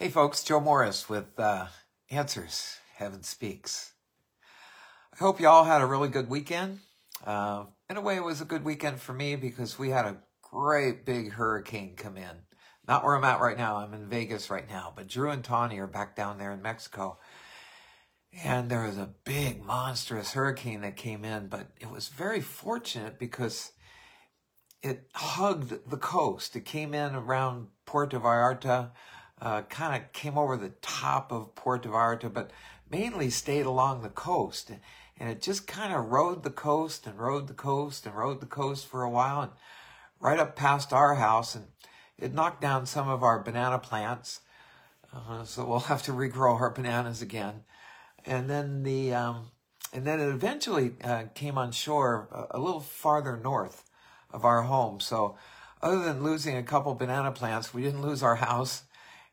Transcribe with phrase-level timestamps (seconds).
[0.00, 1.66] Hey folks, Joe Morris with uh,
[2.08, 3.92] Answers Heaven Speaks.
[5.12, 6.78] I hope you all had a really good weekend.
[7.22, 10.16] Uh, in a way, it was a good weekend for me because we had a
[10.40, 12.46] great big hurricane come in.
[12.88, 13.76] Not where I'm at right now.
[13.76, 17.18] I'm in Vegas right now, but Drew and Tawny are back down there in Mexico.
[18.42, 23.18] And there was a big, monstrous hurricane that came in, but it was very fortunate
[23.18, 23.72] because
[24.82, 26.56] it hugged the coast.
[26.56, 28.92] It came in around Puerto Vallarta,
[29.40, 32.50] uh, kind of came over the top of Puerto Vallarta, but
[32.90, 34.70] mainly stayed along the coast.
[35.18, 38.46] And it just kind of rode the coast and rode the coast and rode the
[38.46, 39.52] coast for a while and
[40.18, 41.54] right up past our house.
[41.54, 41.66] And
[42.18, 44.40] it knocked down some of our banana plants.
[45.14, 47.64] Uh, so we'll have to regrow our bananas again.
[48.26, 49.50] And then the, um,
[49.92, 53.84] and then it eventually uh, came on shore a, a little farther north
[54.30, 55.00] of our home.
[55.00, 55.36] So
[55.82, 58.82] other than losing a couple banana plants, we didn't lose our house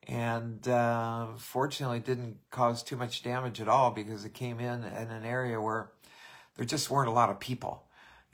[0.07, 5.11] and uh, fortunately didn't cause too much damage at all because it came in in
[5.11, 5.91] an area where
[6.55, 7.83] there just weren't a lot of people.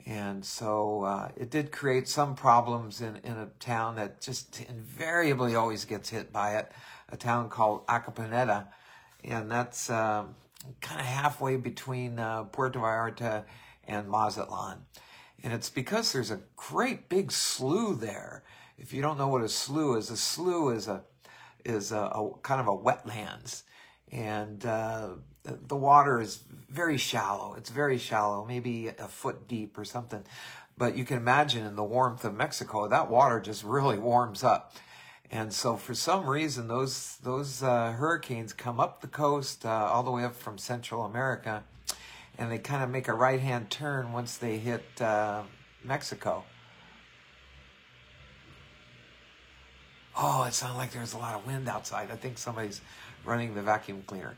[0.06, 5.56] And so uh, it did create some problems in, in a town that just invariably
[5.56, 6.70] always gets hit by it,
[7.10, 8.68] a town called Acaponeta.
[9.24, 10.24] And that's uh,
[10.80, 13.44] kind of halfway between uh, Puerto Vallarta
[13.88, 14.78] and Mazatlan.
[15.42, 18.44] And it's because there's a great big slough there.
[18.78, 21.02] If you don't know what a slough is, a slough is a
[21.64, 23.62] is a, a kind of a wetlands,
[24.12, 25.10] and uh,
[25.44, 27.54] the water is very shallow.
[27.54, 30.24] It's very shallow, maybe a foot deep or something.
[30.76, 34.74] But you can imagine in the warmth of Mexico, that water just really warms up.
[35.30, 40.02] And so, for some reason, those those uh, hurricanes come up the coast, uh, all
[40.02, 41.64] the way up from Central America,
[42.38, 45.42] and they kind of make a right hand turn once they hit uh,
[45.82, 46.44] Mexico.
[50.16, 52.10] Oh, it sounded like there's a lot of wind outside.
[52.10, 52.80] I think somebody's
[53.24, 54.36] running the vacuum cleaner.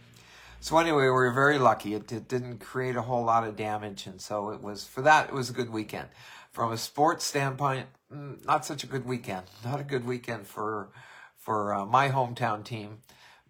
[0.60, 1.94] So anyway, we were very lucky.
[1.94, 5.28] It, it didn't create a whole lot of damage, and so it was for that.
[5.28, 6.08] It was a good weekend.
[6.50, 9.42] From a sports standpoint, mm, not such a good weekend.
[9.64, 10.88] Not a good weekend for
[11.36, 12.98] for uh, my hometown team,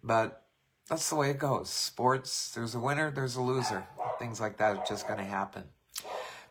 [0.03, 0.43] but
[0.87, 1.69] that's the way it goes.
[1.69, 3.85] Sports, there's a winner, there's a loser.
[4.19, 5.63] Things like that are just going to happen.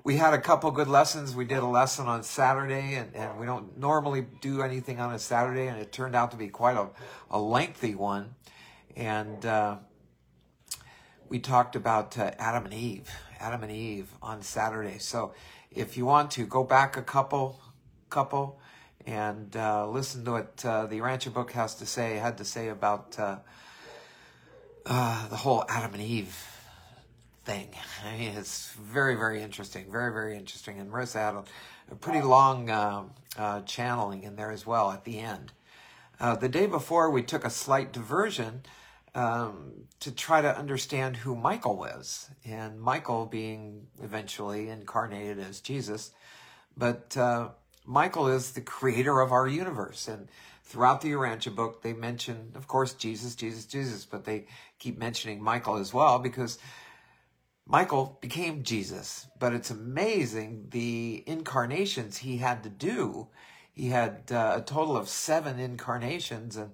[0.06, 1.34] We had a couple good lessons.
[1.34, 5.18] We did a lesson on Saturday, and, and we don't normally do anything on a
[5.18, 6.90] Saturday, and it turned out to be quite a,
[7.28, 8.36] a lengthy one.
[8.94, 9.78] And uh,
[11.28, 14.98] we talked about uh, Adam and Eve, Adam and Eve on Saturday.
[14.98, 15.34] So
[15.72, 17.60] if you want to, go back a couple,
[18.08, 18.60] couple,
[19.06, 22.68] and uh, listen to what uh, the Urantia book has to say, had to say
[22.68, 23.38] about uh,
[24.86, 26.55] uh, the whole Adam and Eve
[27.46, 27.70] thing.
[28.04, 29.90] I mean, it's very, very interesting.
[29.90, 30.78] Very, very interesting.
[30.78, 31.44] And Marisa had a,
[31.92, 33.04] a pretty long uh,
[33.38, 35.52] uh, channeling in there as well at the end.
[36.18, 38.62] Uh, the day before, we took a slight diversion
[39.14, 46.12] um, to try to understand who Michael was, and Michael being eventually incarnated as Jesus.
[46.76, 47.48] But uh,
[47.86, 50.08] Michael is the creator of our universe.
[50.08, 50.28] And
[50.64, 54.46] throughout the Urantia book, they mention, of course, Jesus, Jesus, Jesus, but they
[54.78, 56.58] keep mentioning Michael as well because
[57.66, 59.26] Michael became Jesus.
[59.38, 63.28] But it's amazing the incarnations he had to do.
[63.72, 66.56] He had uh, a total of seven incarnations.
[66.56, 66.72] And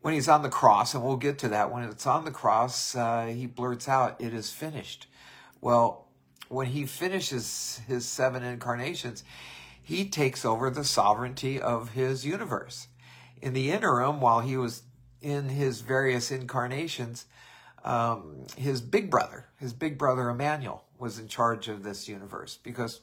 [0.00, 2.96] when he's on the cross, and we'll get to that, when it's on the cross,
[2.96, 5.06] uh, he blurts out, It is finished.
[5.60, 6.08] Well,
[6.48, 9.22] when he finishes his seven incarnations,
[9.82, 12.88] he takes over the sovereignty of his universe.
[13.40, 14.82] In the interim, while he was
[15.20, 17.26] in his various incarnations,
[17.88, 23.00] um, his big brother, his big brother Emmanuel, was in charge of this universe because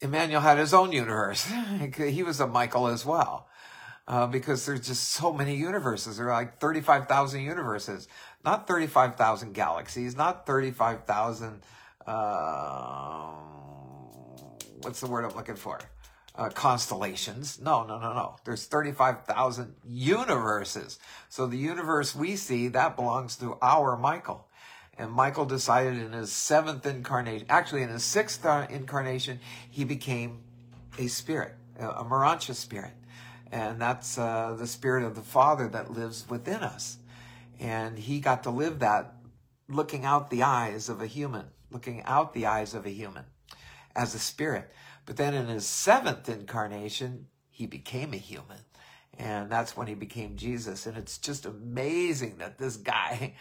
[0.00, 1.46] Emmanuel had his own universe.
[1.96, 3.46] he was a Michael as well.
[4.06, 6.16] Uh, because there's just so many universes.
[6.16, 8.08] There are like 35,000 universes,
[8.42, 11.60] not 35,000 galaxies, not 35,000,
[12.06, 13.32] uh,
[14.80, 15.78] what's the word I'm looking for?
[16.38, 17.60] Uh, constellations.
[17.60, 18.36] No, no, no, no.
[18.44, 21.00] There's 35,000 universes.
[21.28, 24.46] So the universe we see, that belongs to our Michael.
[24.96, 30.44] And Michael decided in his seventh incarnation, actually in his sixth incarnation, he became
[30.96, 32.94] a spirit, a Morontia spirit.
[33.50, 36.98] And that's uh, the spirit of the Father that lives within us.
[37.58, 39.14] And he got to live that
[39.68, 43.24] looking out the eyes of a human, looking out the eyes of a human
[43.94, 44.70] as a spirit.
[45.08, 48.58] But then in his seventh incarnation, he became a human.
[49.16, 50.84] And that's when he became Jesus.
[50.84, 53.32] And it's just amazing that this guy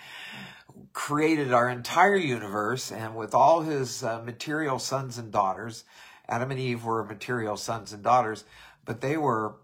[0.94, 5.84] created our entire universe and with all his uh, material sons and daughters.
[6.30, 8.46] Adam and Eve were material sons and daughters,
[8.86, 9.56] but they were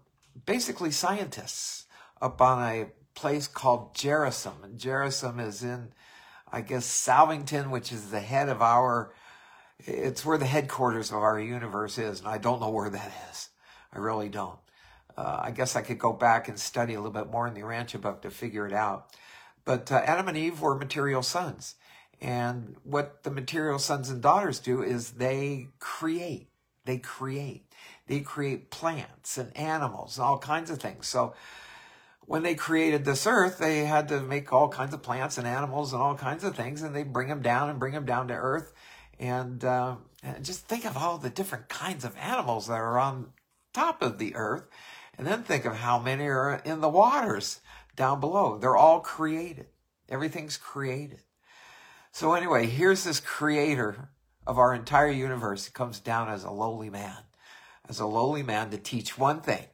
[0.44, 1.86] basically scientists.
[2.20, 4.62] up on a place called Jerusem.
[4.62, 5.94] And Jerusem is in,
[6.52, 9.14] I guess, Salvington, which is the head of our,
[9.86, 12.20] it's where the headquarters of our universe is.
[12.20, 13.48] And I don't know where that is.
[13.92, 14.58] I really don't.
[15.16, 17.60] Uh, I guess I could go back and study a little bit more in the
[17.60, 19.10] Urantia book to figure it out.
[19.64, 21.76] But uh, Adam and Eve were material sons.
[22.20, 26.48] And what the material sons and daughters do is they create.
[26.84, 27.66] They create.
[28.06, 31.06] They create plants and animals and all kinds of things.
[31.06, 31.34] So
[32.26, 35.92] when they created this earth, they had to make all kinds of plants and animals
[35.92, 38.34] and all kinds of things, and they bring them down and bring them down to
[38.34, 38.72] earth.
[39.18, 39.96] And, uh,
[40.42, 43.32] just think of all the different kinds of animals that are on
[43.72, 44.68] top of the earth,
[45.16, 47.60] and then think of how many are in the waters
[47.96, 48.58] down below.
[48.58, 49.66] They're all created.
[50.08, 51.20] Everything's created.
[52.12, 54.10] So anyway, here's this creator
[54.46, 55.66] of our entire universe.
[55.66, 57.24] He comes down as a lowly man,
[57.88, 59.66] as a lowly man to teach one thing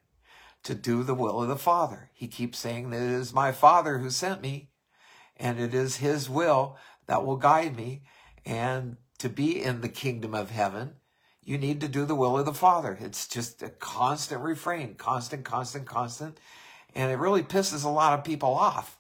[0.63, 2.11] to do the will of the Father.
[2.13, 4.71] He keeps saying that it is my Father who sent me,
[5.37, 6.77] and it is His will
[7.07, 8.03] that will guide me.
[8.45, 10.95] And to be in the kingdom of heaven,
[11.43, 12.99] you need to do the will of the Father.
[13.01, 16.39] It's just a constant refrain, constant, constant, constant.
[16.95, 18.99] And it really pisses a lot of people off,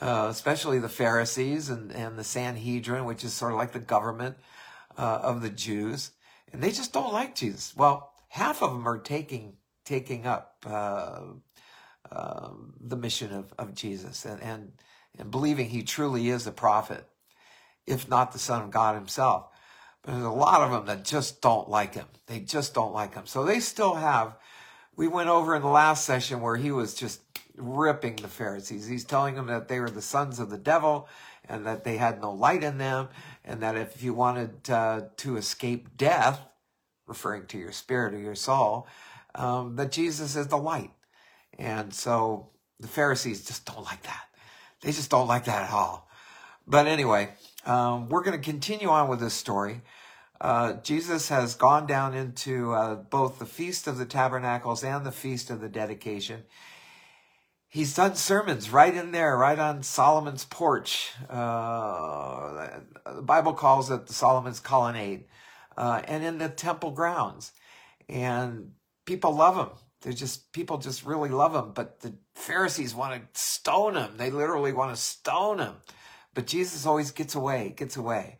[0.00, 4.36] uh, especially the Pharisees and, and the Sanhedrin, which is sort of like the government
[4.96, 6.12] uh, of the Jews.
[6.52, 7.76] And they just don't like Jesus.
[7.76, 9.54] Well, half of them are taking
[9.88, 11.20] taking up uh,
[12.12, 14.72] uh, the mission of, of Jesus and, and,
[15.18, 17.08] and believing he truly is a prophet,
[17.88, 19.46] if not the Son of God himself.
[20.02, 22.06] But there's a lot of them that just don't like him.
[22.26, 23.26] They just don't like him.
[23.26, 24.36] So they still have.
[24.96, 27.20] We went over in the last session where he was just
[27.56, 28.86] ripping the Pharisees.
[28.86, 31.08] He's telling them that they were the sons of the devil
[31.48, 33.08] and that they had no light in them,
[33.42, 36.38] and that if you wanted uh, to escape death,
[37.06, 38.86] referring to your spirit or your soul,
[39.34, 40.90] um, that Jesus is the light.
[41.58, 44.24] And so the Pharisees just don't like that.
[44.82, 46.08] They just don't like that at all.
[46.66, 47.30] But anyway,
[47.68, 49.82] um, we're going to continue on with this story.
[50.40, 55.12] Uh, Jesus has gone down into uh, both the Feast of the Tabernacles and the
[55.12, 56.44] Feast of the Dedication.
[57.68, 61.10] He's done sermons right in there, right on Solomon's porch.
[61.28, 62.80] Uh,
[63.14, 65.24] the Bible calls it Solomon's colonnade,
[65.76, 67.52] uh, and in the temple grounds.
[68.08, 68.72] And
[69.04, 69.76] people love him.
[70.00, 71.72] They're just people just really love him.
[71.74, 74.16] But the Pharisees want to stone him.
[74.16, 75.74] They literally want to stone him.
[76.34, 78.38] But Jesus always gets away, gets away.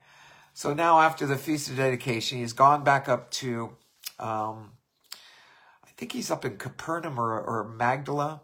[0.54, 3.76] So now after the feast of dedication, he's gone back up to,
[4.18, 4.72] um,
[5.84, 8.42] I think he's up in Capernaum or, or Magdala,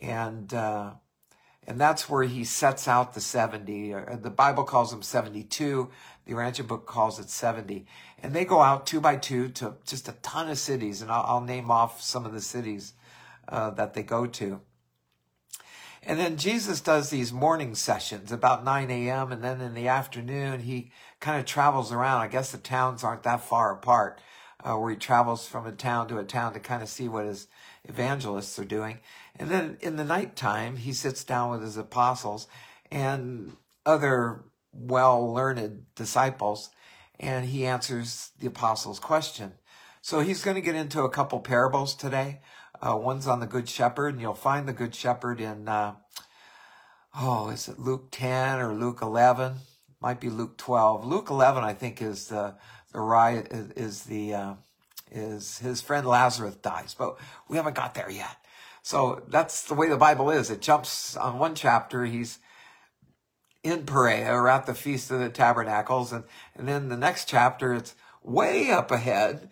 [0.00, 0.92] and uh,
[1.64, 3.92] and that's where he sets out the seventy.
[3.92, 5.90] The Bible calls them seventy-two.
[6.24, 7.86] The Urantia book calls it 70.
[8.22, 11.02] And they go out two by two to just a ton of cities.
[11.02, 12.92] And I'll, I'll name off some of the cities
[13.48, 14.60] uh, that they go to.
[16.04, 19.30] And then Jesus does these morning sessions about 9 a.m.
[19.30, 20.90] And then in the afternoon, he
[21.20, 22.22] kind of travels around.
[22.22, 24.20] I guess the towns aren't that far apart,
[24.64, 27.26] uh, where he travels from a town to a town to kind of see what
[27.26, 27.46] his
[27.84, 28.98] evangelists are doing.
[29.36, 32.48] And then in the nighttime, he sits down with his apostles
[32.90, 33.56] and
[33.86, 36.70] other well learned disciples,
[37.20, 39.52] and he answers the apostles' question.
[40.00, 42.40] So he's going to get into a couple parables today.
[42.84, 45.94] Uh, one's on the Good Shepherd, and you'll find the Good Shepherd in, uh,
[47.16, 49.54] oh, is it Luke 10 or Luke 11?
[50.00, 51.06] Might be Luke 12.
[51.06, 52.56] Luke 11, I think, is the,
[52.92, 54.54] the riot, is the, uh,
[55.12, 57.16] is his friend Lazarus dies, but
[57.48, 58.36] we haven't got there yet.
[58.82, 60.50] So that's the way the Bible is.
[60.50, 62.04] It jumps on one chapter.
[62.04, 62.40] He's,
[63.62, 66.12] in Perea or at the Feast of the Tabernacles.
[66.12, 66.24] And,
[66.56, 69.50] and then the next chapter, it's way up ahead.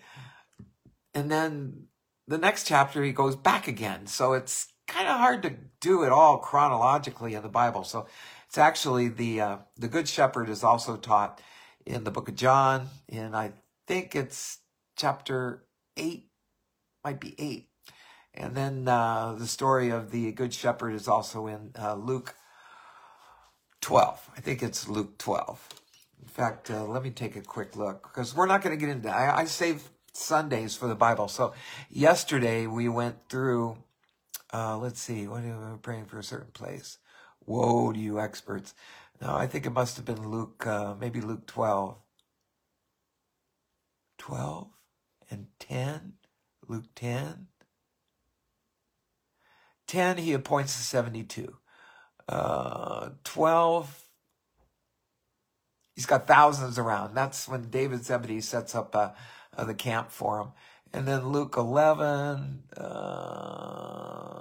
[1.15, 1.87] And then
[2.31, 4.07] the next chapter, he goes back again.
[4.07, 7.83] So it's kind of hard to do it all chronologically in the Bible.
[7.83, 8.07] So
[8.47, 11.43] it's actually the, uh, the Good Shepherd is also taught
[11.85, 13.53] in the book of John, and I
[13.89, 14.59] think it's
[14.97, 15.65] chapter
[15.97, 16.29] eight,
[17.05, 17.69] might be eight.
[18.33, 22.37] And then uh, the story of the Good Shepherd is also in uh, Luke
[23.81, 24.31] 12.
[24.37, 25.69] I think it's Luke 12.
[26.23, 28.93] In fact, uh, let me take a quick look because we're not going to get
[28.93, 31.29] into I, I save Sundays for the Bible.
[31.29, 31.53] So
[31.91, 33.79] yesterday we went through,
[34.53, 36.99] uh, let's see, what are we praying for a certain place?
[37.47, 38.75] Woe to you experts.
[39.21, 41.97] No, I think it must have been Luke, uh, maybe Luke 12.
[44.19, 44.69] 12
[45.31, 46.13] and 10?
[46.69, 47.47] Luke 10?
[49.87, 51.57] 10, he appoints the 72
[52.31, 54.05] uh, 12.
[55.97, 57.15] He's got thousands around.
[57.15, 59.11] That's when David Zebedee sets up uh,
[59.57, 60.49] uh, the camp for him.
[60.93, 64.41] And then Luke 11, uh,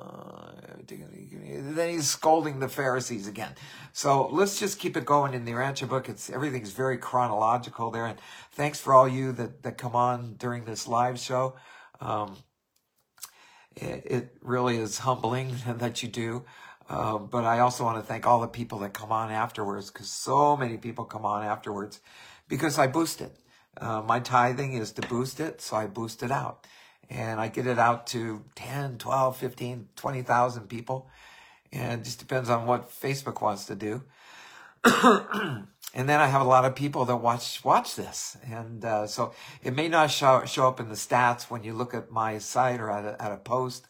[0.87, 3.53] then he's scolding the Pharisees again.
[3.93, 6.09] So let's just keep it going in the Urantia book.
[6.09, 8.07] It's everything's very chronological there.
[8.07, 8.19] And
[8.51, 11.55] thanks for all you that, that come on during this live show.
[12.01, 12.37] Um,
[13.75, 16.45] it, it, really is humbling that you do.
[16.89, 20.09] Uh, but I also want to thank all the people that come on afterwards because
[20.09, 21.99] so many people come on afterwards
[22.47, 23.35] because I boost it.
[23.77, 26.65] Uh, my tithing is to boost it, so I boost it out
[27.09, 31.09] and I get it out to 10, 12, 15, 20,000 people.
[31.71, 34.03] And it just depends on what Facebook wants to do.
[35.93, 39.33] and then I have a lot of people that watch watch this, and uh, so
[39.61, 42.79] it may not show show up in the stats when you look at my site
[42.79, 43.87] or at a, at a post.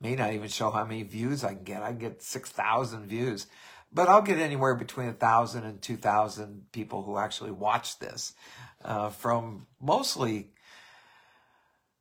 [0.00, 1.82] It may not even show how many views I can get.
[1.82, 3.46] I get six thousand views,
[3.92, 8.32] but I'll get anywhere between a thousand and two thousand people who actually watch this,
[8.84, 10.50] uh, from mostly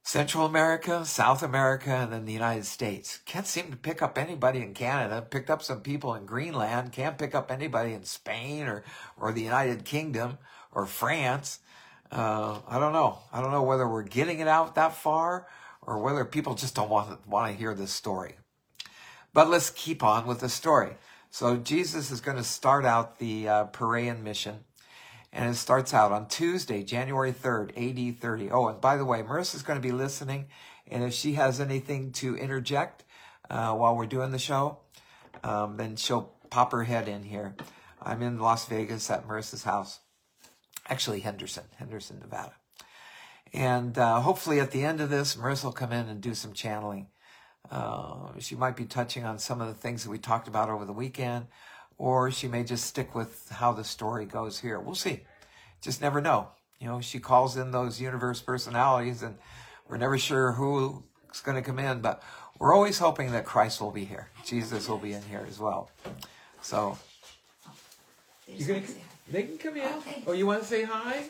[0.03, 3.19] Central America, South America, and then the United States.
[3.25, 5.21] Can't seem to pick up anybody in Canada.
[5.21, 6.91] Picked up some people in Greenland.
[6.91, 8.83] Can't pick up anybody in Spain or,
[9.17, 10.39] or the United Kingdom
[10.71, 11.59] or France.
[12.11, 13.19] Uh, I don't know.
[13.31, 15.47] I don't know whether we're getting it out that far
[15.81, 18.33] or whether people just don't want to, want to hear this story.
[19.31, 20.93] But let's keep on with the story.
[21.29, 24.63] So Jesus is going to start out the uh, Perean mission
[25.31, 28.51] and it starts out on Tuesday, January 3rd, AD 30.
[28.51, 30.47] Oh, and by the way, Marisa's going to be listening,
[30.87, 33.03] and if she has anything to interject
[33.49, 34.79] uh, while we're doing the show,
[35.43, 37.55] um, then she'll pop her head in here.
[38.01, 39.99] I'm in Las Vegas at Marisa's house,
[40.87, 42.53] actually Henderson, Henderson, Nevada.
[43.53, 46.53] And uh, hopefully at the end of this, Marisa will come in and do some
[46.53, 47.07] channeling.
[47.69, 50.85] Uh, she might be touching on some of the things that we talked about over
[50.85, 51.47] the weekend
[51.99, 54.79] or she may just stick with how the story goes here.
[54.79, 55.19] We'll see.
[55.81, 56.47] Just never know.
[56.79, 59.35] You know, she calls in those universe personalities, and
[59.87, 62.23] we're never sure who's going to come in, but
[62.57, 64.29] we're always hoping that Christ will be here.
[64.45, 65.91] Jesus will be in here as well.
[66.61, 66.97] So,
[68.47, 68.81] you gonna,
[69.29, 69.87] they can come in.
[69.97, 70.23] Okay.
[70.25, 71.25] Oh, you want to say hi?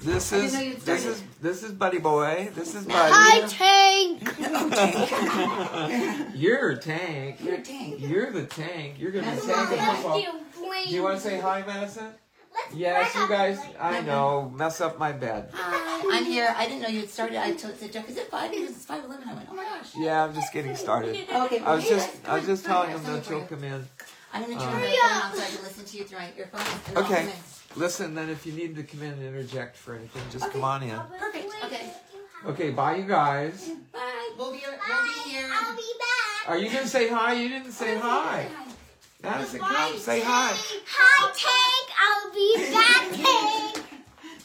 [0.00, 2.50] This is this is this is Buddy Boy.
[2.54, 3.12] This is Buddy.
[3.14, 4.20] Hi, Tank.
[6.36, 7.38] You're a tank.
[7.40, 8.00] You're a tank.
[8.00, 8.96] You're the tank.
[8.98, 10.20] You're gonna be tank the football.
[10.20, 12.08] Do you want to say hi, Madison?
[12.74, 13.58] Yes, you guys.
[13.78, 14.52] I know.
[14.54, 15.50] Mess up my bed.
[15.52, 16.52] Hi, I'm here.
[16.56, 17.36] I didn't know you had started.
[17.38, 18.50] I told said Jeff, is it five?
[18.50, 19.28] Because it's five eleven.
[19.28, 19.90] I went, oh my gosh.
[19.96, 21.16] Yeah, I'm just getting started.
[21.32, 21.60] Okay.
[21.60, 23.86] I was just I was just telling him that you'll come in.
[24.32, 26.28] I'm gonna turn um, the phone on so I can listen to you through my
[26.36, 26.96] earphones.
[26.96, 27.28] Okay.
[27.76, 30.52] Listen, then if you need to come in and interject for anything, just okay.
[30.52, 31.00] come on in.
[31.18, 31.52] Perfect.
[31.64, 31.92] Okay.
[32.44, 33.70] Okay, bye you guys.
[33.92, 34.30] Bye.
[34.36, 35.48] We'll be, we'll be here.
[35.52, 36.48] I'll be back.
[36.48, 37.34] Are you going to say hi?
[37.34, 38.48] You didn't say hi.
[39.22, 40.52] Madison, come say hi.
[40.86, 41.88] Hi, Tank.
[42.02, 43.91] I'll be back, Tank.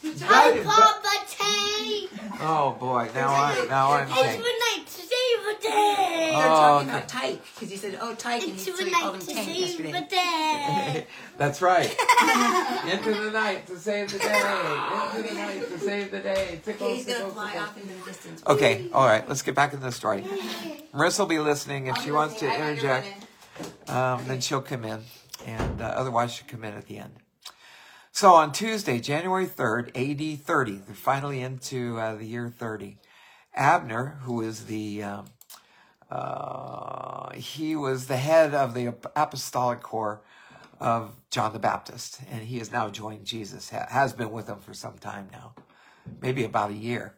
[0.04, 2.10] Hi, Papa Tank.
[2.40, 4.44] Oh boy, now I now I'm Tank.
[5.60, 6.30] Day.
[6.34, 6.98] Oh, talking okay.
[6.98, 11.06] about Tyke because you said, "Oh, Tyke," and you so called him Tank yesterday.
[11.36, 11.90] That's right.
[12.88, 14.26] into the night to save the day.
[15.16, 16.60] Into the night to save the day.
[16.64, 18.42] Tickle, He's gonna fly off into the distance.
[18.46, 19.28] Okay, all right.
[19.28, 20.22] Let's get back into the story.
[20.94, 21.88] Marisa will be listening.
[21.88, 23.26] If I'll she wants to interject,
[23.88, 25.00] um, then she'll come in,
[25.44, 27.14] and uh, otherwise she'll come in at the end.
[28.18, 32.98] So on Tuesday, January 3rd, AD 30, they're finally into uh, the year 30.
[33.54, 35.26] Abner, who is the um,
[36.10, 40.20] uh, he was the head of the apostolic corps
[40.80, 44.74] of John the Baptist, and he has now joined Jesus, has been with him for
[44.74, 45.54] some time now,
[46.20, 47.14] maybe about a year.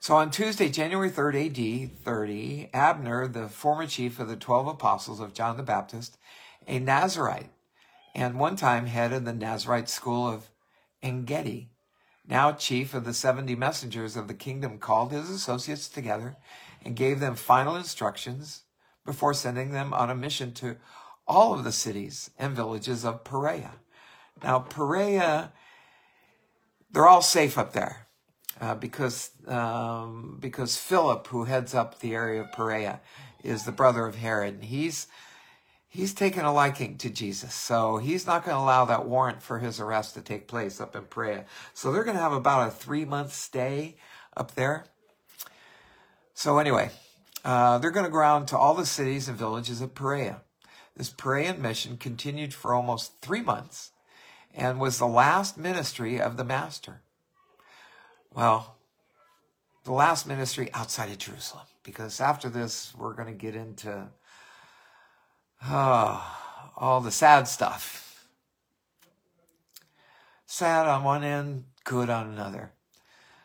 [0.00, 5.20] So on Tuesday, January 3rd AD 30, Abner, the former chief of the 12 apostles
[5.20, 6.16] of John the Baptist,
[6.66, 7.50] a Nazarite,
[8.16, 10.48] and one time head of the Nazarite school of
[11.02, 11.68] Engedi,
[12.26, 16.36] now chief of the 70 messengers of the kingdom, called his associates together
[16.82, 18.62] and gave them final instructions
[19.04, 20.76] before sending them on a mission to
[21.28, 23.74] all of the cities and villages of Perea.
[24.42, 25.52] Now, Perea,
[26.90, 28.06] they're all safe up there
[28.62, 33.00] uh, because um, because Philip, who heads up the area of Perea,
[33.44, 35.06] is the brother of Herod, and he's
[35.96, 39.60] he's taken a liking to Jesus, so he's not going to allow that warrant for
[39.60, 41.46] his arrest to take place up in Perea.
[41.72, 43.96] So they're going to have about a three month stay
[44.36, 44.84] up there.
[46.34, 46.90] So anyway,
[47.46, 50.42] uh, they're going to go around to all the cities and villages of Perea.
[50.94, 53.92] This Perean mission continued for almost three months
[54.54, 57.00] and was the last ministry of the Master.
[58.34, 58.76] Well,
[59.84, 64.08] the last ministry outside of Jerusalem, because after this, we're going to get into
[65.62, 66.22] uh,
[66.76, 68.28] all the sad stuff.
[70.46, 72.72] Sad on one end, good on another.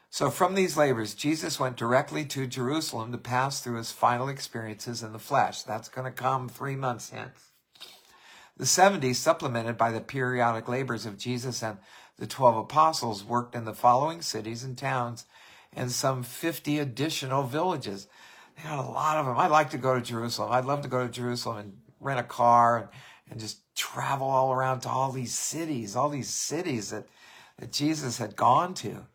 [0.10, 5.02] So from these labors, Jesus went directly to Jerusalem to pass through his final experiences
[5.02, 5.64] in the flesh.
[5.64, 7.52] That's going to come three months hence.
[8.58, 11.78] The 70, supplemented by the periodic labors of Jesus and
[12.18, 15.26] the 12 apostles, worked in the following cities and towns
[15.74, 18.08] and some 50 additional villages.
[18.58, 19.38] They got a lot of them.
[19.38, 20.52] I'd like to go to Jerusalem.
[20.52, 22.90] I'd love to go to Jerusalem and rent a car
[23.30, 27.08] and, just travel all around to all these cities, all these cities that,
[27.60, 29.08] that Jesus had gone to.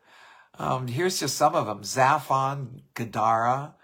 [0.57, 1.81] Um, here's just some of them.
[1.81, 3.75] Zaphon, Gadara,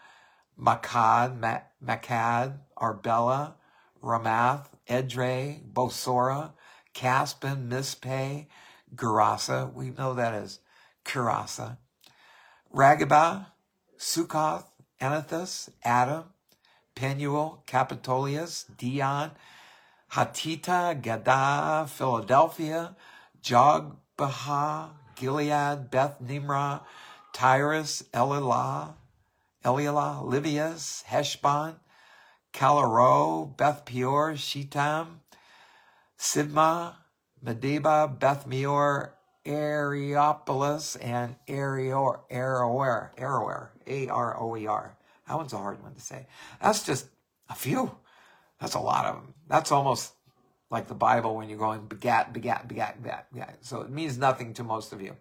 [0.59, 3.53] Macad, Macad, Arbela,
[4.03, 6.53] Ramath, Edrei, Bosora,
[6.95, 8.47] Caspin, Mizpeh,
[8.95, 9.71] Gerasa.
[9.71, 10.59] We know that as
[11.05, 11.77] Kurasa.
[12.73, 13.47] Ragaba,
[13.99, 14.65] Sukkoth,
[14.99, 16.23] Amathus, Adam,
[16.95, 19.31] Penuel, Capitolias, Dion,
[20.11, 22.95] Hatita, Gada, Philadelphia,
[23.41, 26.81] Jogbehah, Gilead, Beth Nimrah,
[27.33, 28.93] Tyrus, Elealah,
[29.65, 31.75] Elealah, Livias, Heshbon,
[32.53, 35.19] Calaro, Beth Peor, Shittim,
[36.17, 36.93] Sibma,
[37.43, 39.13] Medeba, Beth Meor,
[39.45, 44.97] Areopolis, and Areor, Aroer, Aroer, A-R-O-E-R.
[45.27, 46.27] That one's a hard one to say.
[46.61, 47.07] That's just
[47.49, 47.95] a few.
[48.59, 49.33] That's a lot of them.
[49.47, 50.13] That's almost
[50.69, 53.57] like the Bible when you're going begat, begat, begat, begat, begat.
[53.61, 55.15] So it means nothing to most of you.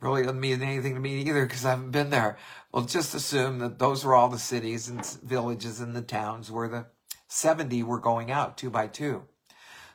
[0.00, 2.36] Really doesn't mean anything to me either because I haven't been there.
[2.70, 6.68] Well, just assume that those were all the cities and villages and the towns where
[6.68, 6.86] the
[7.28, 9.24] 70 were going out two by two.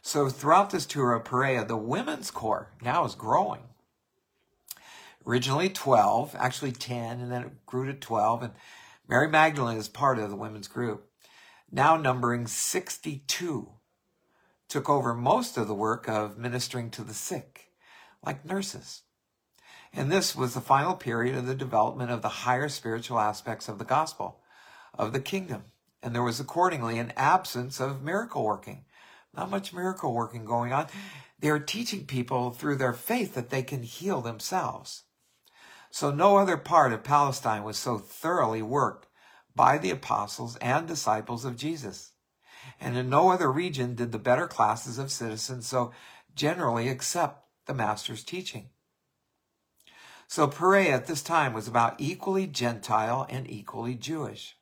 [0.02, 3.62] So throughout this tour of Perea, the women's corps now is growing.
[5.26, 8.44] Originally 12, actually 10, and then it grew to 12.
[8.44, 8.54] And
[9.12, 11.10] Mary Magdalene is part of the women's group,
[11.70, 13.70] now numbering 62
[14.70, 17.74] took over most of the work of ministering to the sick,
[18.26, 19.02] like nurses.
[19.92, 23.80] And this was the final period of the development of the higher spiritual aspects of
[23.80, 24.40] the gospel,
[24.98, 25.66] of the kingdom.
[26.02, 28.86] And there was accordingly an absence of miracle working.
[29.36, 30.88] Not much miracle working going on.
[31.38, 35.04] They are teaching people through their faith that they can heal themselves.
[35.92, 39.08] So no other part of Palestine was so thoroughly worked
[39.56, 42.12] by the apostles and disciples of Jesus
[42.80, 45.92] and in no other region did the better classes of citizens so
[46.36, 48.70] generally accept the master's teaching.
[50.28, 54.56] So Perea at this time was about equally Gentile and equally Jewish.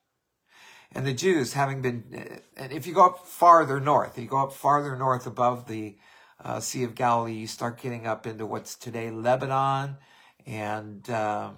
[0.92, 4.52] And the Jews having been, and if you go up farther north, you go up
[4.52, 5.96] farther north above the
[6.42, 9.98] uh, Sea of Galilee, you start getting up into what's today Lebanon
[10.50, 11.50] and uh,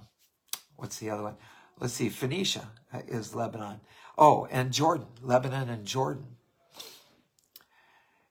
[0.76, 1.37] what's the other one?
[1.81, 2.68] Let's see, Phoenicia
[3.09, 3.81] is Lebanon.
[4.18, 6.37] Oh, and Jordan, Lebanon and Jordan.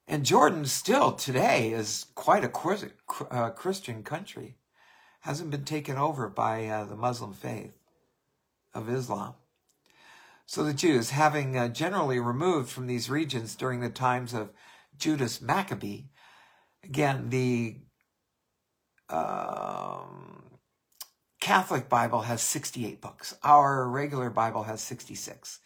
[0.07, 2.51] And Jordan still today is quite a
[3.31, 4.55] uh, Christian country.
[5.21, 7.73] Hasn't been taken over by uh, the Muslim faith
[8.73, 9.33] of Islam.
[10.45, 14.51] So the Jews, having uh, generally removed from these regions during the times of
[14.97, 16.03] Judas Maccabee,
[16.83, 17.77] again, the
[19.09, 20.40] um,
[21.41, 23.35] Catholic Bible has 68 books.
[23.43, 25.59] Our regular Bible has 66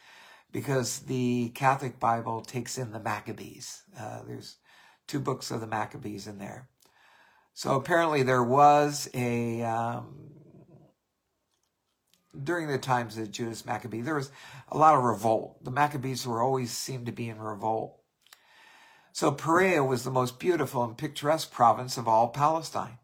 [0.51, 3.83] because the Catholic Bible takes in the Maccabees.
[3.99, 4.55] Uh, there's
[5.05, 6.69] two books of the Maccabees in there.
[7.53, 10.15] So apparently there was a, um,
[12.41, 14.31] during the times of Judas Maccabee, there was
[14.69, 15.61] a lot of revolt.
[15.63, 17.99] The Maccabees were always seemed to be in revolt.
[19.11, 22.97] So Perea was the most beautiful and picturesque province of all Palestine.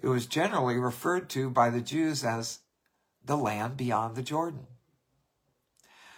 [0.00, 2.60] It was generally referred to by the Jews as
[3.24, 4.66] the land beyond the Jordan.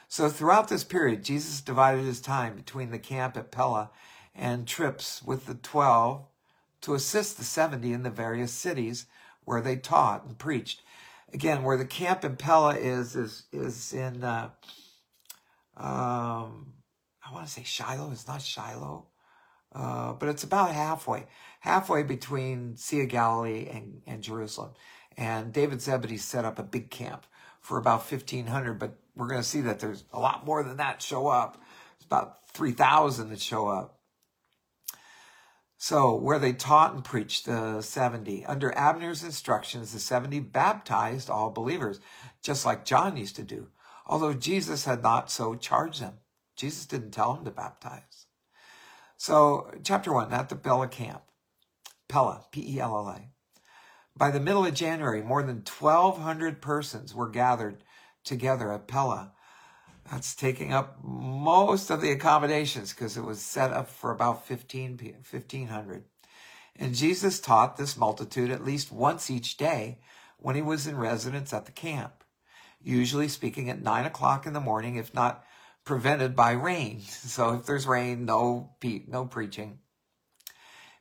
[0.09, 3.91] So throughout this period, Jesus divided his time between the camp at Pella
[4.35, 6.25] and trips with the 12
[6.81, 9.07] to assist the 70 in the various cities
[9.45, 10.83] where they taught and preached.
[11.33, 14.51] Again, where the camp in Pella is, is, is in, uh,
[15.77, 16.73] um,
[17.27, 18.11] I want to say Shiloh.
[18.11, 19.07] It's not Shiloh.
[19.75, 21.27] Uh, but it's about halfway,
[21.61, 24.71] halfway between Sea of Galilee and, and Jerusalem.
[25.17, 27.27] And David Zebedee set up a big camp
[27.61, 31.03] for about 1,500, but we're going to see that there's a lot more than that
[31.03, 31.61] show up.
[31.97, 33.99] It's about 3,000 that show up.
[35.81, 38.45] So, where they taught and preached the 70.
[38.47, 42.01] Under Abner's instructions, the 70 baptized all believers,
[42.43, 43.69] just like John used to do,
[44.05, 46.15] although Jesus had not so charged them.
[46.57, 48.27] Jesus didn't tell them to baptize.
[49.17, 51.23] So, chapter 1, at the Pella camp.
[52.09, 53.31] Pella, P E L L A.
[54.17, 57.85] By the middle of January, more than 1,200 persons were gathered
[58.25, 59.33] together at Pella.
[60.11, 64.99] That's taking up most of the accommodations because it was set up for about 15,
[65.31, 66.05] 1500.
[66.77, 69.99] And Jesus taught this multitude at least once each day
[70.39, 72.25] when he was in residence at the camp,
[72.81, 75.45] usually speaking at nine o'clock in the morning, if not
[75.85, 77.03] prevented by rain.
[77.09, 78.71] So if there's rain, no,
[79.07, 79.81] no preaching.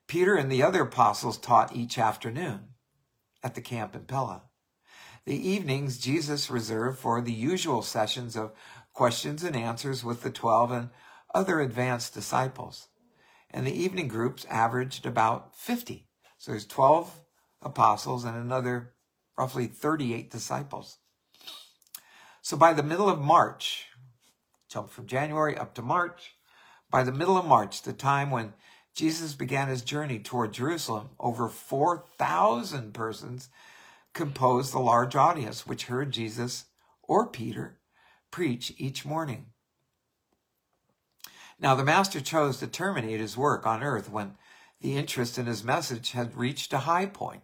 [0.07, 2.69] Peter and the other apostles taught each afternoon
[3.43, 4.43] at the camp in Pella.
[5.25, 8.53] The evenings Jesus reserved for the usual sessions of
[8.93, 10.89] questions and answers with the twelve and
[11.35, 12.87] other advanced disciples.
[13.51, 16.07] And the evening groups averaged about 50.
[16.37, 17.21] So there's 12
[17.61, 18.93] apostles and another
[19.37, 20.97] roughly 38 disciples.
[22.41, 23.87] So by the middle of March,
[24.69, 26.35] jump from January up to March,
[26.89, 28.53] by the middle of March, the time when
[28.97, 33.47] Jesus began his journey toward Jerusalem, over 4,000 persons
[34.15, 36.65] composed the large audience which heard Jesus
[37.03, 37.77] or Peter
[38.31, 39.45] preach each morning.
[41.59, 44.33] Now, the Master chose to terminate his work on earth when
[44.81, 47.43] the interest in his message had reached a high point,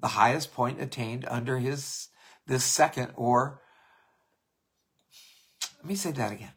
[0.00, 2.08] the highest point attained under his
[2.46, 3.60] this second or
[5.76, 6.52] let me say that again.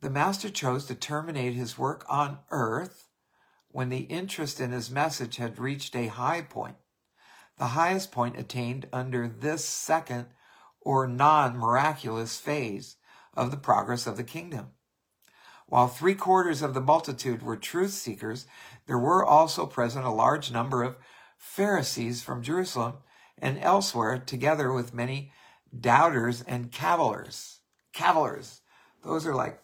[0.00, 3.08] The Master chose to terminate his work on earth
[3.68, 6.76] when the interest in his message had reached a high point,
[7.58, 10.26] the highest point attained under this second
[10.80, 12.96] or non miraculous phase
[13.34, 14.68] of the progress of the kingdom.
[15.66, 18.46] While three quarters of the multitude were truth seekers,
[18.86, 20.96] there were also present a large number of
[21.36, 22.98] Pharisees from Jerusalem
[23.38, 25.32] and elsewhere, together with many
[25.78, 27.58] doubters and cavillers.
[27.92, 28.60] Cavillers.
[29.02, 29.60] Those are like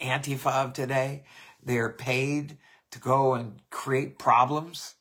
[0.00, 1.24] Antifa of today.
[1.62, 2.58] They're paid
[2.90, 4.94] to go and create problems.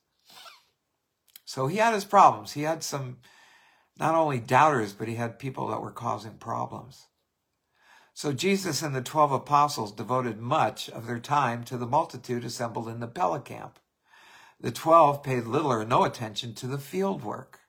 [1.46, 2.54] So he had his problems.
[2.54, 3.18] He had some,
[3.98, 7.08] not only doubters, but he had people that were causing problems.
[8.14, 12.88] So Jesus and the 12 apostles devoted much of their time to the multitude assembled
[12.88, 13.78] in the Pella camp.
[14.60, 17.60] The 12 paid little or no attention to the field work,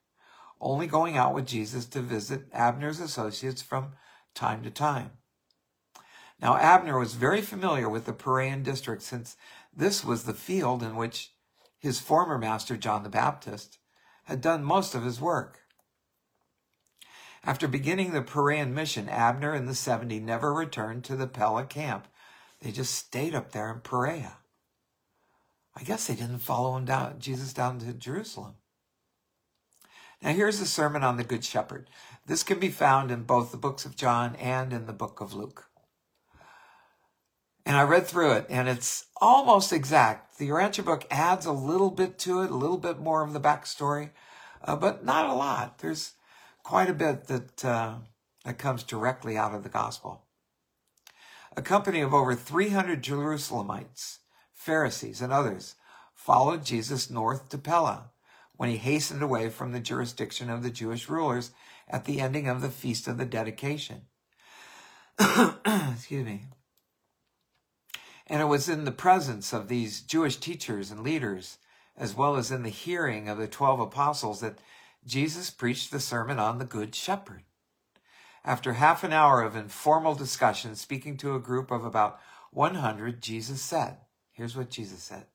[0.61, 3.95] only going out with Jesus to visit Abner's associates from
[4.35, 5.11] time to time.
[6.41, 9.37] Now, Abner was very familiar with the Perean district since
[9.75, 11.33] this was the field in which
[11.79, 13.79] his former master, John the Baptist,
[14.25, 15.61] had done most of his work.
[17.45, 22.09] After beginning the Perean mission, Abner and the 70 never returned to the Pella camp.
[22.61, 24.39] They just stayed up there in Perea.
[25.77, 28.55] I guess they didn't follow him down, Jesus down to Jerusalem.
[30.23, 31.89] Now here's the sermon on the Good Shepherd.
[32.25, 35.35] This can be found in both the books of John and in the book of
[35.35, 35.69] Luke.
[37.67, 40.39] And I read through it and it's almost exact.
[40.39, 43.41] The Urantia book adds a little bit to it, a little bit more of the
[43.41, 44.11] backstory,
[44.63, 45.81] uh, but not a lot.
[45.81, 46.13] There's
[46.63, 47.97] quite a bit that, uh,
[48.45, 50.23] that comes directly out of the gospel.
[51.57, 54.19] A company of over 300 Jerusalemites,
[54.53, 55.75] Pharisees, and others
[56.15, 58.11] followed Jesus north to Pella
[58.57, 61.51] when he hastened away from the jurisdiction of the Jewish rulers
[61.89, 64.03] at the ending of the Feast of the Dedication.
[65.19, 66.45] Excuse me.
[68.27, 71.59] And it was in the presence of these Jewish teachers and leaders,
[71.97, 74.59] as well as in the hearing of the 12 apostles, that
[75.07, 77.45] Jesus preached the sermon on the Good Shepherd.
[78.45, 82.19] After half an hour of informal discussion, speaking to a group of about
[82.51, 83.99] 100, Jesus said,
[84.33, 85.27] Here's what Jesus said.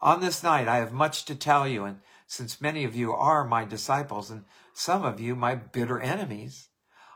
[0.00, 3.44] On this night, I have much to tell you, and since many of you are
[3.44, 6.68] my disciples and some of you my bitter enemies,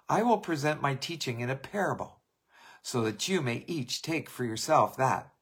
[0.08, 2.17] I will present my teaching in a parable
[2.82, 5.32] so that you may each take for yourself that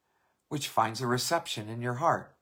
[0.49, 2.35] which finds a reception in your heart.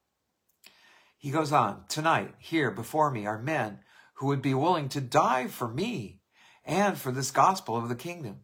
[1.17, 3.79] He goes on, Tonight, here before me are men
[4.15, 6.21] who would be willing to die for me
[6.63, 8.41] and for this gospel of the kingdom.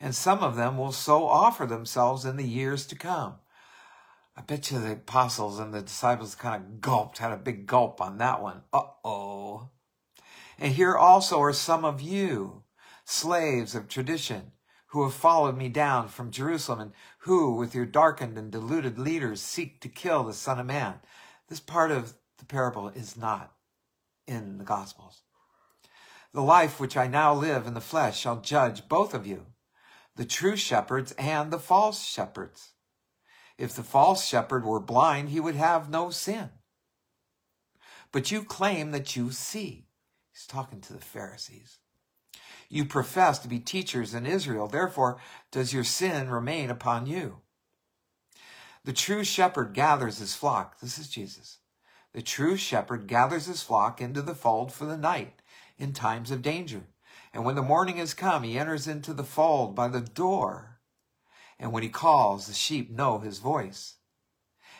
[0.00, 3.36] And some of them will so offer themselves in the years to come.
[4.36, 8.00] I bet you the apostles and the disciples kind of gulped, had a big gulp
[8.02, 8.62] on that one.
[8.72, 9.70] Uh oh.
[10.58, 12.64] And here also are some of you,
[13.04, 14.52] slaves of tradition,
[14.88, 19.42] who have followed me down from Jerusalem and who, with your darkened and deluded leaders,
[19.42, 21.00] seek to kill the Son of Man.
[21.48, 23.52] This part of the parable is not
[24.26, 25.22] in the Gospels.
[26.32, 29.46] The life which I now live in the flesh shall judge both of you,
[30.16, 32.72] the true shepherds and the false shepherds.
[33.58, 36.50] If the false shepherd were blind, he would have no sin.
[38.12, 39.88] But you claim that you see.
[40.32, 41.78] He's talking to the Pharisees.
[42.68, 44.66] You profess to be teachers in Israel.
[44.66, 47.40] Therefore, does your sin remain upon you?
[48.84, 50.80] The true shepherd gathers his flock.
[50.80, 51.58] This is Jesus.
[52.12, 55.42] The true shepherd gathers his flock into the fold for the night
[55.78, 56.84] in times of danger.
[57.32, 60.78] And when the morning has come, he enters into the fold by the door.
[61.58, 63.96] And when he calls, the sheep know his voice.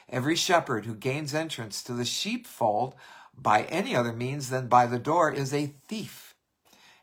[0.09, 2.95] Every shepherd who gains entrance to the sheepfold
[3.37, 6.26] by any other means than by the door is a thief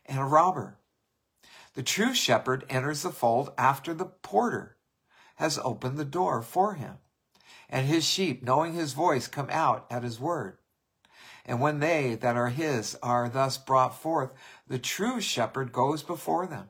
[0.06, 0.78] and a robber.
[1.74, 4.76] The true shepherd enters the fold after the porter
[5.36, 6.98] has opened the door for him.
[7.68, 10.58] And his sheep, knowing his voice, come out at his word.
[11.44, 14.32] And when they that are his are thus brought forth,
[14.66, 16.68] the true shepherd goes before them.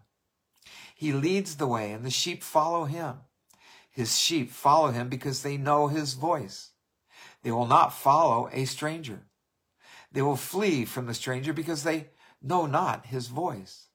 [0.95, 3.17] He leads the way, and the sheep follow him.
[3.91, 6.71] His sheep follow him because they know his voice.
[7.43, 9.21] They will not follow a stranger.
[10.11, 12.09] They will flee from the stranger because they
[12.45, 13.89] know not his voice.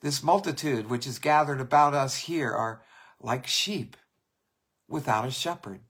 [0.00, 2.82] This multitude which is gathered about us here are
[3.20, 3.96] like sheep
[4.88, 5.80] without a shepherd.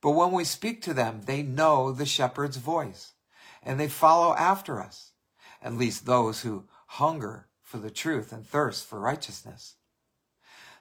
[0.00, 3.14] But when we speak to them, they know the shepherd's voice
[3.62, 5.12] and they follow after us,
[5.60, 9.74] at least those who hunger for the truth and thirst for righteousness.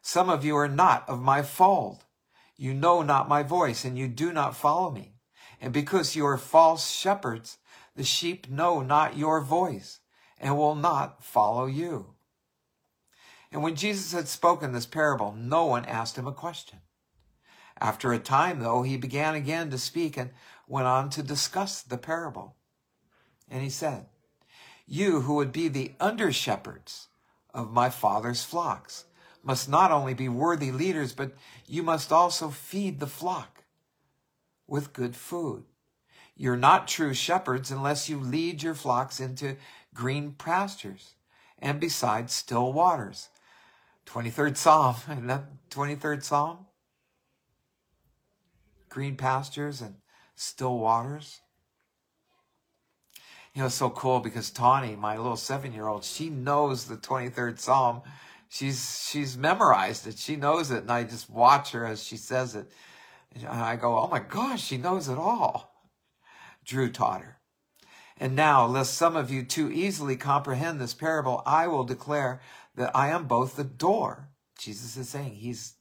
[0.02, 2.06] Some of you are not of my fold.
[2.58, 5.16] You know not my voice and you do not follow me.
[5.60, 7.58] And because you are false shepherds,
[7.96, 10.00] the sheep know not your voice
[10.38, 12.16] and will not follow you.
[13.52, 16.80] And when Jesus had spoken this parable, no one asked him a question.
[17.80, 20.32] After a time, though, he began again to speak and
[20.68, 22.56] went on to discuss the parable.
[23.50, 24.08] And he said,
[24.86, 27.08] You who would be the under shepherds
[27.54, 29.06] of my father's flocks
[29.44, 31.34] must not only be worthy leaders, but
[31.68, 33.64] you must also feed the flock
[34.68, 35.64] with good food.
[36.36, 39.56] You're not true shepherds unless you lead your flocks into
[39.94, 41.16] green pastures
[41.60, 43.30] and beside still waters.
[44.06, 46.66] 23rd Psalm, isn't that 23rd Psalm?
[48.90, 49.96] Green pastures and
[50.36, 51.42] still waters.
[53.54, 56.98] You know, it's so cool because Tawny, my little seven year old, she knows the
[56.98, 58.02] 23rd Psalm.
[58.50, 60.18] She's, she's memorized it.
[60.18, 60.84] She knows it.
[60.84, 62.70] And I just watch her as she says it.
[63.34, 65.75] And I go, oh my gosh, she knows it all.
[66.66, 67.40] Drew taught her.
[68.18, 72.40] And now, lest some of you too easily comprehend this parable, I will declare
[72.76, 74.30] that I am both the door.
[74.58, 75.76] Jesus is saying he's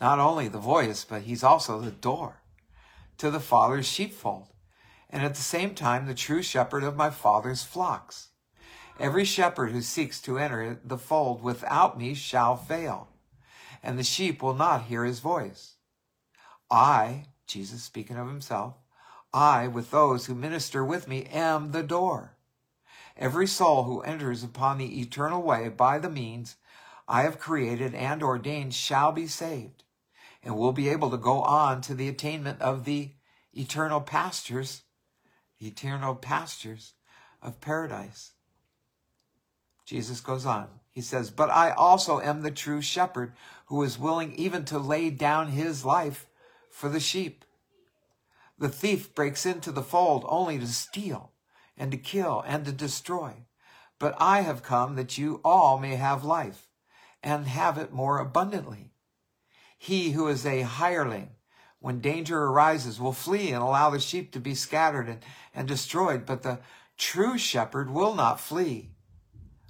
[0.00, 2.42] not only the voice, but he's also the door
[3.18, 4.48] to the Father's sheepfold,
[5.10, 8.28] and at the same time the true shepherd of my Father's flocks.
[8.98, 13.08] Every shepherd who seeks to enter the fold without me shall fail,
[13.82, 15.76] and the sheep will not hear his voice.
[16.70, 18.74] I, Jesus speaking of himself,
[19.34, 22.36] I, with those who minister with me, am the door.
[23.16, 26.56] Every soul who enters upon the eternal way by the means
[27.08, 29.82] I have created and ordained shall be saved
[30.42, 33.10] and will be able to go on to the attainment of the
[33.52, 34.82] eternal pastures,
[35.58, 36.92] the eternal pastures
[37.42, 38.32] of paradise.
[39.84, 40.68] Jesus goes on.
[40.92, 43.32] He says, But I also am the true shepherd
[43.66, 46.28] who is willing even to lay down his life
[46.70, 47.44] for the sheep.
[48.64, 51.32] The thief breaks into the fold only to steal
[51.76, 53.44] and to kill and to destroy.
[53.98, 56.70] But I have come that you all may have life
[57.22, 58.94] and have it more abundantly.
[59.76, 61.32] He who is a hireling,
[61.78, 65.20] when danger arises, will flee and allow the sheep to be scattered and,
[65.54, 66.24] and destroyed.
[66.24, 66.60] But the
[66.96, 68.92] true shepherd will not flee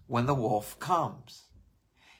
[0.06, 1.46] when the wolf comes.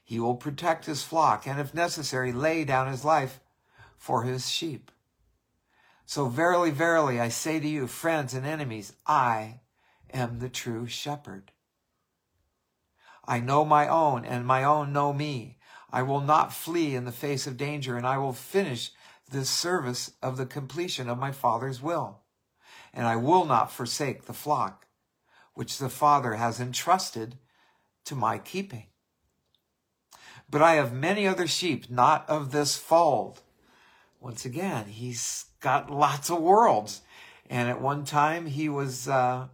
[0.02, 3.38] He will protect his flock and, if necessary, lay down his life
[3.96, 4.90] for his sheep.
[6.06, 9.60] So verily, verily, I say to you, friends and enemies, I
[10.12, 11.50] am the true shepherd.
[13.26, 15.58] I know my own, and my own know me.
[15.90, 18.92] I will not flee in the face of danger, and I will finish
[19.30, 22.20] this service of the completion of my Father's will.
[22.92, 24.86] And I will not forsake the flock,
[25.54, 27.38] which the Father has entrusted
[28.04, 28.86] to my keeping.
[30.50, 33.40] But I have many other sheep, not of this fold.
[34.20, 37.00] Once again, he's got lots of worlds.
[37.48, 39.48] And at one time he was, uh,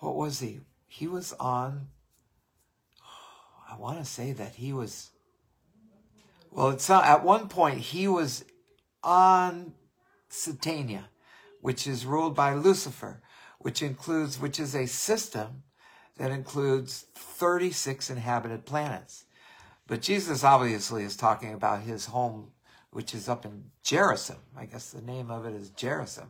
[0.00, 0.60] what was he?
[0.88, 1.86] He was on,
[3.70, 5.10] I want to say that he was,
[6.50, 8.44] well, it's not, at one point he was
[9.02, 9.72] on
[10.28, 11.04] Satania,
[11.60, 13.22] which is ruled by Lucifer,
[13.60, 15.62] which includes, which is a system
[16.18, 19.24] that includes 36 inhabited planets.
[19.86, 22.51] But Jesus obviously is talking about his home
[22.92, 24.36] which is up in Jerusem.
[24.56, 26.28] I guess the name of it is Jerusem.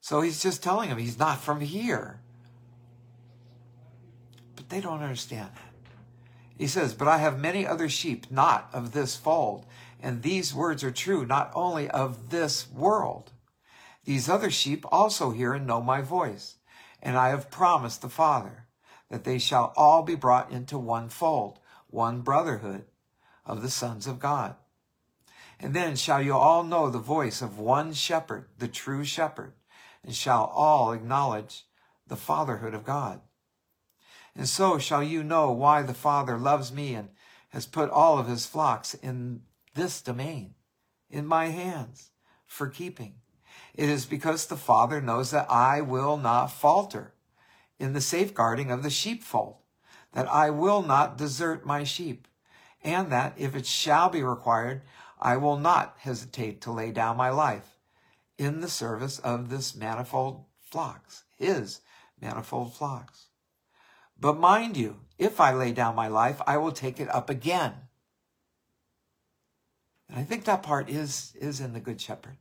[0.00, 2.20] So he's just telling him he's not from here.
[4.56, 5.72] But they don't understand that.
[6.58, 9.64] He says, But I have many other sheep not of this fold.
[10.02, 13.32] And these words are true not only of this world.
[14.04, 16.56] These other sheep also hear and know my voice.
[17.02, 18.66] And I have promised the Father
[19.08, 22.84] that they shall all be brought into one fold, one brotherhood
[23.44, 24.56] of the sons of God.
[25.60, 29.52] And then shall you all know the voice of one shepherd, the true shepherd,
[30.02, 31.66] and shall all acknowledge
[32.06, 33.20] the fatherhood of God.
[34.34, 37.10] And so shall you know why the Father loves me and
[37.50, 39.42] has put all of his flocks in
[39.74, 40.54] this domain,
[41.10, 42.10] in my hands,
[42.46, 43.16] for keeping.
[43.74, 47.14] It is because the Father knows that I will not falter
[47.78, 49.56] in the safeguarding of the sheepfold,
[50.12, 52.26] that I will not desert my sheep,
[52.82, 54.82] and that if it shall be required,
[55.20, 57.76] I will not hesitate to lay down my life
[58.38, 61.80] in the service of this manifold flocks, his
[62.20, 63.26] manifold flocks.
[64.18, 67.74] But mind you, if I lay down my life, I will take it up again.
[70.08, 72.38] And I think that part is, is in the Good Shepherd,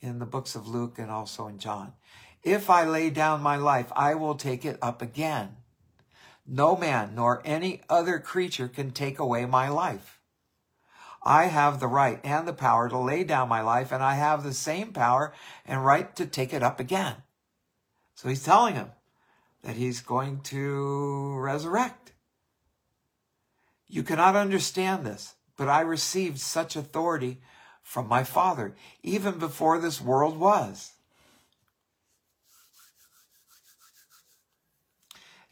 [0.00, 1.94] in the books of Luke and also in John.
[2.42, 5.56] If I lay down my life, I will take it up again.
[6.46, 10.13] No man nor any other creature can take away my life.
[11.24, 14.42] I have the right and the power to lay down my life, and I have
[14.42, 15.32] the same power
[15.64, 17.16] and right to take it up again.
[18.14, 18.92] So he's telling him
[19.62, 22.12] that he's going to resurrect.
[23.88, 27.40] You cannot understand this, but I received such authority
[27.82, 30.92] from my Father, even before this world was.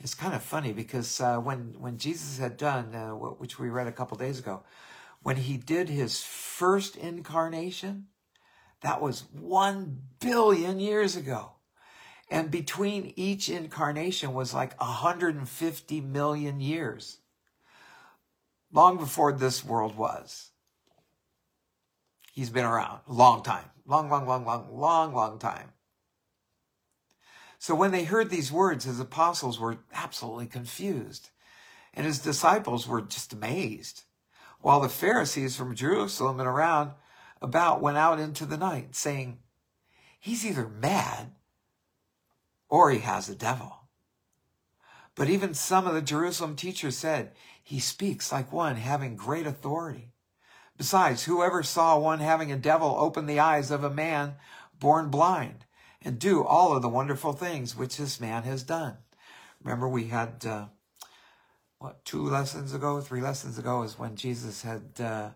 [0.00, 3.86] It's kind of funny because uh, when when Jesus had done, uh, which we read
[3.86, 4.64] a couple days ago,
[5.22, 8.08] when he did his first incarnation,
[8.80, 11.52] that was one billion years ago.
[12.30, 17.18] And between each incarnation was like 150 million years.
[18.72, 20.50] Long before this world was.
[22.32, 23.70] He's been around a long time.
[23.86, 25.72] Long, long, long, long, long, long time.
[27.58, 31.30] So when they heard these words, his apostles were absolutely confused.
[31.94, 34.04] And his disciples were just amazed.
[34.62, 36.92] While the Pharisees from Jerusalem and around
[37.42, 39.38] about went out into the night, saying,
[40.18, 41.32] He's either mad
[42.68, 43.88] or he has a devil.
[45.14, 50.12] But even some of the Jerusalem teachers said, he speaks like one having great authority.
[50.76, 54.36] Besides, whoever saw one having a devil open the eyes of a man
[54.78, 55.64] born blind
[56.00, 58.96] and do all of the wonderful things which this man has done?
[59.62, 60.66] Remember, we had, uh,
[61.82, 65.30] what, two lessons ago, three lessons ago is when Jesus had, uh,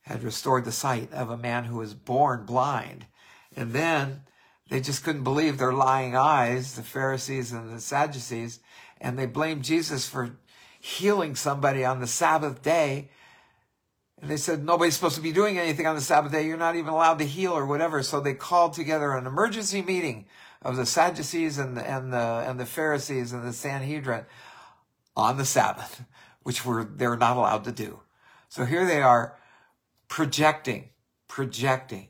[0.00, 3.04] had restored the sight of a man who was born blind.
[3.54, 4.22] And then
[4.70, 8.60] they just couldn't believe their lying eyes, the Pharisees and the Sadducees,
[8.98, 10.38] and they blamed Jesus for
[10.80, 13.10] healing somebody on the Sabbath day.
[14.22, 16.46] And they said, nobody's supposed to be doing anything on the Sabbath day.
[16.46, 18.02] You're not even allowed to heal or whatever.
[18.02, 20.24] So they called together an emergency meeting
[20.62, 24.24] of the Sadducees and the, and the, and the Pharisees and the Sanhedrin
[25.18, 26.04] on the Sabbath,
[26.42, 28.00] which were, they were not allowed to do.
[28.48, 29.36] So here they are
[30.08, 30.90] projecting,
[31.26, 32.08] projecting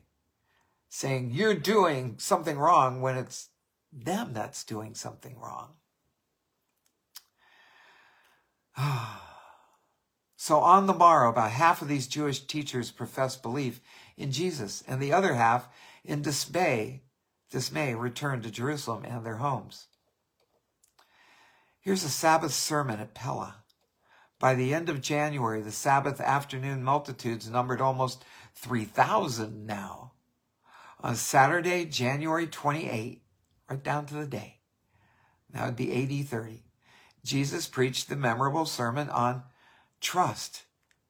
[0.89, 3.49] saying you're doing something wrong when it's
[3.91, 5.73] them that's doing something wrong.
[10.35, 13.81] so on the morrow, about half of these Jewish teachers professed belief
[14.17, 15.69] in Jesus, and the other half,
[16.03, 17.03] in dismay,
[17.51, 19.88] dismay, returned to Jerusalem and their homes.
[21.89, 23.63] Here's a Sabbath sermon at Pella.
[24.37, 28.23] By the end of January, the Sabbath afternoon multitudes numbered almost
[28.53, 30.11] 3,000 now
[30.99, 33.23] on Saturday, January 28,
[33.67, 34.59] right down to the day.
[35.49, 36.61] That would be AD 30.
[37.25, 39.41] Jesus preached the memorable sermon on
[39.99, 40.65] trust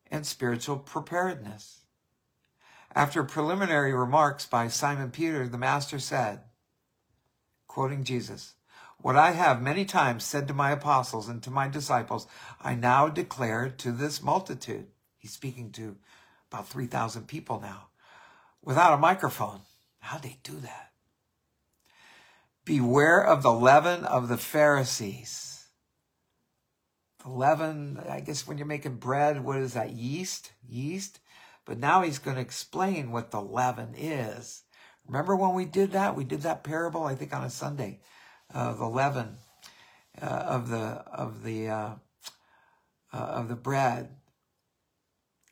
[0.10, 1.82] and spiritual preparedness.
[2.96, 6.44] After preliminary remarks by Simon Peter, the Master said,
[7.68, 8.54] quoting Jesus,
[9.02, 12.28] What I have many times said to my apostles and to my disciples,
[12.62, 14.88] I now declare to this multitude.
[15.18, 15.96] He's speaking to
[16.52, 17.88] about 3,000 people now
[18.62, 19.62] without a microphone.
[20.00, 20.92] How'd they do that?
[22.66, 25.68] Beware of the leaven of the Pharisees.
[27.24, 29.92] The leaven, I guess when you're making bread, what is that?
[29.92, 30.52] Yeast?
[30.68, 31.20] Yeast?
[31.66, 34.64] But now he's going to explain what the leaven is.
[35.08, 36.16] Remember when we did that?
[36.16, 38.02] We did that parable, I think, on a Sunday,
[38.54, 39.38] uh, the leaven
[40.22, 41.90] uh, of the of the uh,
[43.14, 44.10] uh, of the bread,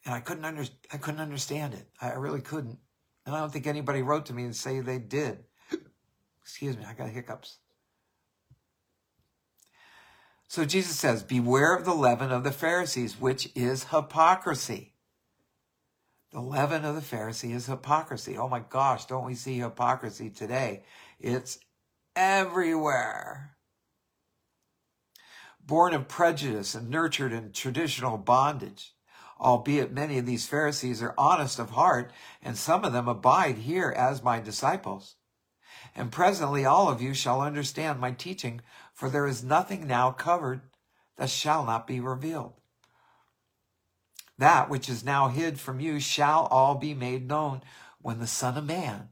[0.05, 1.87] and I couldn't under I couldn't understand it.
[2.01, 2.79] I really couldn't.
[3.25, 5.43] And I don't think anybody wrote to me and say they did.
[6.41, 7.57] Excuse me, I got hiccups.
[10.47, 14.93] So Jesus says, Beware of the leaven of the Pharisees, which is hypocrisy.
[16.31, 18.37] The leaven of the Pharisee is hypocrisy.
[18.37, 20.83] Oh my gosh, don't we see hypocrisy today?
[21.19, 21.59] It's
[22.17, 23.55] everywhere.
[25.63, 28.95] Born of prejudice and nurtured in traditional bondage,
[29.39, 32.11] albeit many of these Pharisees are honest of heart,
[32.41, 35.15] and some of them abide here as my disciples.
[35.95, 38.61] And presently all of you shall understand my teaching,
[38.93, 40.61] for there is nothing now covered
[41.17, 42.53] that shall not be revealed.
[44.39, 47.61] That which is now hid from you shall all be made known
[47.99, 49.09] when the Son of Man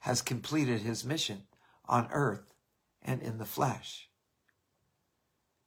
[0.00, 1.45] has completed his mission
[1.88, 2.54] on earth
[3.02, 4.08] and in the flesh.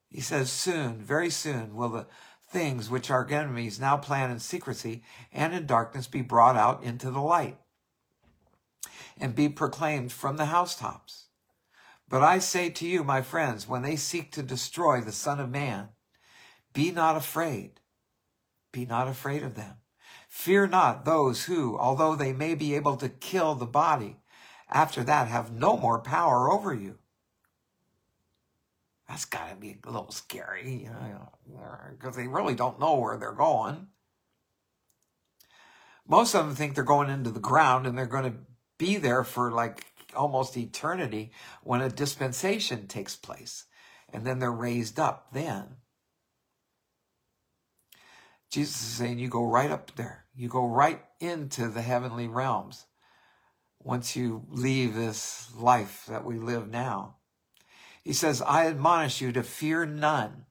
[0.10, 2.08] He says, soon, very soon will the
[2.50, 7.12] things which our enemies now plan in secrecy and in darkness be brought out into
[7.12, 7.58] the light
[9.20, 11.28] and be proclaimed from the housetops.
[12.08, 15.50] But I say to you, my friends, when they seek to destroy the Son of
[15.50, 15.90] Man,
[16.74, 17.82] be not afraid.
[18.72, 19.76] Be not afraid of them.
[20.28, 24.18] Fear not those who, although they may be able to kill the body,
[24.70, 26.98] after that have no more power over you.
[29.08, 30.88] That's got to be a little scary,
[31.92, 33.88] because they really don't know where they're going.
[36.08, 38.38] Most of them think they're going into the ground and they're going to
[38.78, 41.32] be there for like almost eternity
[41.64, 43.66] when a dispensation takes place.
[44.12, 45.78] And then they're raised up then.
[48.52, 50.26] Jesus is saying you go right up there.
[50.36, 52.86] You go right into the heavenly realms
[53.82, 57.16] once you leave this life that we live now.
[58.04, 60.46] He says, I admonish you to fear none.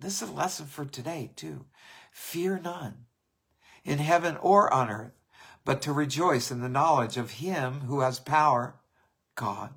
[0.00, 1.66] This is a lesson for today, too.
[2.10, 3.06] Fear none
[3.84, 5.18] in heaven or on earth,
[5.64, 8.76] but to rejoice in the knowledge of him who has power,
[9.34, 9.70] God,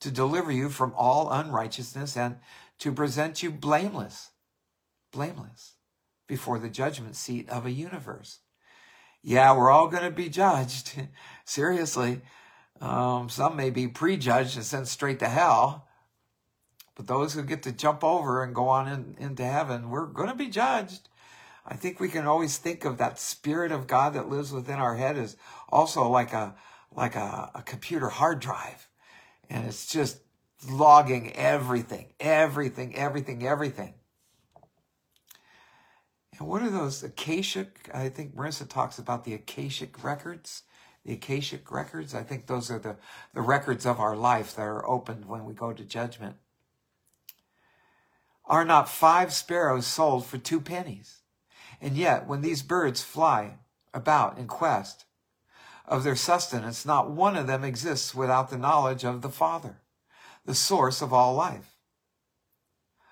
[0.00, 2.36] to deliver you from all unrighteousness and
[2.78, 4.30] to present you blameless,
[5.12, 5.74] blameless
[6.26, 8.40] before the judgment seat of a universe.
[9.22, 10.94] Yeah, we're all going to be judged.
[11.44, 12.22] Seriously.
[12.80, 15.88] Um, some may be prejudged and sent straight to hell.
[16.94, 20.28] But those who get to jump over and go on in, into heaven, we're going
[20.28, 21.08] to be judged.
[21.66, 24.96] I think we can always think of that spirit of God that lives within our
[24.96, 25.36] head as
[25.68, 26.54] also like a
[26.94, 28.88] like a, a computer hard drive.
[29.50, 30.18] And it's just
[30.70, 33.94] logging everything, everything, everything, everything.
[36.38, 37.90] And what are those Akashic?
[37.92, 40.62] I think Marisa talks about the Akashic records.
[41.04, 42.14] The Akashic records.
[42.14, 42.96] I think those are the,
[43.34, 46.36] the records of our life that are opened when we go to judgment.
[48.46, 51.22] Are not five sparrows sold for two pennies?
[51.80, 53.58] And yet, when these birds fly
[53.92, 55.04] about in quest
[55.86, 59.80] of their sustenance, not one of them exists without the knowledge of the Father,
[60.44, 61.76] the source of all life.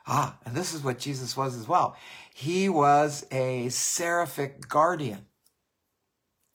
[0.06, 1.96] Ah, and this is what Jesus was as well.
[2.34, 5.26] He was a seraphic guardian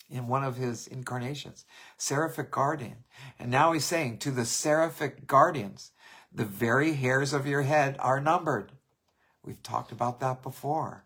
[0.10, 1.66] in one of his incarnations,
[1.98, 3.04] seraphic guardian.
[3.40, 5.92] And now he's saying to the seraphic guardians,
[6.32, 8.72] the very hairs of your head are numbered.
[9.44, 11.06] We've talked about that before.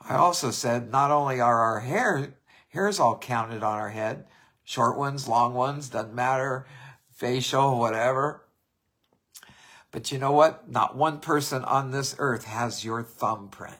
[0.00, 2.34] I also said not only are our hair
[2.68, 4.26] hairs all counted on our head,
[4.64, 6.66] short ones, long ones, doesn't matter,
[7.12, 8.42] facial, whatever.
[9.90, 10.68] But you know what?
[10.68, 13.78] Not one person on this earth has your thumbprint.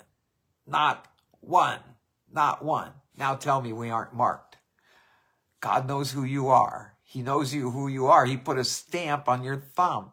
[0.66, 1.07] Not
[1.41, 1.80] one.
[2.32, 2.93] Not one.
[3.17, 4.57] Now tell me we aren't marked.
[5.61, 6.97] God knows who you are.
[7.03, 8.27] He knows you who you are.
[8.27, 10.12] He put a stamp on your thumb.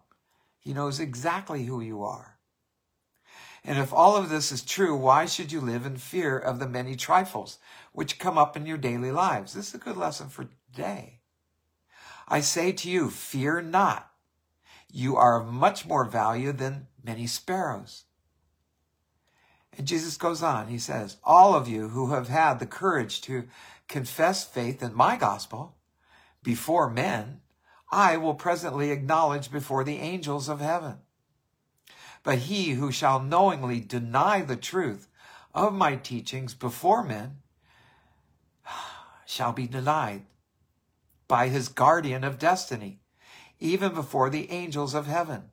[0.59, 2.37] He knows exactly who you are.
[3.63, 6.67] And if all of this is true, why should you live in fear of the
[6.67, 7.59] many trifles
[7.91, 9.53] which come up in your daily lives?
[9.53, 11.21] This is a good lesson for today.
[12.27, 14.09] I say to you, fear not.
[14.91, 18.05] You are of much more value than many sparrows.
[19.77, 23.47] And Jesus goes on, he says, all of you who have had the courage to
[23.87, 25.77] confess faith in my gospel
[26.43, 27.41] before men,
[27.91, 30.97] I will presently acknowledge before the angels of heaven.
[32.23, 35.07] But he who shall knowingly deny the truth
[35.53, 37.37] of my teachings before men
[39.25, 40.23] shall be denied
[41.27, 42.99] by his guardian of destiny,
[43.59, 45.51] even before the angels of heaven.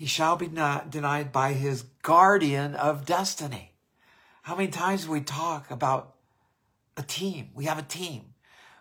[0.00, 3.74] He shall be not denied by his guardian of destiny.
[4.44, 6.14] How many times we talk about
[6.96, 7.50] a team?
[7.52, 8.32] We have a team.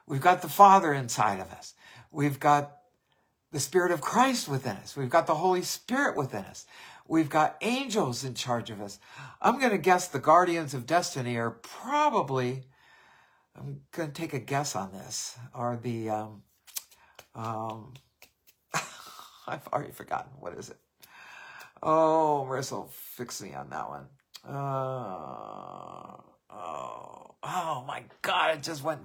[0.08, 1.74] We've got the Father inside of us.
[2.10, 2.78] We've got
[3.52, 4.96] the Spirit of Christ within us.
[4.96, 6.66] We've got the Holy Spirit within us.
[7.06, 8.98] We've got angels in charge of us.
[9.42, 12.64] I'm going to guess the guardians of destiny are probably,
[13.58, 16.44] I'm going to take a guess on this, are the, um,
[17.36, 17.94] um,
[19.46, 20.32] I've already forgotten.
[20.40, 20.78] What is it?
[21.82, 24.08] Oh, Marisa fix me on that one.
[24.46, 26.18] Uh,
[26.52, 29.00] oh, oh my God, it just went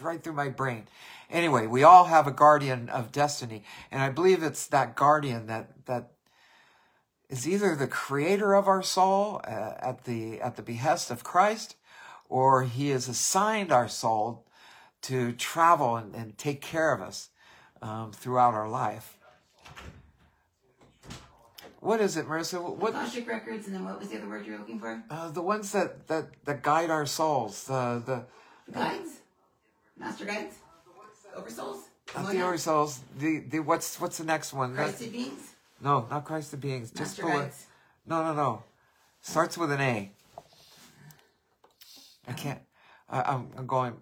[0.00, 0.88] right through my brain.
[1.30, 5.86] Anyway, we all have a guardian of destiny, and I believe it's that guardian that
[5.86, 6.12] that
[7.28, 11.76] is either the creator of our soul uh, at the at the behest of Christ,
[12.28, 14.46] or he has assigned our soul
[15.02, 17.30] to travel and, and take care of us
[17.80, 19.18] um, throughout our life.
[21.82, 22.62] What is it, Marisa?
[22.62, 25.02] What Akashic records, and then what was the other word you were looking for?
[25.10, 27.64] uh, the ones that, that that guide our souls?
[27.64, 28.24] The the
[28.68, 29.10] The guides,
[29.98, 30.54] master guides,
[31.36, 31.78] oversouls,
[32.14, 33.00] not the our souls.
[33.18, 34.76] The the what's what's the next one?
[34.76, 36.90] That- Christed beings, no, not Christ the beings.
[36.90, 37.66] Just master below- guides.
[38.06, 38.62] No, no, no.
[39.20, 40.12] Starts with an A.
[42.28, 42.60] I can't.
[43.10, 43.94] I, I'm, I'm going.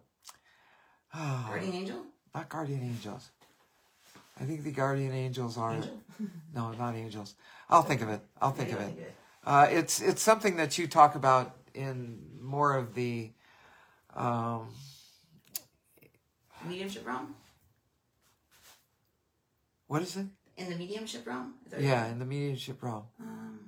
[1.15, 2.03] Guardian angel?
[2.35, 3.31] Not guardian angels.
[4.41, 5.75] I think the guardian angels are.
[5.75, 5.91] Angel?
[6.55, 7.35] No, not angels.
[7.71, 8.21] I'll think of it.
[8.43, 9.15] I'll think Yeah, of it.
[9.47, 9.53] of.
[9.55, 13.31] Uh, it's it's something that you talk about in more of the.
[14.15, 14.69] Um,
[16.69, 17.35] Mediumship realm?
[19.87, 20.27] what is it?
[20.59, 21.55] In the mediumship realm?
[21.79, 23.05] Yeah, in the mediumship realm.
[23.19, 23.59] Um,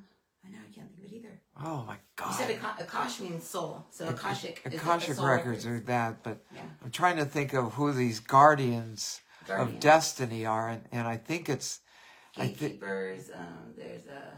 [0.44, 1.40] I know I can't think of it either.
[1.64, 2.28] Oh my god!
[2.38, 2.60] You said.
[2.60, 4.60] Akash, means soul, so Akashic.
[4.66, 6.60] is a- a Akashic soul records are that, but Yeah.
[6.84, 11.48] I'm trying to think of who these guardians of destiny are, and, and I think
[11.48, 11.80] it's
[12.36, 13.30] I thi- Gatekeepers.
[13.34, 14.32] um, there's a.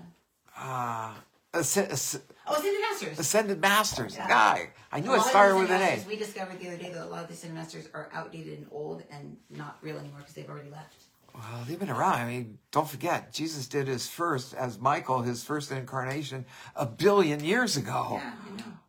[0.57, 1.16] ah
[1.52, 3.18] asc- asc- Oh, Ascended Masters.
[3.18, 4.14] ascended masters.
[4.16, 4.28] Yeah.
[4.28, 6.05] Guy, I knew it started with an A.
[6.07, 8.66] We discovered the other day that a lot of the Ascended Masters are outdated and
[8.70, 10.94] old and not real anymore because they've already left.
[11.34, 12.14] Well, they've been around.
[12.20, 16.44] I mean, don't forget, Jesus did his first as Michael, his first incarnation,
[16.76, 18.20] a billion years ago.
[18.20, 18.32] Yeah,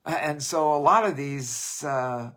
[0.06, 0.18] I know.
[0.18, 2.32] And so a lot of these uh,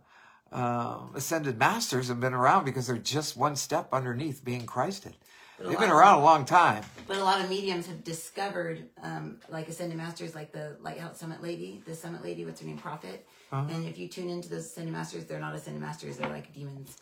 [0.53, 5.15] uh, ascended masters have been around because they're just one step underneath being Christed.
[5.59, 6.85] They've been of- around a long time.
[7.07, 11.43] But a lot of mediums have discovered, um, like Ascended Masters, like the Lighthouse Summit
[11.43, 13.27] lady, the Summit lady, what's her name, Prophet.
[13.51, 13.67] Uh-huh.
[13.75, 16.97] And if you tune into those Ascended Masters, they're not Ascended Masters, they're like demons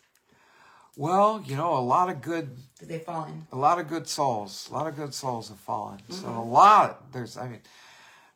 [0.95, 3.45] Well, you know, a lot of good, they've fallen.
[3.51, 5.99] a lot of good souls, a lot of good souls have fallen.
[6.09, 6.37] So Mm-hmm.
[6.37, 7.11] a lot.
[7.13, 7.61] There's, I mean,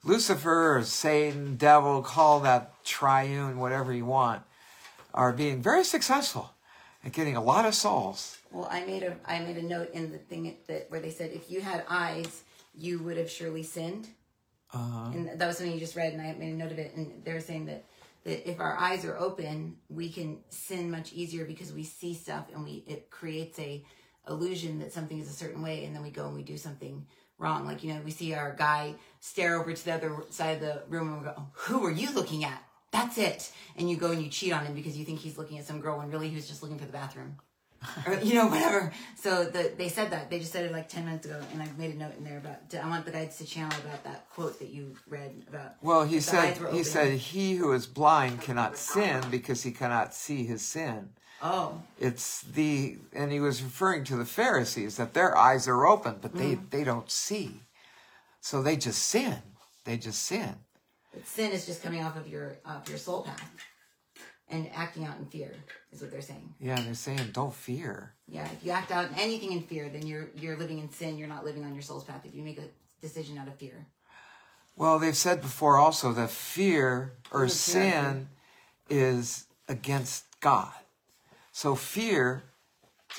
[0.03, 4.43] Lucifer Satan, devil, call that triune, whatever you want,
[5.13, 6.51] are being very successful
[7.03, 8.37] at getting a lot of souls.
[8.51, 11.31] Well, I made a I made a note in the thing that where they said
[11.31, 12.43] if you had eyes,
[12.75, 14.07] you would have surely sinned.
[14.73, 15.11] Uh-huh.
[15.13, 16.95] And that was something you just read, and I made a note of it.
[16.95, 17.85] And they were saying that
[18.23, 22.45] that if our eyes are open, we can sin much easier because we see stuff,
[22.53, 23.83] and we it creates a
[24.29, 27.05] illusion that something is a certain way, and then we go and we do something
[27.37, 27.65] wrong.
[27.65, 30.83] Like you know, we see our guy stare over to the other side of the
[30.87, 33.51] room, and we go, "Who are you looking at?" That's it.
[33.77, 35.79] And you go and you cheat on him because you think he's looking at some
[35.79, 37.37] girl when really he was just looking for the bathroom
[38.05, 38.91] or you know whatever.
[39.15, 41.67] So the, they said that they just said it like ten minutes ago, and I
[41.79, 42.57] made a note in there about.
[42.75, 45.77] I want the guides to channel about that quote that you read about.
[45.81, 50.45] Well, he said, he said, he who is blind cannot sin because he cannot see
[50.45, 51.09] his sin.
[51.41, 56.17] "Oh, It's the, and he was referring to the Pharisees that their eyes are open,
[56.21, 56.69] but they, Mm.
[56.69, 57.61] they don't see.
[58.41, 59.37] So they just sin.
[59.85, 60.57] They just sin.
[61.13, 63.51] But sin is just coming off of your off your soul path,
[64.49, 65.51] and acting out in fear
[65.91, 66.53] is what they're saying.
[66.59, 68.13] Yeah, they're saying don't fear.
[68.27, 71.17] Yeah, if you act out in anything in fear, then you're you're living in sin.
[71.17, 72.21] You're not living on your soul's path.
[72.25, 72.65] If you make a
[73.01, 73.87] decision out of fear,
[74.75, 78.29] Well, they've said before also that fear or sin
[78.89, 80.71] is against God.
[81.51, 82.43] So fear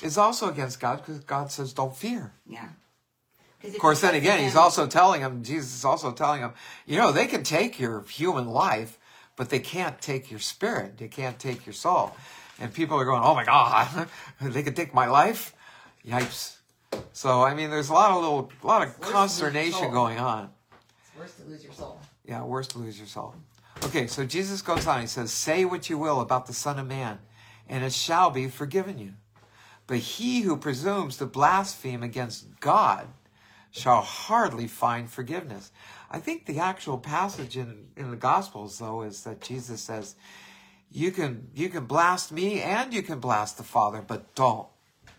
[0.01, 2.33] is also against God because God says don't fear.
[2.47, 2.69] yeah.
[3.63, 6.51] Of course, then again, he's also telling him, Jesus is also telling him,
[6.85, 8.99] you know, they can take your human life,
[9.37, 10.97] but they can't take your spirit.
[10.97, 12.13] They can't take your soul.
[12.59, 14.07] And people are going, oh my God,
[14.41, 15.55] they can take my life?
[16.05, 16.57] Yipes.
[17.13, 20.49] So, I mean, there's a lot of little, a lot of consternation going on.
[20.99, 22.01] It's worse to lose your soul.
[22.25, 23.35] Yeah, worse to lose your soul.
[23.83, 25.01] Okay, so Jesus goes on.
[25.01, 27.19] He says, Say what you will about the Son of Man,
[27.67, 29.13] and it shall be forgiven you.
[29.87, 33.07] But he who presumes to blaspheme against God
[33.73, 35.71] shall hardly find forgiveness.
[36.09, 40.15] I think the actual passage in, in the Gospels, though, is that Jesus says,
[40.91, 44.67] you can you can blast me and you can blast the Father, but don't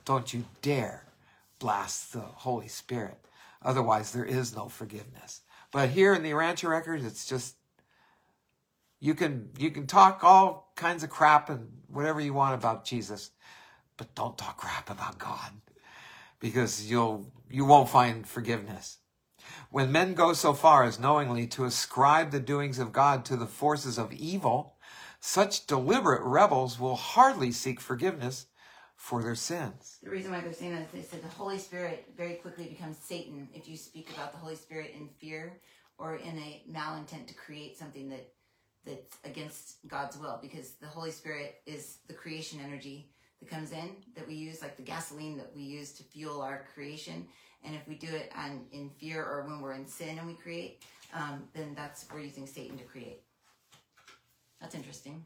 [0.05, 1.05] don't you dare
[1.59, 3.19] blast the Holy Spirit.
[3.61, 5.41] Otherwise, there is no forgiveness.
[5.73, 7.57] But here in the Urantia records, it's just
[9.01, 13.33] you can you can talk all kinds of crap and whatever you want about Jesus,
[13.97, 15.51] but don't talk crap about God,
[16.45, 18.99] because you'll you won't find forgiveness.
[19.71, 23.47] When men go so far as knowingly to ascribe the doings of God to the
[23.47, 24.77] forces of evil,
[25.21, 28.45] such deliberate rebels will hardly seek forgiveness
[28.95, 29.97] for their sins.
[30.03, 32.99] The reason why they're saying that is they said the Holy Spirit very quickly becomes
[32.99, 35.61] Satan if you speak about the Holy Spirit in fear
[35.97, 38.29] or in a malintent to create something that
[38.85, 43.14] that's against God's will because the Holy Spirit is the creation energy
[43.45, 46.65] that comes in that we use like the gasoline that we use to fuel our
[46.75, 47.27] creation
[47.67, 50.35] And if we do it on, in fear or when we're in sin and we
[50.35, 50.83] create,
[51.15, 53.23] um, then that's we're using Satan to create.
[54.61, 55.25] That's interesting.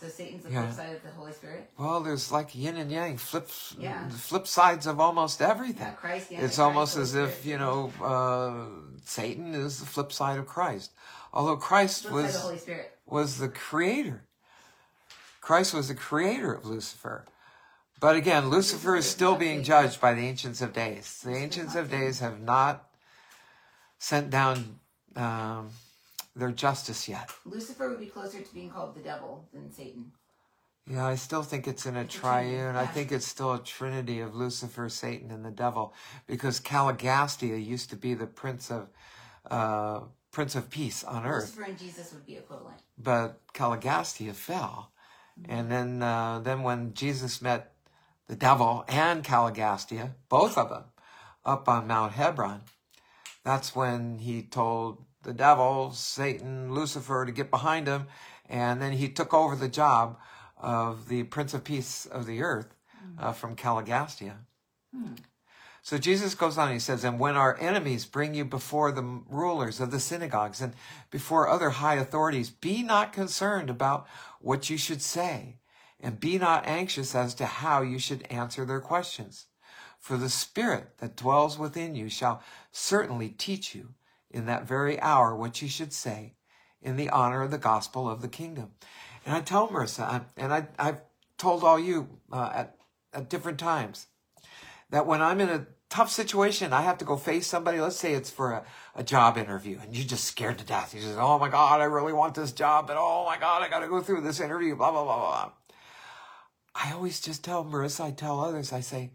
[0.00, 0.62] So Satan's the Yeah.
[0.62, 1.70] flip side of the Holy Spirit.
[1.78, 3.48] Well, there's like yin and yang, flip,
[3.78, 4.08] Yeah.
[4.08, 5.86] flip sides of almost everything.
[5.86, 6.28] Yeah, Christ.
[6.30, 10.38] the it's Antichrist, almost Holy as if you know uh, Satan is the flip side
[10.40, 10.90] of Christ.
[11.32, 12.98] Although Christ Flip was the Holy Spirit.
[13.06, 14.25] was the creator.
[15.46, 17.24] Christ was the creator of Lucifer.
[18.00, 21.20] But again, Lucifer is still being judged by the Ancients of Days.
[21.24, 22.90] The Ancients of Days have not
[24.00, 24.80] sent down
[25.14, 25.70] um,
[26.34, 27.30] their justice yet.
[27.44, 30.10] Lucifer would be closer to being called the devil than Satan.
[30.84, 32.74] Yeah, I still think it's in a triune.
[32.74, 35.94] I think it's still a trinity of Lucifer, Satan, and the devil,
[36.26, 38.88] because Caligastia used to be the prince of
[39.48, 40.00] uh,
[40.32, 41.56] prince of peace on earth.
[41.56, 42.78] Lucifer and Jesus would be equivalent.
[42.98, 44.90] but Caligastia fell,
[45.48, 47.72] and then uh, then when Jesus met
[48.26, 50.84] the devil and Caligastia, both of them,
[51.44, 52.62] up on Mount Hebron,
[53.44, 58.06] that's when he told the devil, Satan, Lucifer to get behind him,
[58.48, 60.18] and then he took over the job
[60.56, 62.74] of the Prince of Peace of the earth
[63.18, 64.36] uh, from Caligastia.
[65.82, 69.78] So Jesus goes on, he says, And when our enemies bring you before the rulers
[69.78, 70.74] of the synagogues and
[71.12, 74.04] before other high authorities, be not concerned about
[74.46, 75.58] what you should say,
[75.98, 79.46] and be not anxious as to how you should answer their questions.
[79.98, 82.40] For the Spirit that dwells within you shall
[82.70, 83.94] certainly teach you
[84.30, 86.36] in that very hour what you should say
[86.80, 88.70] in the honor of the gospel of the kingdom.
[89.24, 91.00] And I tell Marisa, and I, I've
[91.38, 92.76] told all you uh, at,
[93.12, 94.06] at different times,
[94.90, 97.80] that when I'm in a tough situation, I have to go face somebody.
[97.80, 98.64] Let's say it's for a,
[98.94, 100.94] a job interview, and you're just scared to death.
[100.94, 103.68] You just, oh my God, I really want this job, but oh my God, I
[103.68, 105.50] got to go through this interview, blah, blah, blah, blah.
[106.74, 109.12] I always just tell Marisa, I tell others, I say,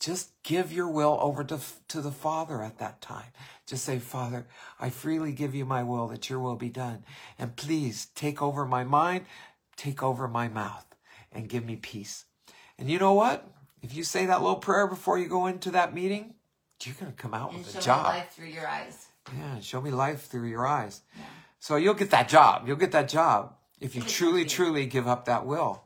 [0.00, 1.58] just give your will over to,
[1.88, 3.30] to the Father at that time.
[3.66, 4.46] Just say, Father,
[4.80, 7.04] I freely give you my will that your will be done.
[7.38, 9.26] And please take over my mind,
[9.76, 10.86] take over my mouth,
[11.32, 12.24] and give me peace.
[12.78, 13.48] And you know what?
[13.84, 16.34] If you say that little prayer before you go into that meeting,
[16.82, 18.06] you're going to come out And with show a me job.
[18.06, 19.06] life through your eyes.
[19.36, 21.00] Yeah, show me life through your eyes.
[21.16, 21.24] Yeah.
[21.58, 22.66] So you'll get that job.
[22.66, 24.64] You'll get that job if you truly, meant to be.
[24.64, 25.82] truly give up that will.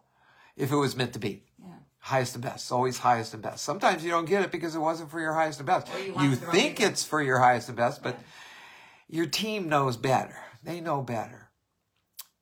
[0.56, 1.44] If it was meant to be.
[1.60, 1.66] Yeah.
[1.98, 2.70] Highest and best.
[2.72, 3.62] Always highest and best.
[3.64, 5.88] Sometimes you don't get it because it wasn't for your highest and best.
[5.94, 8.18] Or you You it for the wrong think it's for your highest and best, but
[9.08, 10.36] your team knows better.
[10.64, 11.48] They know better.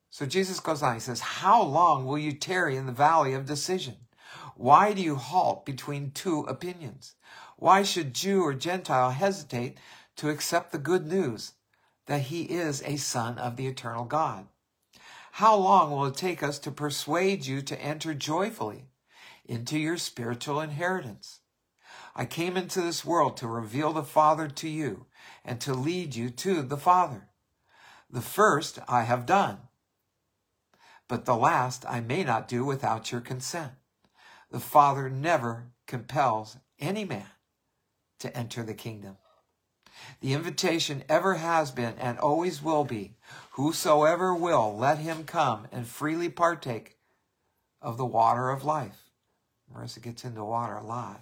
[0.09, 0.95] So Jesus goes on.
[0.95, 3.95] He says, How long will you tarry in the valley of decision?
[4.57, 7.13] Why do you halt between two opinions?
[7.57, 9.77] Why should Jew or Gentile hesitate
[10.15, 11.53] to accept the good news
[12.07, 14.47] that he is a son of the eternal God?
[15.33, 18.85] How long will it take us to persuade you to enter joyfully
[19.45, 21.41] into your spiritual inheritance?
[22.15, 25.05] I came into this world to reveal the Father to you
[25.45, 27.29] and to lead you to the Father.
[28.09, 29.59] The first I have done,
[31.07, 33.73] but the last I may not do without your consent.
[34.51, 37.25] The Father never compels any man
[38.19, 39.17] to enter the kingdom.
[40.21, 43.15] The invitation ever has been and always will be
[43.51, 46.97] whosoever will, let him come and freely partake
[47.81, 49.03] of the water of life.
[49.73, 51.21] Marisa gets into water a lot.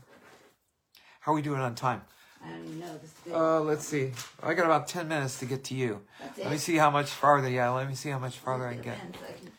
[1.21, 2.01] How are we doing on time?
[2.43, 2.97] I don't even know.
[3.01, 3.33] This is.
[3.33, 4.11] Uh, let's see.
[4.43, 6.01] I got about 10 minutes to get to you.
[6.21, 7.49] That's Let me see how much farther.
[7.49, 8.97] Yeah, let me see how much farther I can get.
[8.99, 9.51] pen so I can-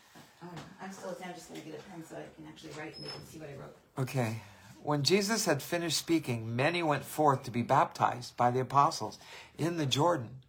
[0.43, 0.63] oh, no.
[0.87, 3.07] I'm still I'm just going to get a pen so I can actually write and
[3.07, 3.77] they can see what I wrote.
[3.99, 4.43] Okay.
[4.85, 9.19] When Jesus had finished speaking, many went forth to be baptized by the apostles
[9.59, 10.43] in the Jordan,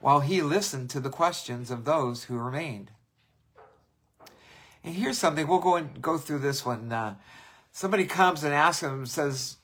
[0.00, 2.92] while he listened to the questions of those who remained.
[4.82, 6.90] And here's something we'll go and go through this one.
[6.90, 7.16] Uh,
[7.70, 9.58] somebody comes and asks him, says,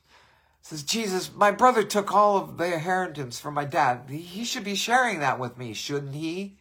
[0.60, 4.10] says Jesus, my brother took all of the inheritance from my dad.
[4.10, 6.58] He should be sharing that with me, shouldn't he?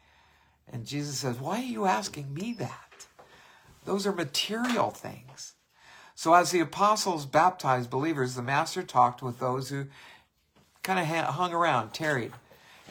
[0.72, 2.89] And Jesus says, Why are you asking me that?
[3.90, 5.56] Those are material things.
[6.14, 9.88] So, as the apostles baptized believers, the master talked with those who
[10.84, 12.34] kind of hung around, tarried.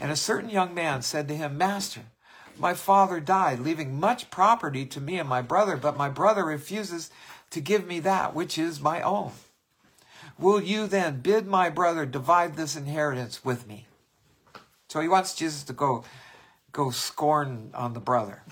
[0.01, 2.01] And a certain young man said to him, Master,
[2.59, 7.13] my father died, leaving much property to me and my brother, but my brother refuses
[7.51, 9.31] to give me that which is my own.
[10.37, 13.87] Will you then bid my brother divide this inheritance with me?
[14.89, 16.03] So he wants Jesus to go,
[16.73, 18.43] go scorn on the brother.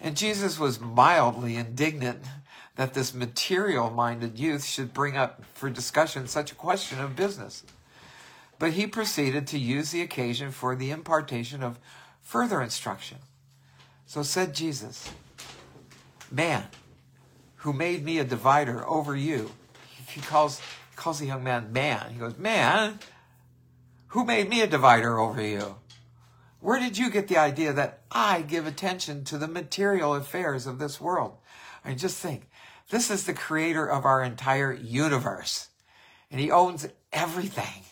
[0.00, 2.24] And Jesus was mildly indignant
[2.76, 7.64] that this material minded youth should bring up for discussion such a question of business.
[8.58, 11.78] But he proceeded to use the occasion for the impartation of
[12.22, 13.18] further instruction.
[14.06, 15.10] So said Jesus,
[16.30, 16.64] Man,
[17.56, 19.52] who made me a divider over you,
[20.08, 20.60] he calls
[20.96, 22.12] calls the young man man.
[22.12, 22.98] He goes, Man,
[24.08, 25.76] who made me a divider over you?
[26.66, 30.80] Where did you get the idea that I give attention to the material affairs of
[30.80, 31.36] this world?
[31.84, 32.50] I mean, just think
[32.90, 35.68] this is the creator of our entire universe,
[36.28, 37.84] and he owns everything.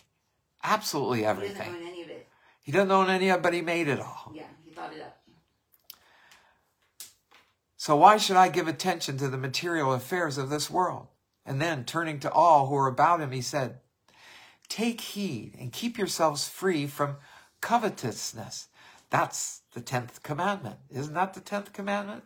[0.65, 1.73] Absolutely everything.
[1.73, 2.29] He doesn't own any of it.
[2.63, 4.33] He doesn't own any of it, but he made it all.
[4.35, 5.21] Yeah, he thought it up.
[7.77, 11.07] So why should I give attention to the material affairs of this world?
[11.47, 13.79] And then turning to all who are about him, he said,
[14.69, 17.19] Take heed and keep yourselves free from
[17.65, 18.69] covetousness.
[19.09, 20.77] That's the 10th commandment.
[20.91, 22.25] Isn't that the 10th commandment?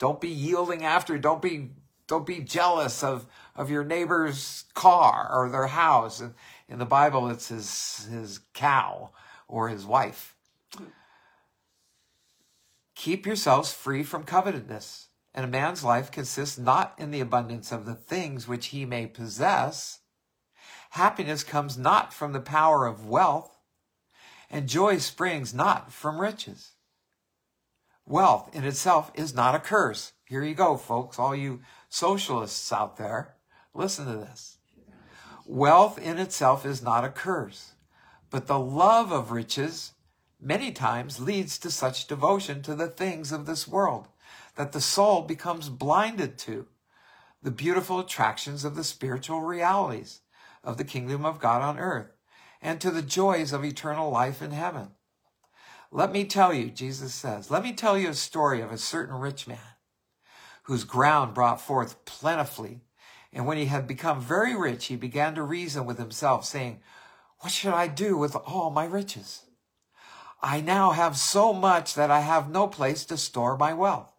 [0.00, 1.70] Don't be yielding after, don't be
[2.08, 6.20] don't be jealous of, of your neighbor's car or their house.
[6.20, 6.34] In,
[6.68, 9.10] in the Bible, it's his, his cow
[9.48, 10.36] or his wife.
[12.96, 15.08] Keep yourselves free from covetousness.
[15.32, 19.06] And a man's life consists not in the abundance of the things which he may
[19.06, 20.00] possess.
[20.90, 23.61] Happiness comes not from the power of wealth,
[24.52, 26.72] and joy springs not from riches.
[28.06, 30.12] Wealth in itself is not a curse.
[30.26, 33.34] Here you go, folks, all you socialists out there.
[33.74, 34.58] Listen to this.
[35.46, 37.72] Wealth in itself is not a curse,
[38.30, 39.92] but the love of riches
[40.38, 44.08] many times leads to such devotion to the things of this world
[44.56, 46.66] that the soul becomes blinded to
[47.42, 50.20] the beautiful attractions of the spiritual realities
[50.62, 52.12] of the kingdom of God on earth
[52.62, 54.92] and to the joys of eternal life in heaven.
[55.90, 59.16] Let me tell you, Jesus says, let me tell you a story of a certain
[59.16, 59.58] rich man
[60.64, 62.80] whose ground brought forth plentifully.
[63.32, 66.80] And when he had become very rich, he began to reason with himself, saying,
[67.40, 69.42] What should I do with all my riches?
[70.40, 74.12] I now have so much that I have no place to store my wealth.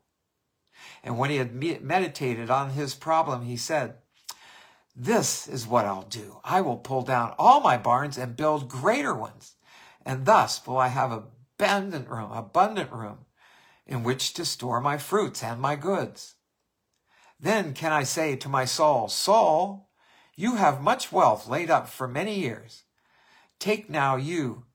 [1.03, 3.95] And when he had meditated on his problem, he said,
[4.95, 6.39] This is what I'll do.
[6.43, 9.55] I will pull down all my barns and build greater ones.
[10.05, 13.25] And thus will I have abundant room, abundant room
[13.87, 16.35] in which to store my fruits and my goods.
[17.39, 19.89] Then can I say to my soul, Soul,
[20.35, 22.83] you have much wealth laid up for many years.
[23.59, 24.65] Take now you,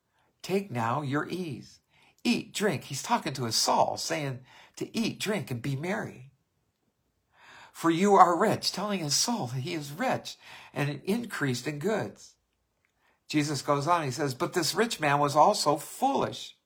[0.42, 1.80] take now your ease.
[2.24, 2.84] Eat, drink.
[2.84, 4.40] He's talking to his soul, saying
[4.76, 6.27] to eat, drink, and be merry.
[7.78, 10.36] For you are rich, telling his soul that he is rich
[10.74, 12.34] and increased in goods.
[13.28, 16.56] Jesus goes on, he says, But this rich man was also foolish.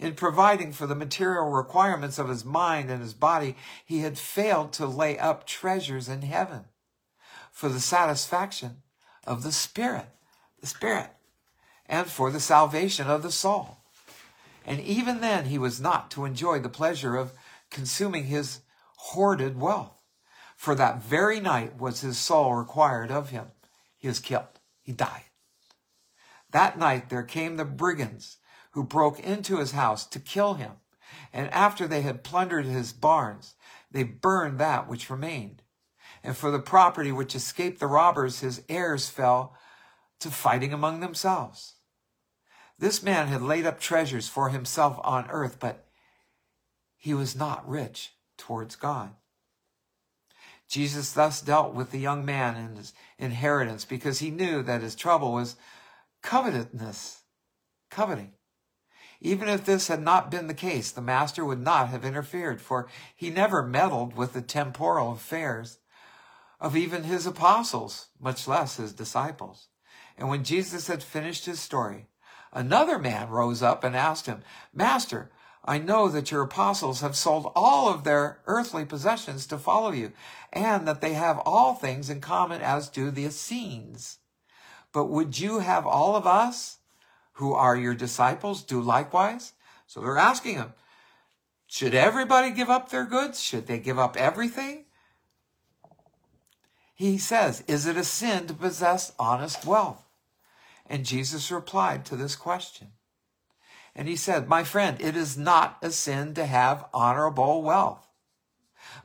[0.00, 3.54] In providing for the material requirements of his mind and his body,
[3.86, 6.64] he had failed to lay up treasures in heaven
[7.52, 8.82] for the satisfaction
[9.24, 10.08] of the spirit,
[10.60, 11.10] the spirit,
[11.86, 13.76] and for the salvation of the soul.
[14.66, 17.30] And even then, he was not to enjoy the pleasure of
[17.70, 18.62] consuming his
[18.96, 19.97] hoarded wealth.
[20.58, 23.52] For that very night was his soul required of him.
[23.96, 24.58] He was killed.
[24.82, 25.22] He died.
[26.50, 28.38] That night there came the brigands
[28.72, 30.72] who broke into his house to kill him.
[31.32, 33.54] And after they had plundered his barns,
[33.92, 35.62] they burned that which remained.
[36.24, 39.56] And for the property which escaped the robbers, his heirs fell
[40.18, 41.76] to fighting among themselves.
[42.80, 45.86] This man had laid up treasures for himself on earth, but
[46.96, 49.14] he was not rich towards God.
[50.68, 54.94] Jesus thus dealt with the young man and his inheritance because he knew that his
[54.94, 55.56] trouble was
[56.22, 57.22] covetousness,
[57.90, 58.34] coveting.
[59.20, 62.86] Even if this had not been the case, the master would not have interfered, for
[63.16, 65.78] he never meddled with the temporal affairs
[66.60, 69.68] of even his apostles, much less his disciples.
[70.16, 72.06] And when Jesus had finished his story,
[72.52, 74.42] another man rose up and asked him,
[74.72, 75.30] Master,
[75.64, 80.12] I know that your apostles have sold all of their earthly possessions to follow you,
[80.52, 84.18] and that they have all things in common as do the Essenes.
[84.92, 86.78] But would you have all of us,
[87.32, 89.52] who are your disciples, do likewise?
[89.86, 90.72] So they're asking him,
[91.66, 93.40] should everybody give up their goods?
[93.40, 94.86] Should they give up everything?
[96.94, 100.04] He says, is it a sin to possess honest wealth?
[100.86, 102.88] And Jesus replied to this question.
[103.98, 108.06] And he said, My friend, it is not a sin to have honorable wealth,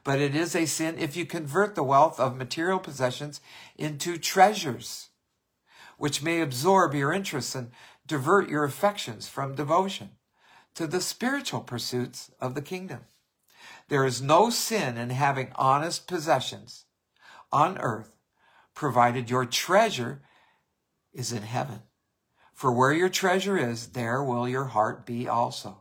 [0.04, 3.42] but it is a sin if you convert the wealth of material possessions
[3.76, 5.10] into treasures,
[5.98, 7.72] which may absorb your interests and
[8.06, 10.12] divert your affections from devotion
[10.76, 13.00] to the spiritual pursuits of the kingdom.
[13.88, 16.86] There is no sin in having honest possessions
[17.52, 18.16] on earth,
[18.76, 20.22] provided your treasure
[21.14, 21.82] is in heaven.
[22.54, 25.80] For where your treasure is, there will your heart be also.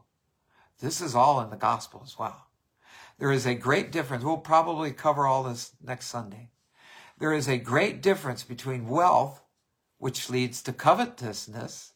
[0.80, 2.48] This is all in the gospel as well.
[3.18, 4.24] There is a great difference.
[4.24, 6.50] We'll probably cover all this next Sunday.
[7.18, 9.42] There is a great difference between wealth,
[9.98, 11.92] which leads to covetousness,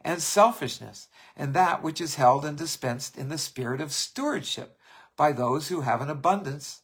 [0.00, 4.78] and selfishness, and that which is held and dispensed in the spirit of stewardship
[5.16, 6.82] by those who have an abundance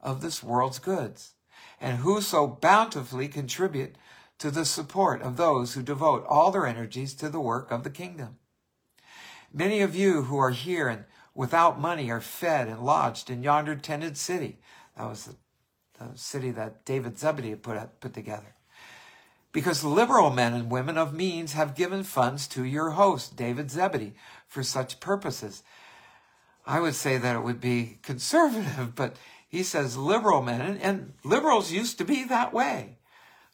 [0.00, 1.34] of this world's goods,
[1.80, 3.96] and who so bountifully contribute
[4.42, 7.90] to the support of those who devote all their energies to the work of the
[7.90, 8.38] kingdom.
[9.54, 13.76] Many of you who are here and without money are fed and lodged in yonder
[13.76, 14.58] tented city.
[14.98, 15.36] That was the,
[16.00, 18.56] the city that David Zebedee put, put together.
[19.52, 24.14] Because liberal men and women of means have given funds to your host, David Zebedee,
[24.48, 25.62] for such purposes.
[26.66, 29.14] I would say that it would be conservative, but
[29.48, 32.96] he says liberal men, and, and liberals used to be that way.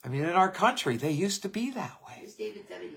[0.08, 2.14] I mean, in our country, they used to be that way.
[2.22, 2.96] Who's David Zebedee?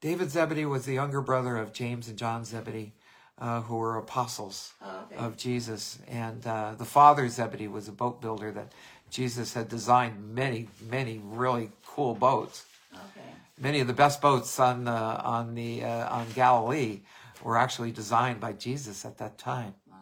[0.00, 2.94] David Zebedee was the younger brother of James and John Zebedee,
[3.38, 5.24] uh, who were apostles Oh, okay.
[5.24, 6.00] of Jesus.
[6.08, 8.72] And uh, the father Zebedee was a boat builder that
[9.08, 12.64] Jesus had designed many, many really cool boats.
[12.92, 13.28] Okay.
[13.60, 17.02] Many of the best boats on the on the uh, on Galilee
[17.44, 19.74] were actually designed by Jesus at that time.
[19.88, 19.96] Wow.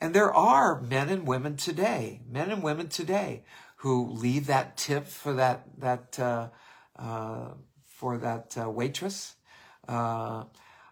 [0.00, 3.42] And there are men and women today, men and women today,
[3.78, 6.48] who leave that tip for that that uh,
[6.96, 7.50] uh,
[7.86, 9.34] for that uh, waitress.
[9.86, 10.44] Uh,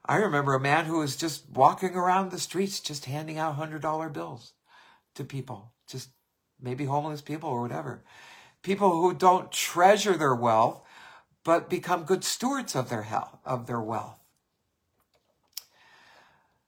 [0.04, 3.82] I remember a man who was just walking around the streets, just handing out hundred
[3.82, 4.52] dollar bills
[5.14, 6.10] to people, just
[6.60, 8.04] maybe homeless people or whatever.
[8.62, 10.82] People who don't treasure their wealth,
[11.44, 14.18] but become good stewards of their health, of their wealth.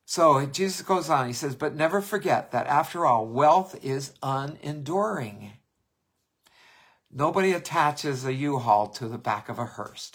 [0.04, 5.57] So Jesus goes on, he says, but never forget that after all, wealth is unenduring.
[7.12, 10.12] Nobody attaches a U-Haul to the back of a hearse.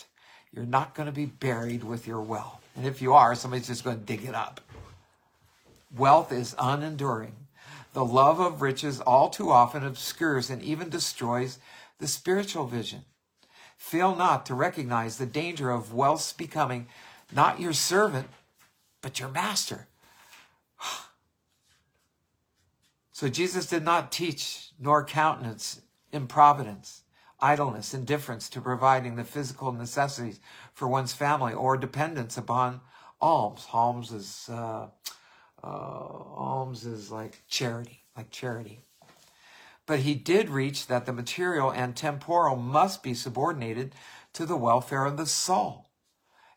[0.52, 2.62] You're not going to be buried with your wealth.
[2.76, 4.62] And if you are, somebody's just going to dig it up.
[5.96, 7.34] Wealth is unenduring.
[7.94, 11.60] The love of riches all too often obscures and even destroys
[12.00, 13.02] the spiritual vision.
[13.78, 16.88] Fail not to recognize the danger of wealth's becoming
[17.32, 18.28] not your servant,
[19.02, 19.88] but your master.
[23.16, 25.83] So Jesus did not teach nor countenance
[26.14, 27.02] improvidence,
[27.40, 30.40] idleness, indifference to providing the physical necessities
[30.74, 32.82] for one's family or dependence upon
[33.20, 33.68] alms.
[33.74, 34.88] Alms is uh,
[35.64, 38.80] uh, alms is like charity, like charity.
[39.86, 43.94] But he did reach that the material and temporal must be subordinated
[44.34, 45.90] to the welfare of the soul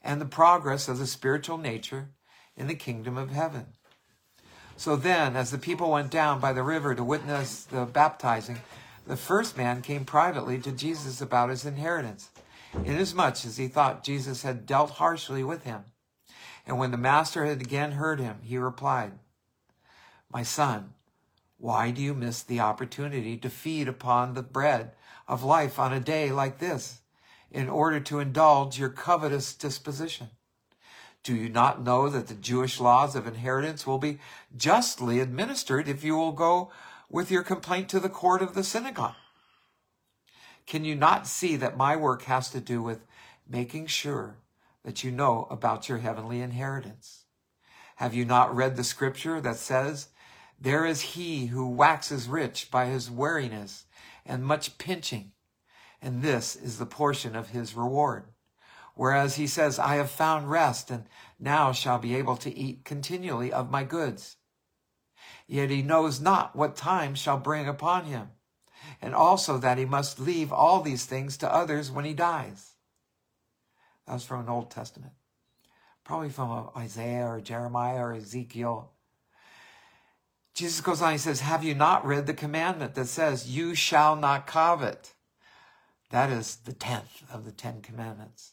[0.03, 2.11] and the progress of the spiritual nature
[2.57, 3.67] in the kingdom of heaven.
[4.77, 8.59] So then, as the people went down by the river to witness the baptizing,
[9.07, 12.31] the first man came privately to Jesus about his inheritance,
[12.85, 15.85] inasmuch as he thought Jesus had dealt harshly with him.
[16.67, 19.13] And when the master had again heard him, he replied,
[20.33, 20.95] My son,
[21.59, 24.93] why do you miss the opportunity to feed upon the bread
[25.29, 27.01] of life on a day like this,
[27.51, 30.31] in order to indulge your covetous disposition?
[31.23, 34.19] Do you not know that the Jewish laws of inheritance will be
[34.57, 36.71] justly administered if you will go
[37.11, 39.15] with your complaint to the court of the synagogue?
[40.67, 43.07] Can you not see that my work has to do with
[43.49, 44.39] making sure
[44.85, 47.25] that you know about your heavenly inheritance?
[47.97, 50.09] Have you not read the scripture that says,
[50.61, 53.85] There is he who waxes rich by his wariness
[54.25, 55.33] and much pinching,
[56.03, 58.25] and this is the portion of his reward?
[58.95, 61.05] Whereas he says, I have found rest and
[61.39, 64.37] now shall be able to eat continually of my goods.
[65.47, 68.31] Yet he knows not what time shall bring upon him,
[69.01, 72.73] and also that he must leave all these things to others when he dies.
[74.07, 75.13] That was from an Old Testament,
[76.05, 78.93] probably from Isaiah or Jeremiah or Ezekiel.
[80.55, 84.17] Jesus goes on, he says, Have you not read the commandment that says, You shall
[84.17, 85.13] not covet?
[86.11, 88.53] That is the tenth of the Ten Commandments.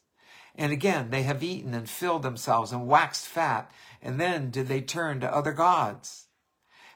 [0.56, 3.72] And again, they have eaten and filled themselves and waxed fat,
[4.02, 6.28] and then did they turn to other gods.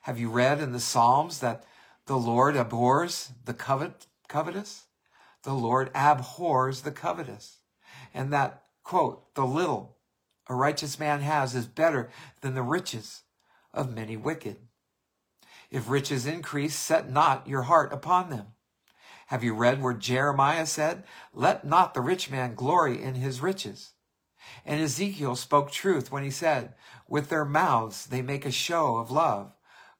[0.07, 1.65] Have you read in the Psalms that
[2.05, 4.85] the Lord abhors the covet, covetous?
[5.43, 7.57] The Lord abhors the covetous.
[8.13, 9.97] And that, quote, the little
[10.47, 13.23] a righteous man has is better than the riches
[13.73, 14.55] of many wicked.
[15.69, 18.53] If riches increase, set not your heart upon them.
[19.25, 21.03] Have you read where Jeremiah said,
[21.33, 23.91] Let not the rich man glory in his riches?
[24.65, 26.75] And Ezekiel spoke truth when he said,
[27.09, 29.51] With their mouths they make a show of love,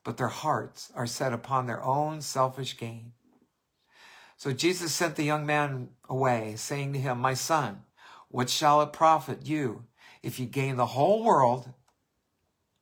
[0.07, 3.11] but their hearts are set upon their own selfish gain.
[4.37, 7.81] So Jesus sent the young man away, saying to him, My son,
[8.29, 9.83] what shall it profit you
[10.23, 11.73] if you gain the whole world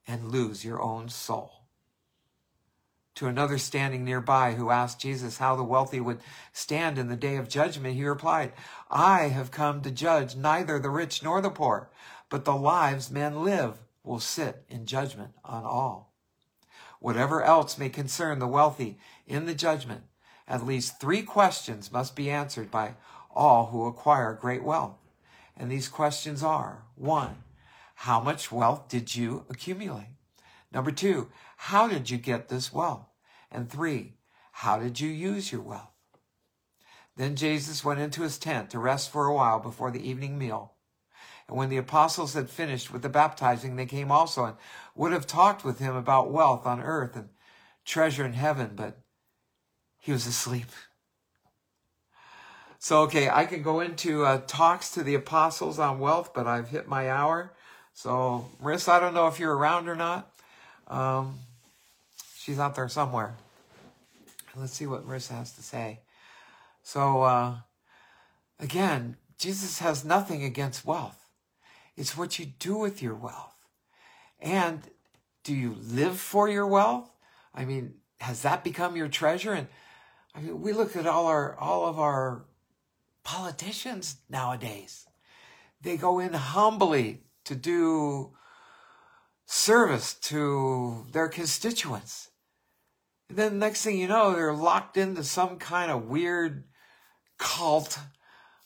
[0.08, 1.64] and lose your own soul?
[3.16, 6.20] To another standing nearby who asked Jesus how the wealthy would
[6.54, 8.54] stand in the day of judgment, he replied,
[8.88, 11.90] I have come to judge neither the rich nor the poor,
[12.30, 16.05] but the lives men live will sit in judgment on all.
[17.00, 20.04] Whatever else may concern the wealthy in the judgment,
[20.48, 22.96] at least three questions must be answered by
[23.32, 24.98] all who acquire great wealth.
[25.58, 27.44] And these questions are one,
[27.96, 30.16] how much wealth did you accumulate?
[30.72, 33.08] Number two, how did you get this wealth?
[33.52, 34.16] And three,
[34.52, 35.92] how did you use your wealth?
[37.16, 40.75] Then Jesus went into his tent to rest for a while before the evening meal.
[41.48, 44.56] And when the apostles had finished with the baptizing, they came also and
[44.96, 47.30] would have talked with him about wealth on earth and
[47.86, 48.98] treasure in heaven, but
[50.00, 50.68] he was asleep.
[52.80, 56.70] So, okay, I can go into uh, talks to the apostles on wealth, but I've
[56.70, 57.52] hit my hour.
[57.94, 60.32] So, Marisa, I don't know if you're around or not.
[60.88, 61.40] Um,
[62.38, 63.36] she's out there somewhere.
[64.56, 66.00] Let's see what Marisa has to say.
[66.84, 67.56] So, uh,
[68.60, 71.25] again, Jesus has nothing against wealth.
[71.96, 73.56] It's what you do with your wealth.
[74.40, 74.82] And
[75.44, 77.10] do you live for your wealth?
[77.54, 79.54] I mean, has that become your treasure?
[79.54, 79.68] And
[80.34, 82.46] I mean, we look at all our all of our
[83.24, 85.08] politicians nowadays.
[85.82, 88.34] They go in humbly to do
[89.46, 92.30] service to their constituents.
[93.30, 96.66] And then next thing you know, they're locked into some kind of weird
[97.38, 98.00] cult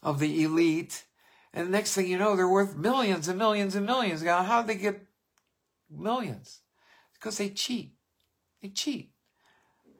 [0.02, 1.06] of the elite.
[1.54, 4.22] And the next thing you know, they're worth millions and millions and millions.
[4.22, 5.06] Now, how do they get
[5.90, 6.60] millions?
[7.14, 7.96] Because they cheat.
[8.62, 9.12] They cheat.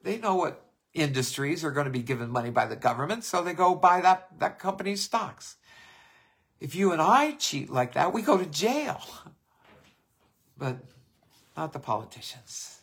[0.02, 3.52] They know what industries are going to be given money by the government, so they
[3.52, 5.56] go buy that, that company's stocks.
[6.60, 9.02] If you and I cheat like that, we go to jail.
[10.56, 10.78] But
[11.56, 12.80] not the politicians,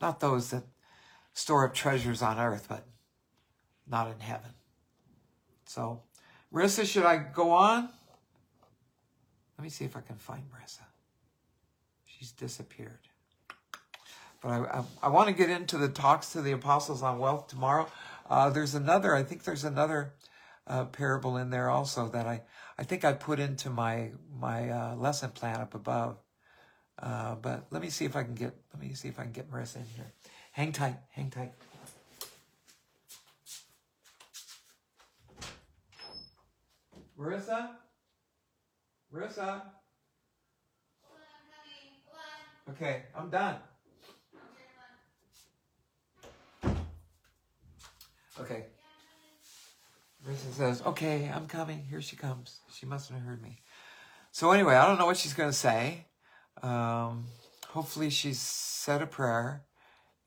[0.00, 0.64] not those that
[1.32, 2.86] store up treasures on earth, but
[3.86, 4.50] not in heaven.
[5.66, 6.02] So,
[6.52, 7.88] Marisa, should I go on?
[9.56, 10.82] Let me see if I can find Marisa.
[12.04, 12.98] She's disappeared.
[14.42, 17.48] But I, I, I want to get into the talks to the apostles on wealth
[17.48, 17.88] tomorrow.
[18.28, 20.14] Uh, there's another, I think there's another
[20.66, 22.42] uh, parable in there also that I,
[22.78, 26.18] I think I put into my my uh, lesson plan up above.
[26.98, 29.32] Uh, but let me see if I can get let me see if I can
[29.32, 30.12] get Marisa in here.
[30.52, 31.52] Hang tight, hang tight.
[37.18, 37.70] Marisa?
[39.14, 39.62] Marisa?
[42.70, 43.56] Okay, I'm done.
[48.40, 48.64] Okay.
[50.26, 51.84] Marisa says, okay, I'm coming.
[51.88, 52.60] Here she comes.
[52.74, 53.60] She mustn't have heard me.
[54.32, 56.06] So anyway, I don't know what she's going to say.
[56.62, 57.26] Um,
[57.68, 59.62] hopefully she's said a prayer.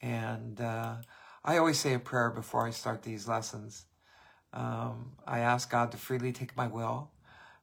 [0.02, 0.98] And uh,
[1.44, 3.86] I always say a prayer before I start these lessons.
[4.54, 7.12] Um, I ask God to freely take my will,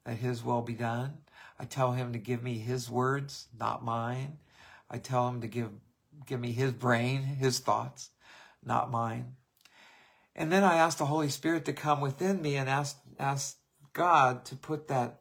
[0.04, 1.18] that His will be done.
[1.58, 4.38] I tell Him to give me His words, not mine.
[4.90, 5.70] I tell Him to give
[6.26, 8.10] give me His brain, His thoughts,
[8.64, 9.36] not mine.
[10.36, 13.56] And then I ask the Holy Spirit to come within me and ask ask
[13.92, 15.20] God to put that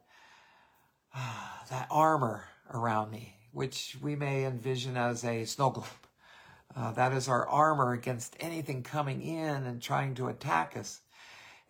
[1.14, 5.86] uh, that armor around me, which we may envision as a snow globe.
[6.76, 11.00] Uh, that is our armor against anything coming in and trying to attack us.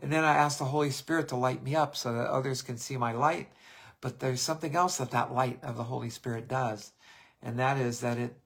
[0.00, 2.76] And then I ask the Holy Spirit to light me up so that others can
[2.76, 3.48] see my light.
[4.00, 6.92] But there's something else that that light of the Holy Spirit does.
[7.42, 8.36] And that is that it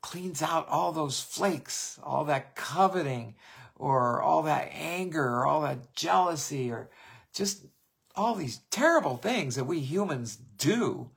[0.00, 3.34] cleans out all those flakes, all that coveting,
[3.76, 6.88] or all that anger, or all that jealousy, or
[7.32, 7.64] just
[8.14, 11.10] all these terrible things that we humans do.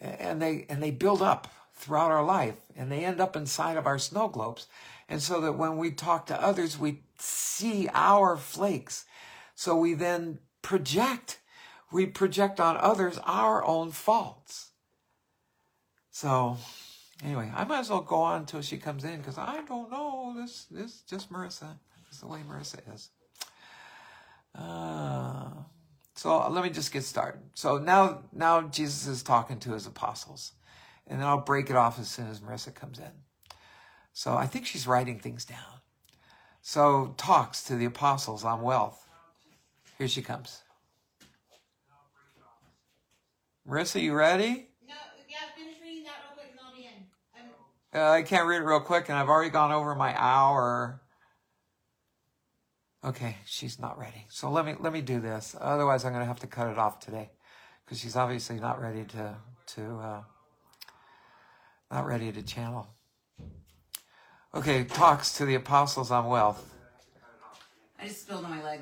[0.00, 3.86] And they, and they build up throughout our life and they end up inside of
[3.86, 4.66] our snow globes.
[5.08, 7.02] And so that when we talk to others, we
[7.54, 9.04] see our flakes.
[9.54, 11.40] So we then project,
[11.92, 14.70] we project on others our own faults.
[16.10, 16.56] So
[17.22, 20.34] anyway, I might as well go on until she comes in because I don't know.
[20.36, 21.78] This, this just Marisa.
[22.04, 23.10] This is the way Marisa is.
[24.54, 25.50] Uh,
[26.14, 27.40] so let me just get started.
[27.54, 30.52] So now, now Jesus is talking to his apostles
[31.06, 33.10] and then I'll break it off as soon as Marisa comes in.
[34.12, 35.80] So I think she's writing things down.
[36.66, 39.06] So talks to the apostles on wealth.
[39.98, 40.62] Here she comes.
[43.68, 44.70] Marisa, you ready?
[44.88, 44.94] No,
[45.28, 48.00] yeah, finish reading that real quick and I'll be in.
[48.00, 51.02] Uh, I can't read it real quick, and I've already gone over my hour.
[53.04, 54.24] Okay, she's not ready.
[54.30, 55.54] So let me let me do this.
[55.60, 57.30] Otherwise, I'm going to have to cut it off today,
[57.84, 59.36] because she's obviously not ready to
[59.66, 60.22] to uh,
[61.90, 62.88] not ready to channel.
[64.54, 66.64] Okay, talks to the apostles on wealth.
[68.00, 68.80] I just spilled on my leg.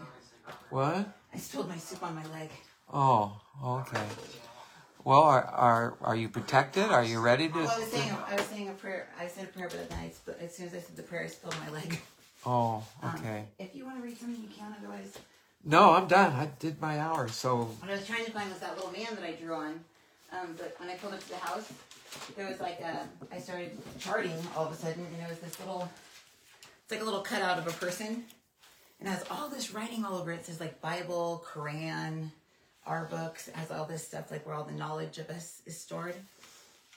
[0.70, 1.08] What?
[1.32, 2.50] I spilled my soup on my leg.
[2.92, 4.02] Oh, okay.
[5.04, 6.84] Well, are are are you protected?
[6.84, 7.54] Are you ready to?
[7.54, 9.08] Well, I was saying, I was saying a prayer.
[9.18, 10.12] I said a prayer, but then I
[10.44, 12.00] as soon as I said the prayer, I spilled my leg.
[12.44, 13.44] Oh, Um, okay.
[13.58, 14.74] If you want to read something, you can.
[14.78, 15.16] Otherwise,
[15.64, 16.32] No, I'm done.
[16.32, 17.28] I did my hour.
[17.28, 19.80] So what I was trying to find was that little man that I drew on.
[20.32, 21.72] Um, but when I pulled up to the house,
[22.36, 23.08] there was like a.
[23.32, 25.88] I started charting all of a sudden, and there was this little.
[26.82, 28.24] It's like a little cutout of a person,
[29.00, 30.40] and it has all this writing all over it.
[30.40, 32.30] It says like Bible, Quran,
[32.86, 33.48] our books.
[33.48, 36.16] It has all this stuff like where all the knowledge of us is stored.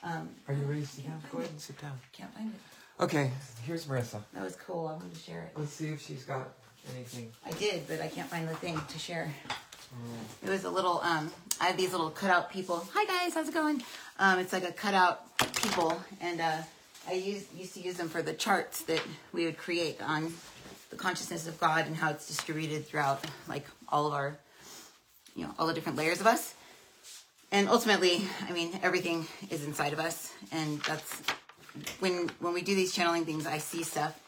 [0.02, 1.22] Um, are you ready to sit down?
[1.32, 1.98] Go ahead and sit down.
[2.12, 3.02] can't find it.
[3.02, 3.30] Okay,
[3.64, 4.22] here's Marisa.
[4.32, 4.86] That was cool.
[4.88, 5.52] I wanted to share it.
[5.58, 6.48] Let's see if she's got
[6.94, 7.32] anything.
[7.44, 9.32] I did, but I can't find the thing to share.
[10.42, 11.00] It was a little.
[11.02, 11.30] Um,
[11.60, 12.86] I have these little cutout people.
[12.94, 13.82] Hi guys, how's it going?
[14.18, 16.58] Um, it's like a cutout people, and uh,
[17.08, 20.32] I used used to use them for the charts that we would create on
[20.90, 24.36] the consciousness of God and how it's distributed throughout, like all of our,
[25.34, 26.54] you know, all the different layers of us.
[27.50, 31.22] And ultimately, I mean, everything is inside of us, and that's
[32.00, 33.46] when when we do these channeling things.
[33.46, 34.18] I see stuff,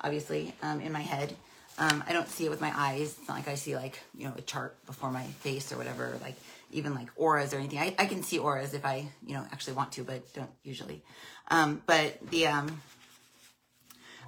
[0.00, 1.36] obviously, um, in my head.
[1.82, 3.16] Um, I don't see it with my eyes.
[3.18, 6.12] It's not like I see like you know a chart before my face or whatever.
[6.22, 6.36] Like
[6.70, 7.80] even like auras or anything.
[7.80, 11.02] I, I can see auras if I you know actually want to, but don't usually.
[11.50, 12.80] Um, but the um,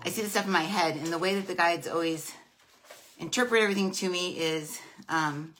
[0.02, 2.32] I see the stuff in my head, and the way that the guides always
[3.20, 5.54] interpret everything to me is um,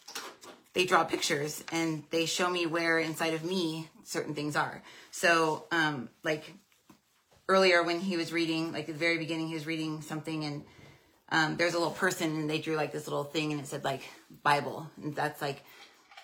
[0.72, 4.82] they draw pictures and they show me where inside of me certain things are.
[5.12, 6.54] So, um, like
[7.48, 10.64] earlier when he was reading, like at the very beginning, he was reading something and
[11.34, 13.82] um, there's a little person and they drew like this little thing and it said
[13.82, 14.02] like
[14.44, 14.88] Bible.
[15.02, 15.64] And that's like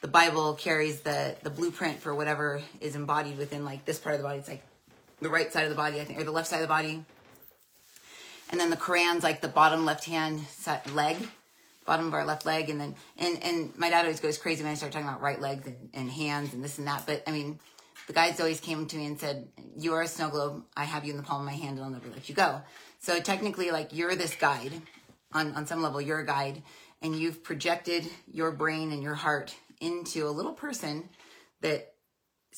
[0.03, 4.21] the Bible carries the, the blueprint for whatever is embodied within like this part of
[4.21, 4.39] the body.
[4.39, 4.63] It's like
[5.21, 7.05] the right side of the body, I think, or the left side of the body.
[8.51, 10.43] And then the Quran's like the bottom left hand
[10.95, 11.17] leg
[11.87, 14.71] bottom of our left leg and then and and my dad always goes crazy when
[14.71, 17.05] I start talking about right legs and, and hands and this and that.
[17.05, 17.59] But I mean
[18.07, 21.05] the guides always came to me and said, You are a snow globe, I have
[21.05, 22.61] you in the palm of my hand and I'll never let you go.
[23.01, 24.73] So technically like you're this guide
[25.33, 26.63] on, on some level, you're a guide
[27.03, 31.09] and you've projected your brain and your heart into a little person
[31.63, 31.95] that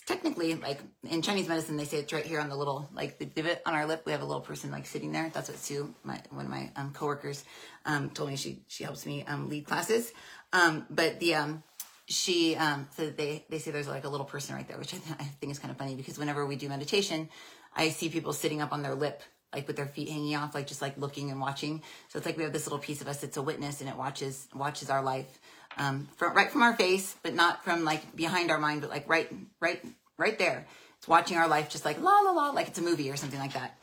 [0.06, 3.26] technically like in chinese medicine they say it's right here on the little like the
[3.26, 4.02] divot on our lip.
[4.04, 5.30] We have a little person like sitting there.
[5.32, 7.44] That's what sue my one of my um, coworkers
[7.84, 8.36] um, told me.
[8.36, 10.12] She she helps me um, lead classes.
[10.52, 11.62] Um, but the um,
[12.06, 14.98] she um, so they they say there's like a little person right there which I,
[14.98, 17.28] th- I think is kind of funny because whenever we do meditation
[17.76, 19.22] i see people sitting up on their lip
[19.54, 22.36] like with their feet hanging off like just like looking and watching so it's like
[22.36, 25.02] we have this little piece of us that's a witness and it watches watches our
[25.02, 25.38] life
[25.78, 29.08] um, from right from our face, but not from like behind our mind, but like
[29.08, 29.30] right,
[29.60, 29.82] right,
[30.18, 30.66] right there.
[30.98, 33.40] It's watching our life, just like la la la, like it's a movie or something
[33.40, 33.78] like that.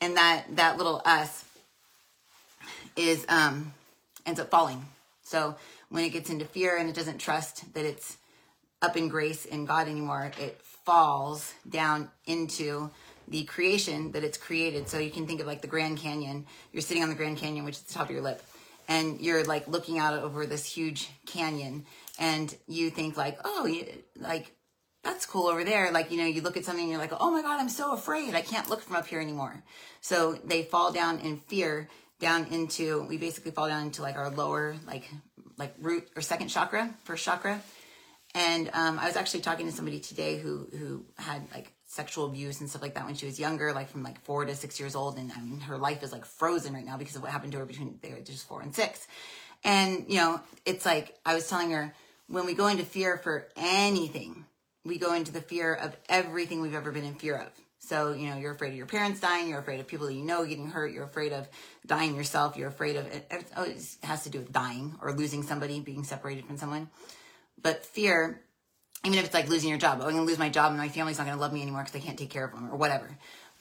[0.00, 1.44] And that that little us
[2.96, 3.72] is um,
[4.24, 4.84] ends up falling.
[5.22, 5.56] So
[5.88, 8.16] when it gets into fear and it doesn't trust that it's
[8.80, 12.90] up in grace in God anymore, it falls down into
[13.32, 14.88] the creation that it's created.
[14.88, 16.46] So you can think of like the Grand Canyon.
[16.72, 18.42] You're sitting on the Grand Canyon, which is the top of your lip
[18.88, 21.86] and you're like looking out over this huge canyon
[22.18, 23.86] and you think like oh you,
[24.18, 24.54] like
[25.02, 27.30] that's cool over there like you know you look at something and you're like oh
[27.30, 29.62] my god i'm so afraid i can't look from up here anymore
[30.00, 31.88] so they fall down in fear
[32.20, 35.08] down into we basically fall down into like our lower like
[35.58, 37.60] like root or second chakra first chakra
[38.34, 42.60] and um, i was actually talking to somebody today who who had like sexual abuse
[42.60, 44.94] and stuff like that when she was younger, like from like four to six years
[44.94, 45.18] old.
[45.18, 47.58] And I mean, her life is like frozen right now because of what happened to
[47.58, 49.06] her between they were just four and six.
[49.62, 51.94] And, you know, it's like I was telling her
[52.28, 54.46] when we go into fear for anything,
[54.86, 57.48] we go into the fear of everything we've ever been in fear of.
[57.78, 60.24] So, you know, you're afraid of your parents dying, you're afraid of people that you
[60.24, 61.46] know getting hurt, you're afraid of
[61.84, 65.78] dying yourself, you're afraid of it, it has to do with dying or losing somebody,
[65.80, 66.88] being separated from someone.
[67.60, 68.40] But fear
[69.04, 70.78] even if it's like losing your job, oh, I'm going to lose my job and
[70.78, 72.70] my family's not going to love me anymore because I can't take care of them
[72.70, 73.08] or whatever.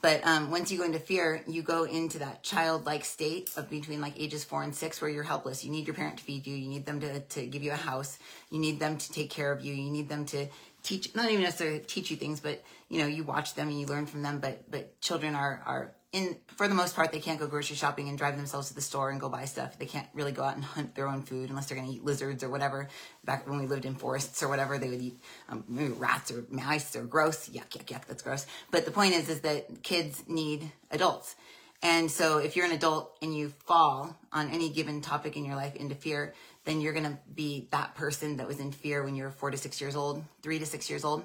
[0.01, 4.01] But um, once you go into fear, you go into that childlike state of between
[4.01, 5.63] like ages four and six where you're helpless.
[5.63, 6.55] You need your parent to feed you.
[6.55, 8.17] You need them to, to give you a house.
[8.49, 9.73] You need them to take care of you.
[9.73, 10.47] You need them to
[10.81, 13.85] teach, not even necessarily teach you things, but you know, you watch them and you
[13.85, 14.39] learn from them.
[14.39, 18.09] But, but children are, are in, for the most part, they can't go grocery shopping
[18.09, 19.79] and drive themselves to the store and go buy stuff.
[19.79, 22.03] They can't really go out and hunt their own food unless they're going to eat
[22.03, 22.89] lizards or whatever.
[23.23, 25.17] Back when we lived in forests or whatever, they would eat
[25.47, 27.47] um, maybe rats or mice or gross.
[27.47, 28.05] Yuck, yuck, yuck.
[28.07, 28.45] That's gross.
[28.71, 31.35] But the point is, is that kids need adults.
[31.81, 35.55] And so if you're an adult and you fall on any given topic in your
[35.55, 36.33] life into fear,
[36.65, 39.49] then you're going to be that person that was in fear when you were four
[39.49, 41.23] to six years old, three to six years old.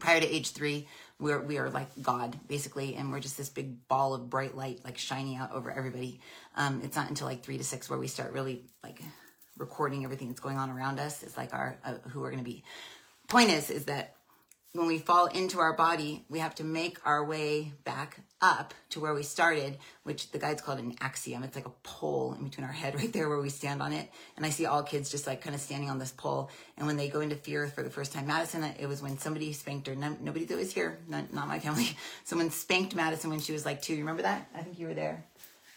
[0.00, 0.88] Prior to age three,
[1.22, 4.80] we're we are like God basically, and we're just this big ball of bright light
[4.84, 6.20] like shining out over everybody.
[6.56, 9.00] Um, it's not until like three to six where we start really like
[9.56, 11.22] recording everything that's going on around us.
[11.22, 12.64] It's like our uh, who we're going to be.
[13.28, 14.16] Point is, is that
[14.72, 19.00] when we fall into our body, we have to make our way back up to
[19.00, 21.44] where we started, which the guides called an axiom.
[21.44, 24.10] It's like a pole in between our head right there where we stand on it.
[24.36, 26.50] And I see all kids just like kind of standing on this pole.
[26.76, 29.52] And when they go into fear for the first time, Madison, it was when somebody
[29.52, 29.94] spanked her.
[29.94, 31.96] No, nobody that was here, not, not my family.
[32.24, 33.94] Someone spanked Madison when she was like two.
[33.94, 34.48] You remember that?
[34.54, 35.24] I think you were there.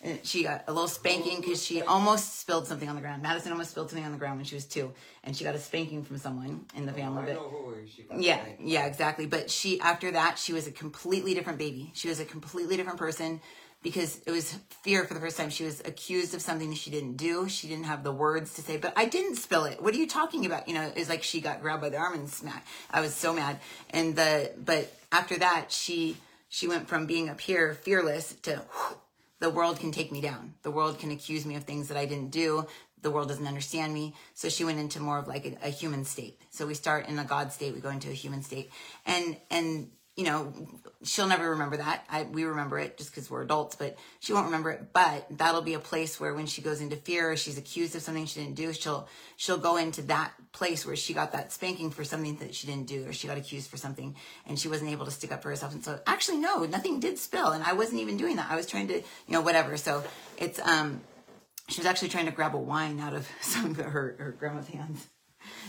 [0.05, 3.23] And she got a little spanking because she almost spilled something on the ground.
[3.23, 5.59] Madison almost spilled something on the ground when she was two, and she got a
[5.59, 7.23] spanking from someone in the oh, family.
[7.23, 9.25] I but- know who she yeah, yeah, exactly.
[9.25, 11.91] But she, after that, she was a completely different baby.
[11.95, 13.41] She was a completely different person
[13.81, 15.49] because it was fear for the first time.
[15.49, 17.49] She was accused of something that she didn't do.
[17.49, 19.81] She didn't have the words to say, but I didn't spill it.
[19.81, 20.67] What are you talking about?
[20.67, 22.67] You know, it's like she got grabbed by the arm and smacked.
[22.91, 23.59] I was so mad.
[23.91, 26.17] And the, but after that, she,
[26.49, 28.63] she went from being up here fearless to
[29.39, 30.53] the world can take me down.
[30.63, 32.65] The world can accuse me of things that I didn't do.
[33.01, 34.15] The world doesn't understand me.
[34.33, 36.39] So she went into more of like a, a human state.
[36.49, 38.71] So we start in a God state, we go into a human state.
[39.05, 40.53] And, and, you know,
[41.03, 42.05] she'll never remember that.
[42.09, 44.93] I, we remember it just because we're adults, but she won't remember it.
[44.93, 48.01] But that'll be a place where when she goes into fear or she's accused of
[48.01, 51.91] something she didn't do, she'll, she'll go into that place where she got that spanking
[51.91, 54.15] for something that she didn't do or she got accused for something
[54.47, 55.73] and she wasn't able to stick up for herself.
[55.73, 57.51] And so actually, no, nothing did spill.
[57.51, 58.49] And I wasn't even doing that.
[58.49, 59.75] I was trying to, you know, whatever.
[59.75, 60.01] So
[60.37, 61.01] it's, um,
[61.67, 64.69] she was actually trying to grab a wine out of some of her, her grandma's
[64.69, 65.05] hands.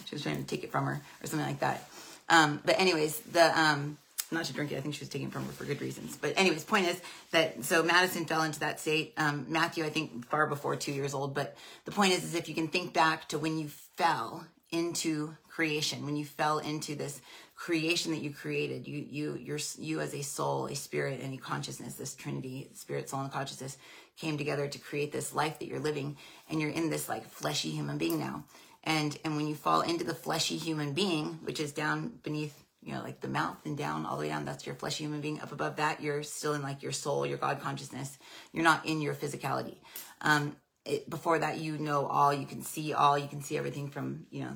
[0.04, 1.88] She was trying to take it from her or something like that.
[2.28, 3.98] Um, but anyways, the, um,
[4.32, 4.76] not to drink it.
[4.76, 6.16] I think she was taking it from her for good reasons.
[6.16, 7.00] But anyways, point is
[7.30, 9.14] that so Madison fell into that state.
[9.16, 11.34] Um, Matthew, I think, far before two years old.
[11.34, 15.36] But the point is, is if you can think back to when you fell into
[15.48, 17.20] creation, when you fell into this
[17.54, 21.38] creation that you created, you you you're you as a soul, a spirit, and a
[21.38, 23.78] consciousness, this Trinity, spirit, soul, and consciousness
[24.16, 26.16] came together to create this life that you're living,
[26.50, 28.44] and you're in this like fleshy human being now.
[28.84, 32.94] And and when you fall into the fleshy human being, which is down beneath you
[32.94, 34.44] know, like the mouth and down, all the way down.
[34.44, 35.40] That's your fleshy human being.
[35.40, 38.16] Up above that, you're still in like your soul, your God consciousness.
[38.52, 39.78] You're not in your physicality.
[40.20, 43.90] Um, it, before that, you know all, you can see all, you can see everything
[43.90, 44.52] from, you know,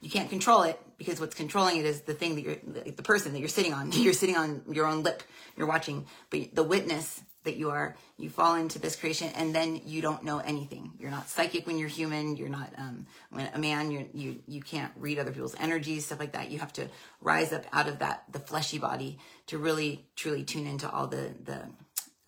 [0.00, 2.56] you can't control it because what's controlling it is the thing that you're,
[2.90, 3.92] the person that you're sitting on.
[4.04, 5.22] You're sitting on your own lip.
[5.54, 9.80] You're watching, but the witness that you are, you fall into this creation and then
[9.84, 10.92] you don't know anything.
[10.98, 12.36] You're not psychic when you're human.
[12.36, 16.20] You're not, um, when a man, you're, you, you can't read other people's energies, stuff
[16.20, 16.50] like that.
[16.50, 16.88] You have to
[17.20, 21.34] rise up out of that, the fleshy body to really, truly tune into all the,
[21.44, 21.60] the,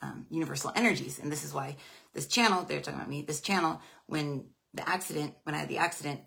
[0.02, 1.18] um, universal energies.
[1.18, 1.76] And this is why
[2.12, 5.78] this channel, they're talking about me, this channel, when the accident, when I had the
[5.78, 6.20] accident,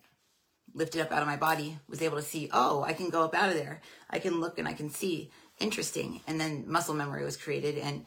[0.73, 3.35] lifted up out of my body, was able to see, oh, I can go up
[3.35, 3.81] out of there.
[4.09, 5.31] I can look and I can see.
[5.59, 6.21] Interesting.
[6.27, 8.05] And then muscle memory was created and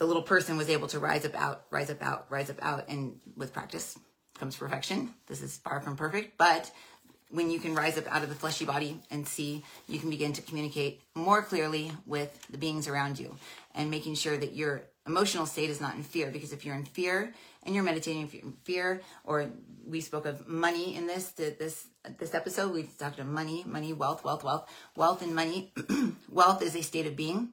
[0.00, 2.88] the little person was able to rise up out, rise up out, rise up out.
[2.88, 3.98] And with practice
[4.38, 5.12] comes perfection.
[5.26, 6.70] This is far from perfect, but
[7.28, 10.32] when you can rise up out of the fleshy body and see, you can begin
[10.32, 13.36] to communicate more clearly with the beings around you
[13.74, 16.30] and making sure that your emotional state is not in fear.
[16.30, 19.50] Because if you're in fear and you're meditating if you're in fear, or
[19.86, 24.24] we spoke of money in this, this, this episode, we talked about money, money, wealth,
[24.24, 24.66] wealth, wealth,
[24.96, 25.74] wealth and money.
[26.30, 27.50] wealth is a state of being.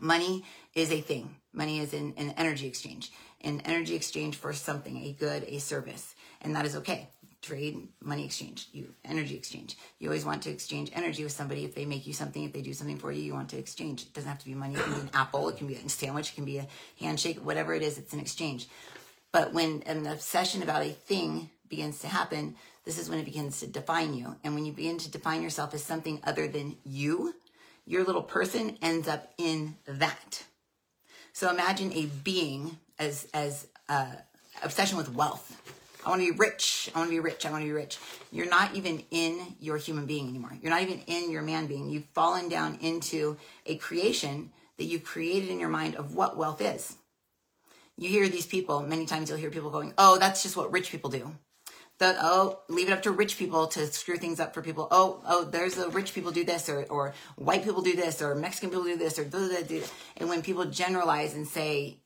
[0.00, 0.44] Money
[0.74, 1.36] is a thing.
[1.52, 3.12] Money is an, an energy exchange,
[3.42, 7.08] an energy exchange for something, a good, a service, and that is okay
[7.42, 9.76] trade, money exchange, you energy exchange.
[9.98, 11.64] You always want to exchange energy with somebody.
[11.64, 14.02] If they make you something, if they do something for you, you want to exchange.
[14.02, 14.74] It doesn't have to be money.
[14.74, 15.48] It can be an apple.
[15.48, 16.30] It can be a sandwich.
[16.30, 16.68] It can be a
[17.00, 17.44] handshake.
[17.44, 18.68] Whatever it is, it's an exchange.
[19.32, 22.54] But when an obsession about a thing begins to happen,
[22.84, 24.36] this is when it begins to define you.
[24.44, 27.34] And when you begin to define yourself as something other than you,
[27.86, 30.44] your little person ends up in that.
[31.32, 34.14] So imagine a being as as uh,
[34.62, 35.58] obsession with wealth.
[36.04, 36.90] I want to be rich.
[36.94, 37.46] I want to be rich.
[37.46, 37.98] I want to be rich.
[38.32, 40.52] You're not even in your human being anymore.
[40.60, 41.90] You're not even in your man being.
[41.90, 43.36] You've fallen down into
[43.66, 46.96] a creation that you've created in your mind of what wealth is.
[47.96, 50.90] You hear these people, many times you'll hear people going, oh, that's just what rich
[50.90, 51.36] people do.
[52.02, 54.88] The, oh, leave it up to rich people to screw things up for people.
[54.90, 58.34] Oh, oh, there's a rich people do this, or, or white people do this, or
[58.34, 59.86] Mexican people do this, or blah, blah, blah.
[60.16, 61.98] and when people generalize and say,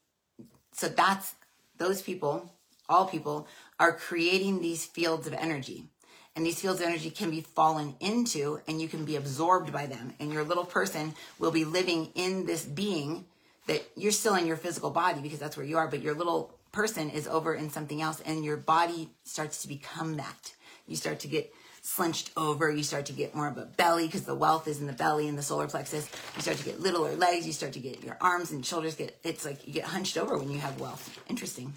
[0.73, 1.35] so that's
[1.79, 2.53] those people,
[2.91, 3.49] all people
[3.81, 5.87] are creating these fields of energy.
[6.35, 9.87] And these fields of energy can be fallen into and you can be absorbed by
[9.87, 10.13] them.
[10.21, 13.25] And your little person will be living in this being
[13.67, 16.56] that you're still in your physical body because that's where you are, but your little
[16.77, 20.53] person is over in something else and your body starts to become that.
[20.87, 21.51] You start to get
[21.81, 22.71] slunched over.
[22.71, 25.27] You start to get more of a belly because the wealth is in the belly
[25.27, 26.07] and the solar plexus.
[26.35, 27.47] You start to get littler legs.
[27.47, 30.37] You start to get your arms and shoulders get, it's like you get hunched over
[30.37, 31.19] when you have wealth.
[31.31, 31.73] Interesting.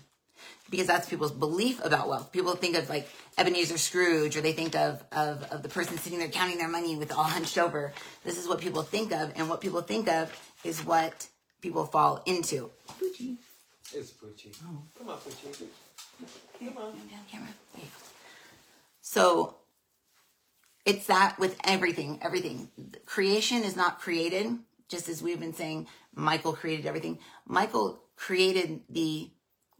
[0.69, 2.33] Because that's people's belief about wealth.
[2.33, 3.07] People think of like
[3.37, 6.97] Ebenezer Scrooge or they think of, of, of the person sitting there counting their money
[6.97, 7.93] with all hunched over.
[8.25, 9.31] This is what people think of.
[9.37, 10.29] And what people think of
[10.65, 11.29] is what
[11.61, 12.69] people fall into.
[13.93, 14.55] It's Poochie.
[14.63, 14.83] Oh.
[14.97, 15.65] Come on, Poochie.
[16.59, 16.93] Come on.
[19.01, 19.55] So
[20.85, 22.69] it's that with everything, everything.
[23.05, 24.57] Creation is not created,
[24.87, 27.19] just as we've been saying, Michael created everything.
[27.45, 29.29] Michael created the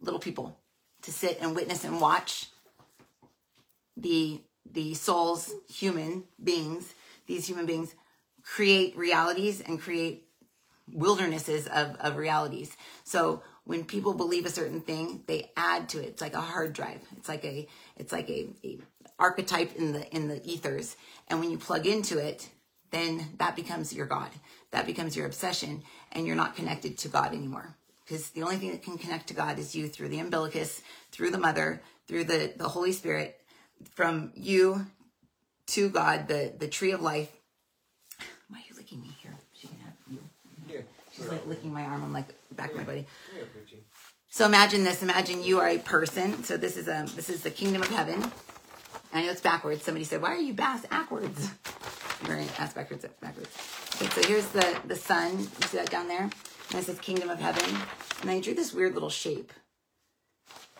[0.02, 0.58] little people
[1.04, 2.48] to sit and witness and watch
[3.96, 4.42] the
[4.72, 6.94] the souls, human beings,
[7.26, 7.96] these human beings
[8.44, 10.28] create realities and create
[10.92, 12.76] wildernesses of, of realities.
[13.04, 16.08] So when people believe a certain thing, they add to it.
[16.08, 17.02] It's like a hard drive.
[17.16, 17.68] It's like a
[17.98, 18.80] it's like a, a
[19.20, 20.96] archetype in the in the ethers.
[21.28, 22.50] And when you plug into it,
[22.90, 24.32] then that becomes your God.
[24.72, 27.76] That becomes your obsession, and you're not connected to God anymore.
[28.04, 30.82] Because the only thing that can connect to God is you through the umbilicus,
[31.12, 33.40] through the mother, through the, the Holy Spirit,
[33.94, 34.88] from you
[35.68, 37.30] to God, the, the tree of life.
[38.48, 39.36] Why are you licking me here?
[39.54, 40.20] She can have you.
[40.68, 40.86] Here.
[41.20, 42.04] She's like licking my arm.
[42.04, 43.06] I'm like back my buddy.
[44.30, 45.04] So imagine this.
[45.04, 46.44] Imagine you are a person.
[46.44, 48.32] So this is a this is the kingdom of heaven.
[49.14, 49.84] I know it's backwards.
[49.84, 51.50] Somebody said, "Why are you bass backwards?"
[52.26, 53.06] To ask backwards.
[53.22, 53.50] Backwards.
[53.96, 55.40] Okay, so here's the the sun.
[55.40, 56.24] You see that down there?
[56.24, 57.76] And it says kingdom of heaven.
[58.22, 59.52] And I drew this weird little shape.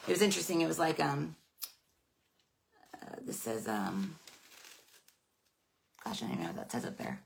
[0.08, 0.62] It was interesting.
[0.62, 1.36] It was like um.
[2.94, 4.16] Uh, this says um.
[6.06, 7.20] Gosh, I don't even know what that says up there.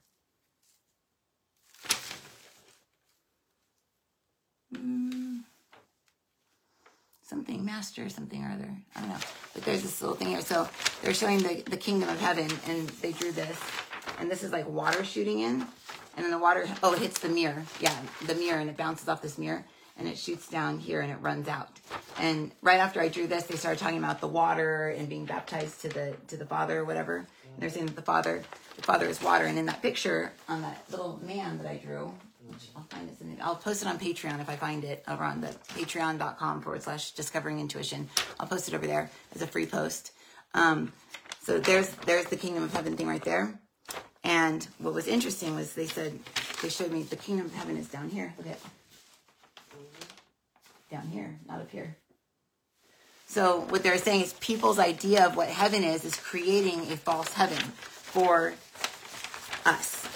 [4.74, 5.40] Mm.
[7.22, 8.70] Something master something or other.
[8.94, 9.18] I don't know.
[9.54, 10.42] But there's this little thing here.
[10.42, 10.68] So
[11.02, 13.58] they're showing the, the kingdom of heaven and they drew this.
[14.18, 15.66] And this is like water shooting in.
[16.16, 17.64] And then the water oh it hits the mirror.
[17.80, 17.96] Yeah
[18.26, 19.64] the mirror and it bounces off this mirror
[19.96, 21.80] and it shoots down here and it runs out.
[22.18, 25.80] And right after i drew this they started talking about the water and being baptized
[25.82, 27.16] to the to the father or whatever.
[27.16, 27.26] And
[27.58, 28.42] they're saying that the father
[28.76, 29.46] the father is water.
[29.46, 32.12] And in that picture on that little man that i drew
[32.76, 33.20] I'll find it.
[33.20, 36.62] In the, I'll post it on Patreon if I find it over on the patreon.com
[36.62, 38.08] forward slash discovering intuition.
[38.38, 40.12] I'll post it over there as a free post.
[40.54, 40.92] Um,
[41.42, 43.58] so there's there's the kingdom of heaven thing right there.
[44.22, 46.18] And what was interesting was they said
[46.62, 48.34] they showed me the kingdom of heaven is down here.
[48.38, 48.58] Look at
[50.90, 51.96] down here, not up here.
[53.26, 57.32] So what they're saying is people's idea of what heaven is is creating a false
[57.32, 58.54] heaven for
[59.66, 60.13] us.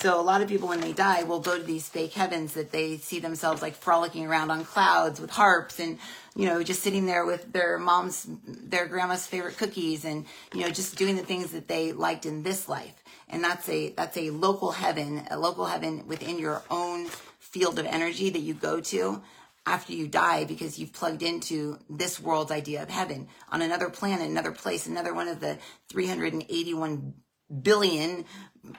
[0.00, 2.70] So a lot of people when they die will go to these fake heavens that
[2.70, 5.98] they see themselves like frolicking around on clouds with harps and
[6.36, 10.70] you know just sitting there with their mom's their grandma's favorite cookies and you know
[10.70, 12.94] just doing the things that they liked in this life.
[13.28, 17.06] And that's a that's a local heaven, a local heaven within your own
[17.40, 19.20] field of energy that you go to
[19.66, 24.30] after you die because you've plugged into this world's idea of heaven on another planet,
[24.30, 25.58] another place, another one of the
[25.88, 27.14] 381
[27.62, 28.24] billion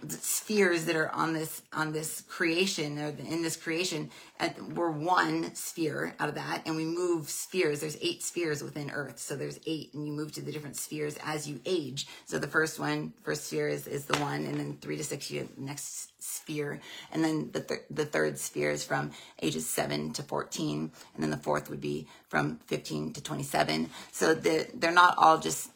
[0.08, 4.10] spheres that are on this on this creation or in this creation
[4.40, 7.82] and we're one sphere out of that and we move spheres.
[7.82, 9.20] There's eight spheres within earth.
[9.20, 12.08] So there's eight and you move to the different spheres as you age.
[12.26, 15.32] So the first one first sphere is, is the one and then three to six
[15.32, 16.80] you next sphere.
[17.12, 21.32] And then the, th- the third sphere is from ages 7 to 14 and then
[21.32, 25.70] the fourth would be from 15 to 27 so the, they're not all just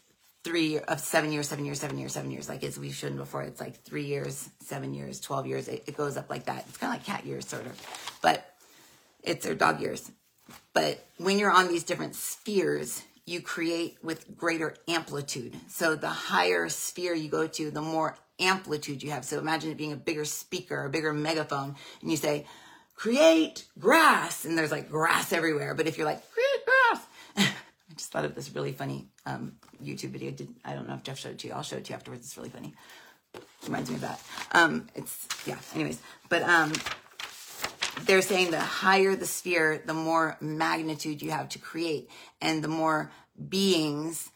[0.44, 2.50] three of seven years, seven years, seven years, seven years.
[2.50, 5.68] Like as we've shown before, it's like three years, seven years, 12 years.
[5.68, 6.66] It, it goes up like that.
[6.68, 7.82] It's kind of like cat years, sort of,
[8.22, 8.54] but
[9.24, 10.12] it's their dog years.
[10.74, 15.56] But when you're on these different spheres, you create with greater amplitude.
[15.70, 19.24] So the higher sphere you go to, the more amplitude you have.
[19.24, 22.46] So imagine it being a bigger speaker, a bigger megaphone, and you say,
[22.96, 25.74] create grass, and there's like grass everywhere.
[25.74, 26.53] But if you're like, create
[27.94, 29.54] I just thought of this really funny um,
[29.84, 30.32] YouTube video.
[30.32, 31.54] Did I don't know if Jeff showed it to you.
[31.54, 32.26] I'll show it to you afterwards.
[32.26, 32.74] It's really funny.
[33.66, 34.22] Reminds me of that.
[34.52, 35.58] Um, it's yeah.
[35.76, 36.74] Anyways, but um,
[38.06, 42.10] they're saying the higher the sphere, the more magnitude you have to create,
[42.42, 43.12] and the more
[43.50, 44.32] beings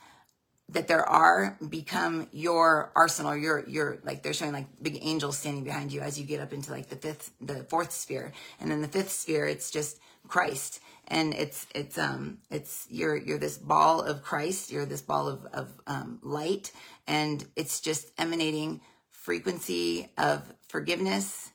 [0.70, 5.64] that there are become your arsenal your your like they're showing like big angels standing
[5.64, 8.82] behind you as you get up into like the fifth the fourth sphere and then
[8.82, 9.98] the fifth sphere it's just
[10.28, 15.28] christ and it's it's um it's you're you're this ball of Christ, you're this ball
[15.28, 16.72] of of um, light,
[17.08, 21.52] and it's just emanating frequency of forgiveness,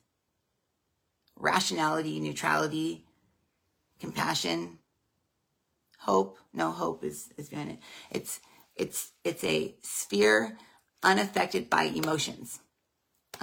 [1.37, 3.05] rationality, neutrality,
[4.01, 4.79] compassion,
[5.99, 6.39] hope.
[6.55, 7.79] No hope is is behind it.
[8.11, 8.41] It's
[8.74, 10.57] it's it's a sphere
[11.03, 12.61] unaffected by emotions.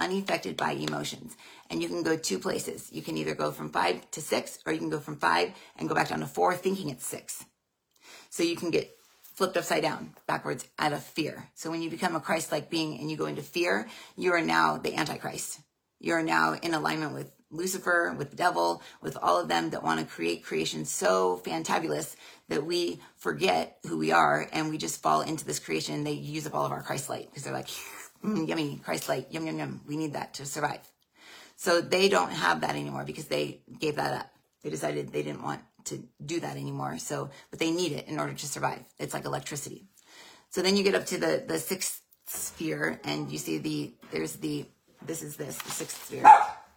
[0.00, 1.36] Unaffected by emotions.
[1.68, 2.88] And you can go two places.
[2.90, 5.88] You can either go from five to six, or you can go from five and
[5.88, 7.44] go back down to four, thinking it's six.
[8.30, 8.96] So you can get
[9.34, 11.50] flipped upside down, backwards out of fear.
[11.54, 14.40] So when you become a Christ like being and you go into fear, you are
[14.40, 15.60] now the Antichrist.
[15.98, 19.82] You are now in alignment with Lucifer, with the devil, with all of them that
[19.82, 22.16] want to create creation so fantabulous
[22.48, 26.04] that we forget who we are and we just fall into this creation.
[26.04, 27.68] They use up all of our Christ light because they're like,
[28.24, 29.80] mm, yummy, Christ light, yum, yum, yum.
[29.86, 30.80] We need that to survive.
[31.56, 34.30] So they don't have that anymore because they gave that up.
[34.62, 36.98] They decided they didn't want to do that anymore.
[36.98, 38.82] So, but they need it in order to survive.
[38.98, 39.86] It's like electricity.
[40.50, 44.34] So then you get up to the, the sixth sphere and you see the, there's
[44.34, 44.66] the,
[45.04, 46.24] this is this, the sixth sphere.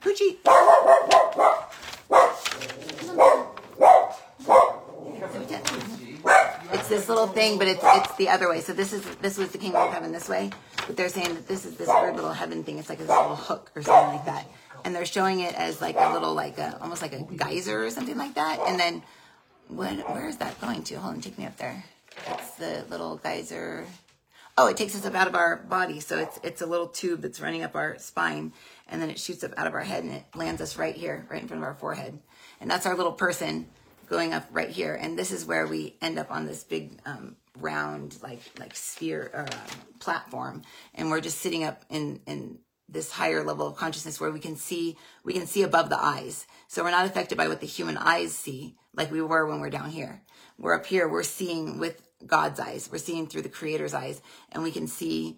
[0.02, 1.60] Poochie.
[6.74, 8.62] It's this little thing, but it's it's the other way.
[8.62, 10.50] So this is this was the kingdom of heaven this way,
[10.88, 12.80] but they're saying that this is this weird little heaven thing.
[12.80, 14.48] It's like this little hook or something like that,
[14.84, 17.90] and they're showing it as like a little like a almost like a geyser or
[17.92, 18.60] something like that.
[18.68, 19.04] And then
[19.68, 20.96] where is that going to?
[20.96, 21.84] Hold on, take me up there.
[22.28, 23.86] It's the little geyser.
[24.58, 26.00] Oh, it takes us up out of our body.
[26.00, 28.52] So it's it's a little tube that's running up our spine,
[28.88, 31.28] and then it shoots up out of our head and it lands us right here,
[31.30, 32.18] right in front of our forehead.
[32.60, 33.68] And that's our little person
[34.10, 34.96] going up right here.
[34.96, 39.30] And this is where we end up on this big um, round like like sphere
[39.34, 39.66] or uh,
[40.00, 40.64] platform,
[40.96, 42.60] and we're just sitting up in in
[42.90, 46.46] this higher level of consciousness where we can see we can see above the eyes.
[46.68, 49.70] So we're not affected by what the human eyes see like we were when we're
[49.70, 50.22] down here.
[50.58, 52.90] We're up here, we're seeing with God's eyes.
[52.92, 54.22] We're seeing through the creator's eyes
[54.52, 55.38] and we can see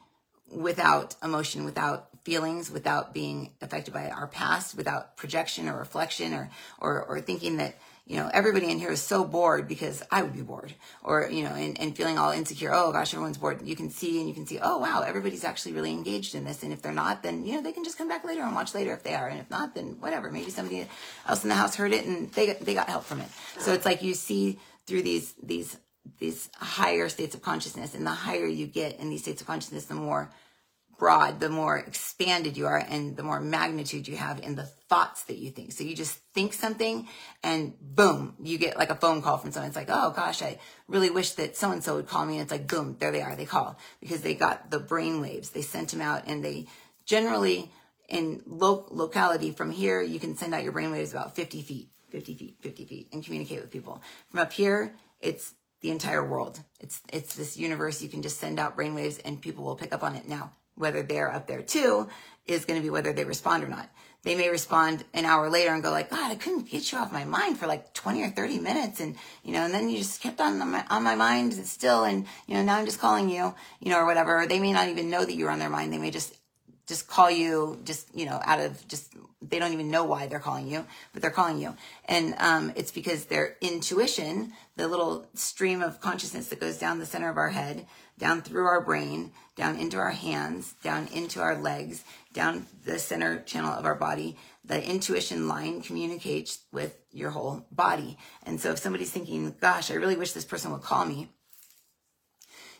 [0.51, 6.49] without emotion, without feelings, without being affected by our past, without projection or reflection or,
[6.79, 7.77] or, or thinking that,
[8.07, 10.73] you know, everybody in here is so bored because I would be bored
[11.03, 12.71] or, you know, and, and feeling all insecure.
[12.71, 13.65] Oh gosh, everyone's bored.
[13.65, 16.61] You can see and you can see, oh wow, everybody's actually really engaged in this.
[16.61, 18.75] And if they're not, then, you know, they can just come back later and watch
[18.75, 19.27] later if they are.
[19.27, 20.31] And if not, then whatever.
[20.31, 20.87] Maybe somebody
[21.27, 23.29] else in the house heard it and they, they got help from it.
[23.57, 25.77] So it's like you see through these, these
[26.19, 27.95] these higher states of consciousness.
[27.95, 30.29] And the higher you get in these states of consciousness, the more
[30.97, 35.23] broad, the more expanded you are, and the more magnitude you have in the thoughts
[35.23, 35.71] that you think.
[35.71, 37.07] So you just think something,
[37.43, 39.67] and boom, you get like a phone call from someone.
[39.67, 42.33] It's like, oh gosh, I really wish that so and so would call me.
[42.33, 43.35] And it's like, boom, there they are.
[43.35, 45.49] They call because they got the brain waves.
[45.49, 46.67] They sent them out, and they
[47.05, 47.71] generally
[48.07, 51.89] in lo- locality from here, you can send out your brain waves about 50 feet,
[52.09, 54.01] 50 feet, 50 feet, and communicate with people.
[54.29, 56.59] From up here, it's the entire world.
[56.79, 58.01] It's it's this universe.
[58.01, 60.27] You can just send out brainwaves and people will pick up on it.
[60.27, 62.07] Now, whether they're up there too
[62.45, 63.89] is going to be whether they respond or not.
[64.23, 67.13] They may respond an hour later and go like, God, I couldn't get you off
[67.13, 68.99] my mind for like 20 or 30 minutes.
[68.99, 72.03] And, you know, and then you just kept on my, on my mind still.
[72.03, 74.47] And, you know, now I'm just calling you, you know, or whatever.
[74.47, 75.93] They may not even know that you're on their mind.
[75.93, 76.35] They may just
[76.87, 80.39] just call you just you know out of just they don't even know why they're
[80.39, 81.75] calling you but they're calling you
[82.05, 87.05] and um, it's because their intuition the little stream of consciousness that goes down the
[87.05, 91.55] center of our head down through our brain down into our hands down into our
[91.61, 94.37] legs down the center channel of our body.
[94.63, 98.17] The intuition line communicates with your whole body.
[98.43, 101.29] And so if somebody's thinking gosh i really wish this person would call me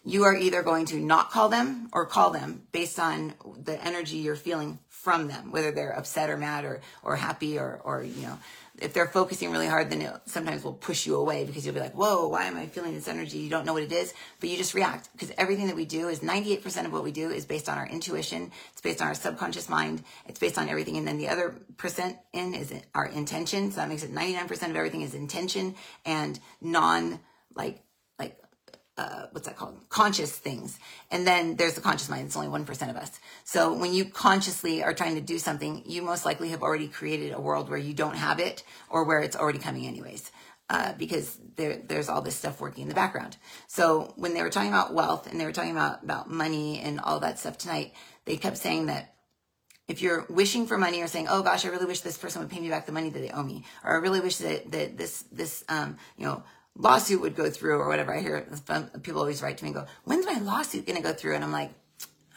[0.06, 3.34] you are either going to not call them or call them based on
[3.64, 7.82] the energy you're feeling from them, whether they're upset or mad or, or happy or,
[7.84, 8.38] or, you know,
[8.82, 11.82] if they're focusing really hard, then it sometimes will push you away because you'll be
[11.82, 13.38] like, whoa, why am I feeling this energy?
[13.38, 16.10] You don't know what it is, but you just react because everything that we do
[16.10, 18.52] is 98% of what we do is based on our intuition.
[18.72, 20.04] It's based on our subconscious mind.
[20.28, 20.98] It's based on everything.
[20.98, 23.72] And then the other percent in is our intention.
[23.72, 25.76] So that makes it 99% of everything is intention
[26.06, 27.20] and non
[27.56, 27.85] like
[28.98, 29.78] uh, what's that called?
[29.90, 30.80] Conscious things.
[31.12, 32.28] And then there's the conscious mind.
[32.28, 33.20] It's only 1% of us.
[33.44, 37.34] So when you consciously are trying to do something, you most likely have already created
[37.34, 40.32] a world where you don't have it or where it's already coming anyways.
[40.68, 43.38] Uh, because there, there's all this stuff working in the background.
[43.68, 47.00] So when they were talking about wealth and they were talking about, about money and
[47.00, 47.94] all that stuff tonight,
[48.26, 49.14] they kept saying that
[49.88, 52.50] if you're wishing for money or saying, "Oh gosh, I really wish this person would
[52.50, 54.98] pay me back the money that they owe me," or "I really wish that that
[54.98, 56.44] this this um you know
[56.78, 58.14] lawsuit would go through or whatever.
[58.14, 58.46] I hear
[59.02, 61.36] people always write to me and go, when's my lawsuit going to go through?
[61.36, 61.72] And I'm like,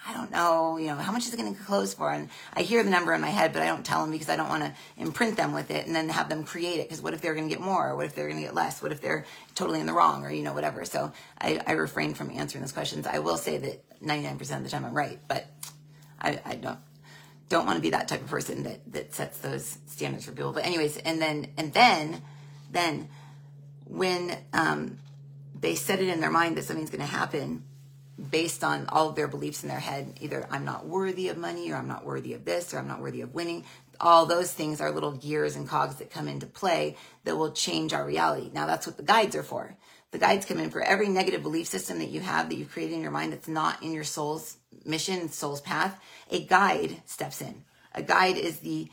[0.09, 2.10] I don't know, you know, how much is it going to close for?
[2.10, 4.36] And I hear the number in my head, but I don't tell them because I
[4.36, 6.89] don't want to imprint them with it and then have them create it.
[6.89, 7.90] Because what if they're going to get more?
[7.90, 8.81] Or what if they're going to get less?
[8.81, 10.86] What if they're totally in the wrong or, you know, whatever.
[10.86, 13.06] So I, I refrain from answering those questions.
[13.06, 15.47] I will say that 99% of the time I'm right, but
[16.19, 16.78] I, I don't,
[17.51, 20.52] don't want to be that type of person that, that sets those standards for people.
[20.52, 22.23] But anyways, and then, and then,
[22.70, 23.09] then
[23.89, 24.98] when um,
[25.59, 27.65] they set it in their mind that something's going to happen,
[28.31, 30.19] based on all of their beliefs in their head.
[30.20, 33.01] Either I'm not worthy of money, or I'm not worthy of this, or I'm not
[33.01, 33.65] worthy of winning.
[34.01, 37.93] All those things are little gears and cogs that come into play that will change
[37.93, 38.51] our reality.
[38.52, 39.77] Now, that's what the guides are for.
[40.10, 42.94] The guides come in for every negative belief system that you have that you've created
[42.94, 46.01] in your mind that's not in your soul's mission, soul's path.
[46.31, 47.65] A guide steps in.
[47.94, 48.89] A guide is the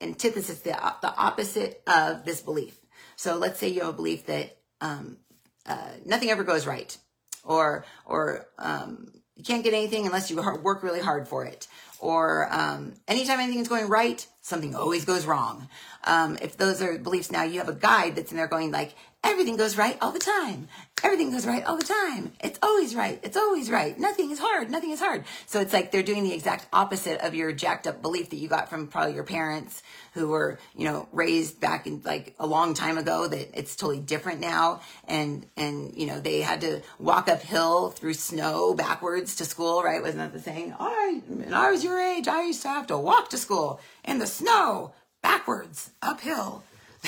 [0.00, 0.70] antithesis, the,
[1.02, 2.78] the opposite of this belief.
[3.16, 5.18] So let's say you have a belief that um,
[5.66, 6.96] uh, nothing ever goes right,
[7.44, 11.66] or or um, you can't get anything unless you work really hard for it,
[11.98, 15.68] or um, anytime anything is going right, something always goes wrong.
[16.04, 18.94] Um, if those are beliefs, now you have a guide that's in there going like,
[19.24, 20.68] everything goes right all the time.
[21.02, 22.32] Everything goes right all the time.
[22.40, 23.18] It's always right.
[23.22, 23.98] It's always right.
[23.98, 24.70] Nothing is hard.
[24.70, 25.24] Nothing is hard.
[25.46, 28.48] So it's like they're doing the exact opposite of your jacked up belief that you
[28.48, 29.82] got from probably your parents
[30.12, 34.00] who were, you know, raised back in like a long time ago that it's totally
[34.00, 34.80] different now.
[35.08, 40.00] And, and, you know, they had to walk uphill through snow backwards to school, right?
[40.00, 40.74] Wasn't that the saying?
[40.78, 44.18] I, when I was your age, I used to have to walk to school in
[44.18, 44.92] the snow
[45.22, 46.62] backwards uphill.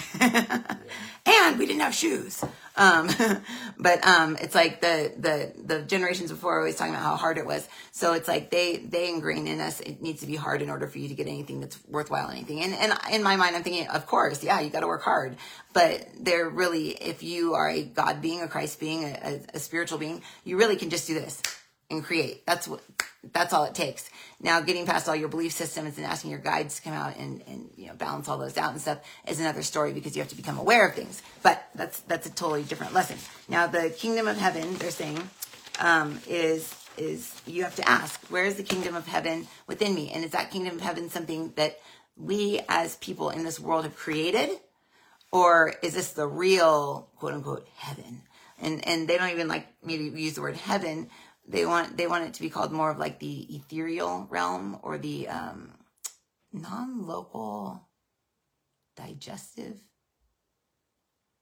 [1.27, 2.44] and we didn't have shoes.
[2.77, 3.09] Um,
[3.78, 7.39] but um, it's like the the the generations before were always talking about how hard
[7.39, 7.66] it was.
[7.93, 10.86] So it's like they they ingrain in us it needs to be hard in order
[10.86, 12.31] for you to get anything that's worthwhile.
[12.31, 12.62] Anything.
[12.62, 15.36] And and in my mind, I'm thinking, of course, yeah, you got to work hard.
[15.73, 19.59] But they're really, if you are a God being, a Christ being, a, a, a
[19.59, 21.43] spiritual being, you really can just do this
[21.90, 22.47] and create.
[22.47, 22.82] That's what
[23.32, 24.10] that's all it takes.
[24.40, 27.42] Now, getting past all your belief systems and asking your guides to come out and,
[27.46, 30.28] and you know balance all those out and stuff is another story because you have
[30.28, 31.22] to become aware of things.
[31.42, 33.16] But that's that's a totally different lesson.
[33.48, 35.18] Now, the kingdom of heaven, they're saying,
[35.80, 40.10] um, is is you have to ask, where is the kingdom of heaven within me?
[40.12, 41.78] And is that kingdom of heaven something that
[42.16, 44.50] we as people in this world have created,
[45.32, 48.22] or is this the real quote unquote heaven?
[48.60, 51.08] And and they don't even like maybe use the word heaven
[51.48, 54.98] they want they want it to be called more of like the ethereal realm or
[54.98, 55.73] the um,
[56.52, 57.86] non-local
[58.97, 59.78] digestive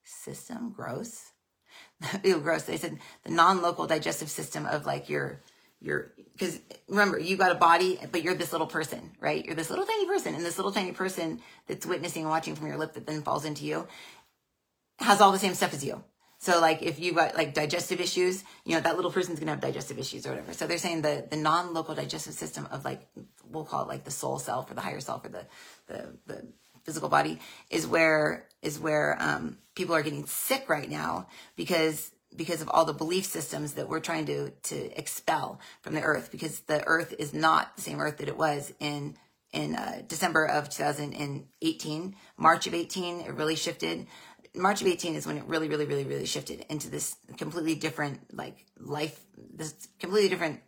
[0.05, 1.33] system gross.
[2.25, 2.63] Ew gross.
[2.63, 5.41] They said the non-local digestive system of like your
[5.81, 9.45] your because remember you got a body but you're this little person right?
[9.45, 12.67] You're this little tiny person and this little tiny person that's witnessing and watching from
[12.67, 13.87] your lip that then falls into you
[14.99, 16.03] has all the same stuff as you
[16.45, 19.63] so like if you've got like digestive issues, you know, that little person's gonna have
[19.63, 20.53] digestive issues or whatever.
[20.53, 23.01] So they're saying the the non-local digestive system of like
[23.51, 25.47] we'll call it like the soul self or the higher self or the
[25.87, 26.47] the, the
[26.83, 27.41] physical body
[27.71, 32.85] is where is where um, people are getting sick right now because because of all
[32.85, 37.15] the belief systems that we're trying to to expel from the earth because the earth
[37.19, 39.17] is not the same earth that it was in
[39.55, 44.07] in uh, December of 2018 March of 18 it really shifted
[44.55, 48.21] March of 18 is when it really, really, really, really shifted into this completely different,
[48.35, 49.21] like, life,
[49.53, 50.61] this completely different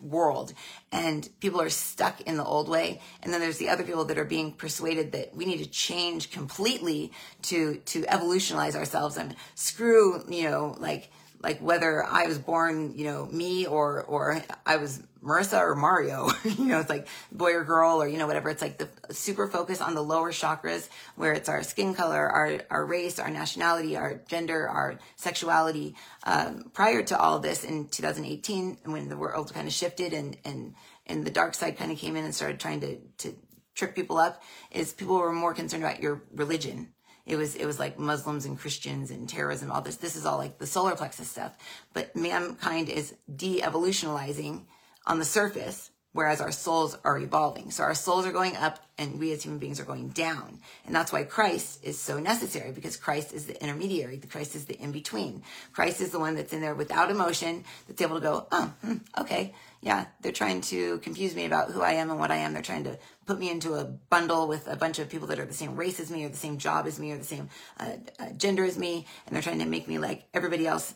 [0.00, 0.52] world.
[0.90, 3.00] And people are stuck in the old way.
[3.22, 6.30] And then there's the other people that are being persuaded that we need to change
[6.30, 7.12] completely
[7.42, 11.10] to, to evolutionize ourselves and screw, you know, like,
[11.42, 16.28] like whether I was born, you know, me or or I was Marisa or Mario,
[16.44, 18.50] you know, it's like boy or girl or you know whatever.
[18.50, 22.60] It's like the super focus on the lower chakras where it's our skin color, our
[22.70, 25.94] our race, our nationality, our gender, our sexuality.
[26.24, 30.74] Um, prior to all this in 2018, when the world kind of shifted and and
[31.06, 33.34] and the dark side kind of came in and started trying to to
[33.74, 36.92] trip people up, is people were more concerned about your religion
[37.26, 39.96] it was it was like Muslims and Christians and terrorism, all this.
[39.96, 41.56] This is all like the solar plexus stuff.
[41.92, 44.62] But mankind is de-evolutionalizing
[45.06, 47.70] on the surface, whereas our souls are evolving.
[47.70, 50.60] So our souls are going up and we as human beings are going down.
[50.86, 54.16] And that's why Christ is so necessary because Christ is the intermediary.
[54.16, 55.42] The Christ is the in between.
[55.72, 58.72] Christ is the one that's in there without emotion, that's able to go, oh,
[59.18, 62.52] okay, yeah, they're trying to confuse me about who I am and what I am.
[62.52, 65.46] They're trying to put me into a bundle with a bunch of people that are
[65.46, 67.48] the same race as me or the same job as me or the same
[67.78, 69.06] uh, uh, gender as me.
[69.26, 70.94] And they're trying to make me like everybody else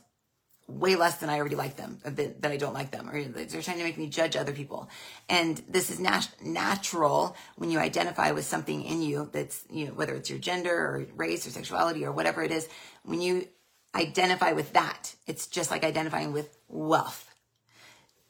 [0.67, 3.79] way less than I already like them, that I don't like them, or they're trying
[3.79, 4.89] to make me judge other people.
[5.29, 9.93] And this is nat- natural when you identify with something in you that's, you know,
[9.93, 12.69] whether it's your gender or race or sexuality or whatever it is,
[13.05, 13.47] when you
[13.95, 17.24] identify with that, it's just like identifying with wealth.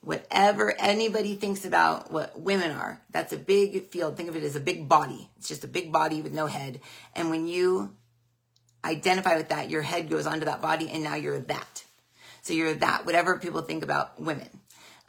[0.04, 4.16] Whatever anybody thinks about what women are, that's a big field.
[4.16, 5.30] Think of it as a big body.
[5.38, 6.80] It's just a big body with no head.
[7.14, 7.94] And when you
[8.84, 11.84] identify with that, your head goes onto that body and now you're that
[12.44, 14.48] so you're that, whatever people think about women,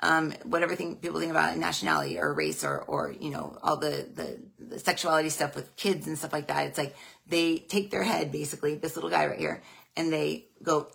[0.02, 4.40] um, whatever people think about nationality or race or, or, you know, all the, the,
[4.58, 6.68] the sexuality stuff with kids and stuff like that.
[6.68, 6.96] It's like
[7.28, 9.62] they take their head, basically, this little guy right here,
[9.98, 10.88] and they go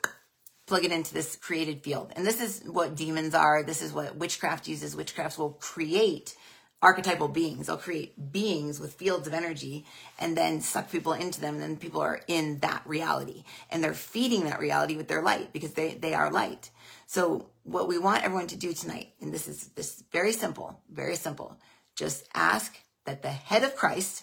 [0.70, 2.12] plug it into this created field.
[2.14, 3.64] And this is what demons are.
[3.64, 4.94] This is what witchcraft uses.
[4.94, 6.36] Witchcraft will create
[6.80, 7.66] archetypal beings.
[7.66, 9.84] They'll create beings with fields of energy
[10.20, 11.54] and then suck people into them.
[11.54, 15.52] And then people are in that reality and they're feeding that reality with their light
[15.52, 16.70] because they, they are light.
[17.08, 21.16] So what we want everyone to do tonight, and this is this very simple, very
[21.16, 21.58] simple.
[21.96, 24.22] Just ask that the head of Christ,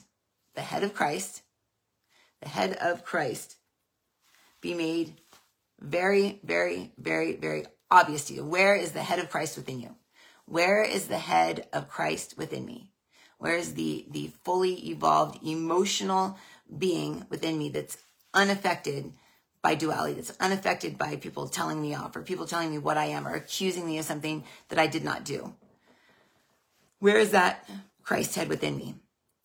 [0.56, 1.42] the head of Christ,
[2.42, 3.58] the head of Christ
[4.62, 5.14] be made
[5.80, 8.44] very, very, very, very obvious to you.
[8.44, 9.96] Where is the head of Christ within you?
[10.46, 12.92] Where is the head of Christ within me?
[13.38, 16.38] Where is the, the fully evolved emotional
[16.78, 17.98] being within me that's
[18.34, 19.14] unaffected
[19.62, 23.06] by duality, that's unaffected by people telling me off or people telling me what I
[23.06, 25.54] am or accusing me of something that I did not do?
[27.00, 27.70] Where is that
[28.04, 28.96] Christ head within me?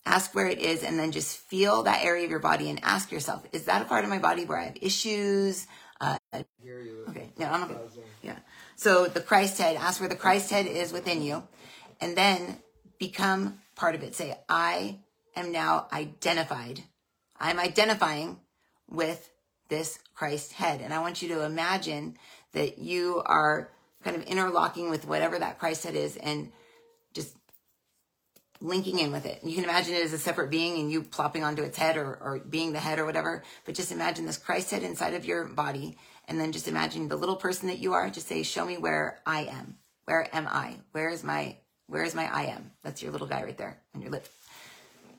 [0.07, 3.13] Ask where it is and then just feel that area of your body and ask
[3.13, 5.67] yourself, is that a part of my body where I have issues?
[7.09, 7.77] Okay, no, I'm okay.
[8.23, 8.39] Yeah.
[8.77, 11.43] So the Christ head, ask where the Christ head is within you
[12.01, 12.59] and then
[12.99, 14.15] become part of it.
[14.15, 14.99] Say, I
[15.37, 16.83] am now identified.
[17.39, 18.39] I'm identifying
[18.91, 19.31] with
[19.69, 20.81] this Christ head.
[20.81, 22.17] And I want you to imagine
[22.53, 23.71] that you are
[24.05, 26.53] kind of interlocking with whatever that Christ head is and
[27.15, 27.37] just
[28.61, 29.41] linking in with it.
[29.43, 32.15] You can imagine it as a separate being and you plopping onto its head or,
[32.21, 33.43] or being the head or whatever.
[33.65, 35.97] But just imagine this Christ head inside of your body.
[36.29, 38.09] And then just imagine the little person that you are.
[38.11, 39.77] Just say, show me where I am.
[40.05, 40.77] Where am I?
[40.93, 42.71] Where is my, where is my I am?
[42.83, 44.27] That's your little guy right there on your lip.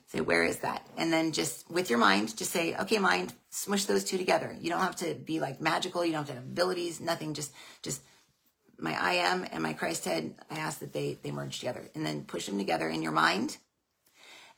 [0.06, 0.86] Say, where is that?
[0.96, 4.54] And then just with your mind, just say, okay, mind, smush those two together.
[4.60, 6.04] You don't have to be like magical.
[6.04, 7.34] You don't have to have abilities, nothing.
[7.34, 7.52] Just,
[7.82, 8.00] just
[8.78, 12.04] my I am and my Christ head, I ask that they, they merge together and
[12.04, 13.56] then push them together in your mind.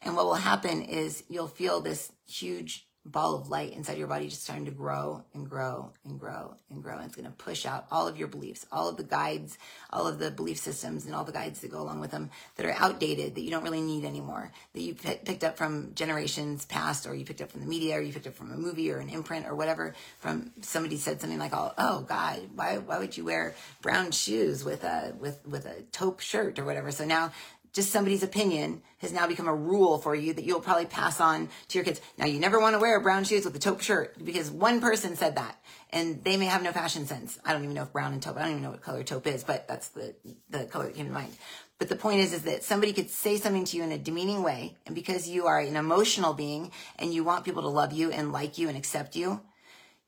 [0.02, 4.28] And what will happen is you'll feel this huge ball of light inside your body
[4.28, 6.96] just starting to grow and grow and grow and grow.
[6.96, 9.58] And it's going to push out all of your beliefs, all of the guides,
[9.90, 12.66] all of the belief systems and all the guides that go along with them that
[12.66, 17.06] are outdated, that you don't really need anymore, that you picked up from generations past,
[17.06, 18.98] or you picked up from the media, or you picked up from a movie or
[18.98, 19.94] an imprint or whatever.
[20.18, 24.64] From somebody said something like, "Oh, oh God, why why would you wear brown shoes
[24.64, 27.32] with a with with a taupe shirt or whatever?" So now
[27.76, 31.50] just somebody's opinion has now become a rule for you that you'll probably pass on
[31.68, 32.00] to your kids.
[32.16, 35.14] Now, you never want to wear brown shoes with a taupe shirt because one person
[35.14, 37.38] said that and they may have no fashion sense.
[37.44, 39.26] I don't even know if brown and taupe, I don't even know what color taupe
[39.26, 40.14] is, but that's the,
[40.48, 41.36] the color that came to mind.
[41.78, 44.42] But the point is, is that somebody could say something to you in a demeaning
[44.42, 44.78] way.
[44.86, 48.32] And because you are an emotional being and you want people to love you and
[48.32, 49.42] like you and accept you,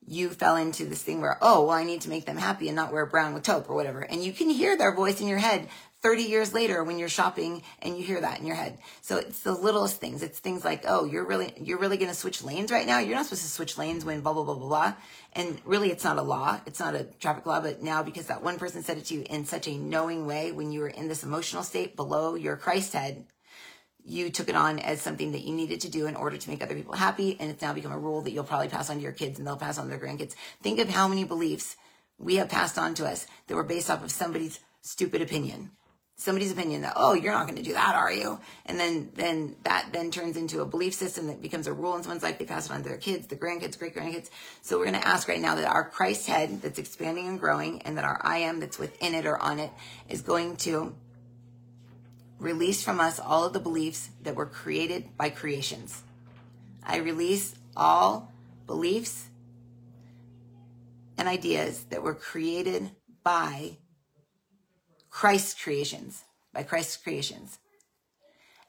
[0.07, 2.77] you fell into this thing where, oh, well, I need to make them happy and
[2.77, 4.01] not wear brown with taupe or whatever.
[4.01, 5.69] And you can hear their voice in your head
[6.01, 8.79] 30 years later when you're shopping and you hear that in your head.
[9.01, 10.23] So it's the littlest things.
[10.23, 13.01] It's things like, oh, you're really, you're really going to switch lanes right now.
[13.01, 14.95] You're not supposed to switch lanes when blah, blah, blah, blah, blah.
[15.33, 16.61] And really it's not a law.
[16.67, 19.25] It's not a traffic law, but now because that one person said it to you
[19.29, 22.93] in such a knowing way when you were in this emotional state below your Christ
[22.93, 23.25] head,
[24.05, 26.63] you took it on as something that you needed to do in order to make
[26.63, 27.37] other people happy.
[27.41, 29.47] And it's now become a rule that you'll probably pass on to your kids and
[29.47, 30.37] they'll pass on to their grandkids.
[30.63, 31.77] Think of how many beliefs
[32.19, 35.73] we have passed on to us that were based off of somebody's stupid opinion
[36.19, 38.39] somebody's opinion that oh you're not going to do that are you?
[38.67, 42.03] And then then that then turns into a belief system that becomes a rule in
[42.03, 42.39] someone's life.
[42.39, 44.29] They pass it on to their kids the grandkids great grandkids
[44.63, 47.83] so we're going to ask right now that our christ head that's expanding and growing
[47.83, 49.71] and that our i am that's within it or on it
[50.09, 50.95] is going to
[52.39, 56.03] release from us all of the beliefs that were created by creations.
[56.83, 58.33] I release all
[58.67, 59.29] beliefs
[61.17, 62.91] and ideas that were created
[63.23, 63.78] by
[65.19, 66.23] Christ's creations,
[66.53, 67.59] by Christ's creations.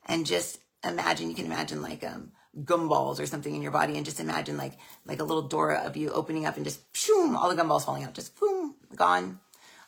[0.07, 2.31] And just imagine, you can imagine like um,
[2.63, 4.73] gumballs or something in your body and just imagine like
[5.05, 8.03] like a little door of you opening up and just shoom, all the gumballs falling
[8.03, 9.39] out, just boom, gone.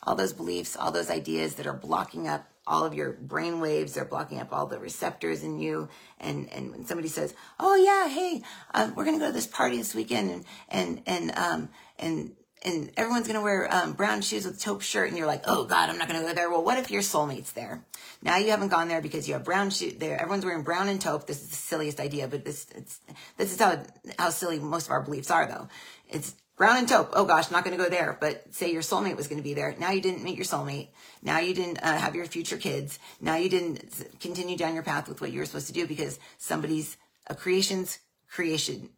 [0.03, 3.93] All those beliefs, all those ideas that are blocking up all of your brain waves,
[3.93, 5.89] they're blocking up all the receptors in you.
[6.19, 8.43] And and when somebody says, "Oh yeah, hey,
[8.75, 12.91] um, we're gonna go to this party this weekend," and and and um and and
[12.97, 15.89] everyone's going to wear um, brown shoes with taupe shirt and you're like oh god
[15.89, 16.49] i'm not going to go there.
[16.49, 17.83] Well what if your soulmate's there?
[18.21, 21.01] Now you haven't gone there because you have brown shoes there everyone's wearing brown and
[21.01, 21.27] taupe.
[21.27, 22.99] This is the silliest idea but this it's
[23.37, 23.83] this is how
[24.17, 25.67] how silly most of our beliefs are though.
[26.09, 27.09] It's brown and taupe.
[27.13, 28.17] Oh gosh not going to go there.
[28.19, 29.75] But say your soulmate was going to be there.
[29.79, 30.89] Now you didn't meet your soulmate.
[31.23, 32.99] Now you didn't uh, have your future kids.
[33.19, 33.83] Now you didn't
[34.19, 36.97] continue down your path with what you were supposed to do because somebody's
[37.27, 38.89] a creation's creation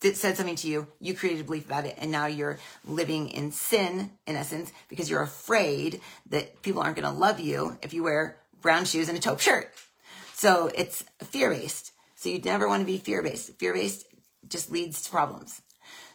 [0.00, 3.28] that said something to you, you created a belief about it, and now you're living
[3.30, 6.00] in sin, in essence, because you're afraid
[6.30, 9.40] that people aren't going to love you if you wear brown shoes and a taupe
[9.40, 9.72] shirt.
[10.34, 11.92] So it's fear based.
[12.14, 13.58] So you never want to be fear based.
[13.58, 14.06] Fear based
[14.48, 15.62] just leads to problems.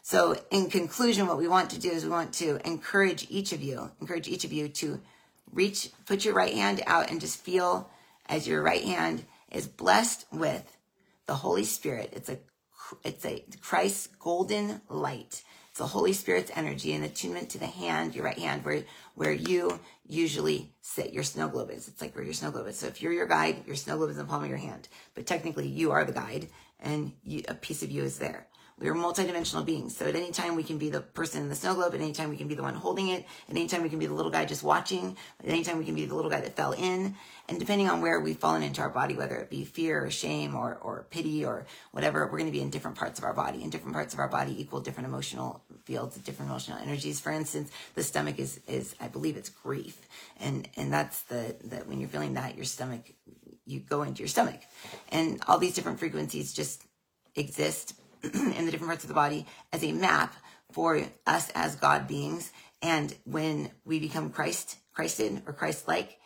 [0.02, 3.62] So in conclusion, what we want to do is we want to encourage each of
[3.62, 5.00] you, encourage each of you to
[5.52, 7.90] reach, put your right hand out and just feel
[8.28, 10.78] as your right hand is blessed with
[11.26, 12.12] the Holy Spirit.
[12.14, 12.38] It's a,
[13.04, 15.44] it's a Christ's golden light.
[15.70, 18.84] It's the Holy Spirit's energy and attunement to the hand, your right hand, where,
[19.16, 21.14] where you usually sit.
[21.14, 21.88] Your snow globe is.
[21.88, 22.78] It's like where your snow globe is.
[22.78, 24.88] So if you're your guide, your snow globe is in the palm of your hand.
[25.16, 26.50] But technically, you are the guide,
[26.80, 28.48] and you, a piece of you is there.
[28.80, 29.96] We are multidimensional beings.
[29.96, 31.94] So at any time we can be the person in the snow globe.
[31.94, 33.26] At any time we can be the one holding it.
[33.48, 35.16] At any time we can be the little guy just watching.
[35.40, 37.16] At any time we can be the little guy that fell in.
[37.48, 40.56] And depending on where we've fallen into our body, whether it be fear or shame
[40.56, 43.62] or, or pity or whatever, we're going to be in different parts of our body.
[43.62, 47.20] And different parts of our body equal different emotional fields, different emotional energies.
[47.20, 50.02] For instance, the stomach is, is, I believe it's grief.
[50.40, 53.14] And, and that's the, that when you're feeling that, your stomach,
[53.66, 54.62] you go into your stomach.
[55.10, 56.84] And all these different frequencies just
[57.36, 57.96] exist
[58.34, 60.34] in the different parts of the body as a map
[60.72, 62.52] for us as God beings.
[62.82, 66.18] And when we become Christ, Christed or Christ-like,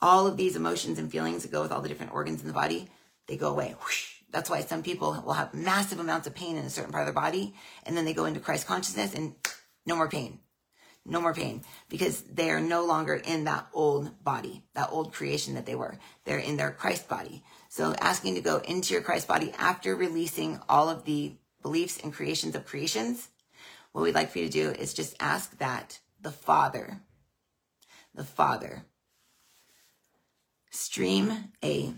[0.00, 2.54] all of these emotions and feelings that go with all the different organs in the
[2.54, 2.88] body,
[3.26, 3.74] they go away.
[3.80, 4.14] Whoosh.
[4.30, 7.14] That's why some people will have massive amounts of pain in a certain part of
[7.14, 7.54] their body,
[7.84, 9.34] and then they go into Christ consciousness and
[9.86, 10.40] no more pain.
[11.06, 15.54] No more pain because they are no longer in that old body, that old creation
[15.54, 15.96] that they were.
[16.24, 17.42] They're in their Christ body.
[17.78, 22.12] So asking to go into your Christ body after releasing all of the beliefs and
[22.12, 23.28] creations of creations,
[23.92, 26.98] what we'd like for you to do is just ask that the Father,
[28.16, 28.82] the Father,
[30.70, 31.94] stream a,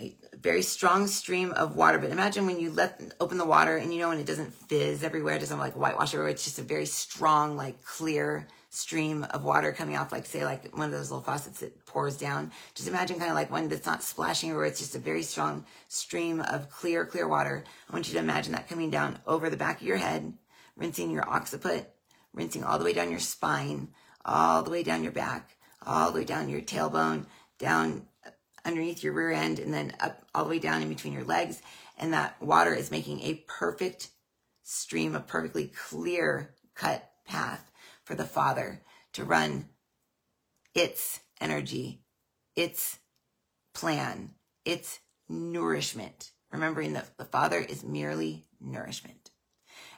[0.00, 2.00] a very strong stream of water.
[2.00, 5.04] But imagine when you let open the water and you know when it doesn't fizz
[5.04, 6.32] everywhere, it doesn't like whitewash everywhere.
[6.32, 10.76] It's just a very strong, like clear stream of water coming off, like say, like
[10.76, 12.50] one of those little faucets that pours down.
[12.74, 14.68] Just imagine kind of like one that's not splashing everywhere.
[14.68, 17.64] It's just a very strong stream of clear, clear water.
[17.88, 20.32] I want you to imagine that coming down over the back of your head,
[20.76, 21.92] rinsing your occiput,
[22.32, 23.88] rinsing all the way down your spine,
[24.24, 25.56] all the way down your back,
[25.86, 27.26] all the way down your tailbone,
[27.58, 28.30] down uh,
[28.64, 31.62] underneath your rear end, and then up all the way down in between your legs.
[31.98, 34.10] And that water is making a perfect
[34.62, 37.70] stream, a perfectly clear cut path
[38.06, 38.80] for the Father
[39.12, 39.66] to run
[40.74, 42.00] its energy,
[42.54, 43.00] its
[43.74, 44.30] plan,
[44.64, 46.30] its nourishment.
[46.52, 49.30] Remembering that the Father is merely nourishment.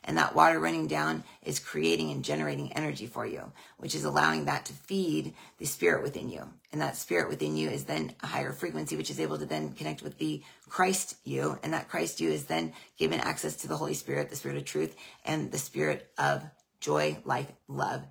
[0.04, 4.46] And that water running down is creating and generating energy for you, which is allowing
[4.46, 6.48] that to feed the spirit within you.
[6.72, 9.72] And that spirit within you is then a higher frequency, which is able to then
[9.72, 11.58] connect with the Christ you.
[11.62, 14.64] And that Christ you is then given access to the Holy Spirit, the Spirit of
[14.64, 16.42] truth, and the Spirit of
[16.80, 18.02] joy, life, love,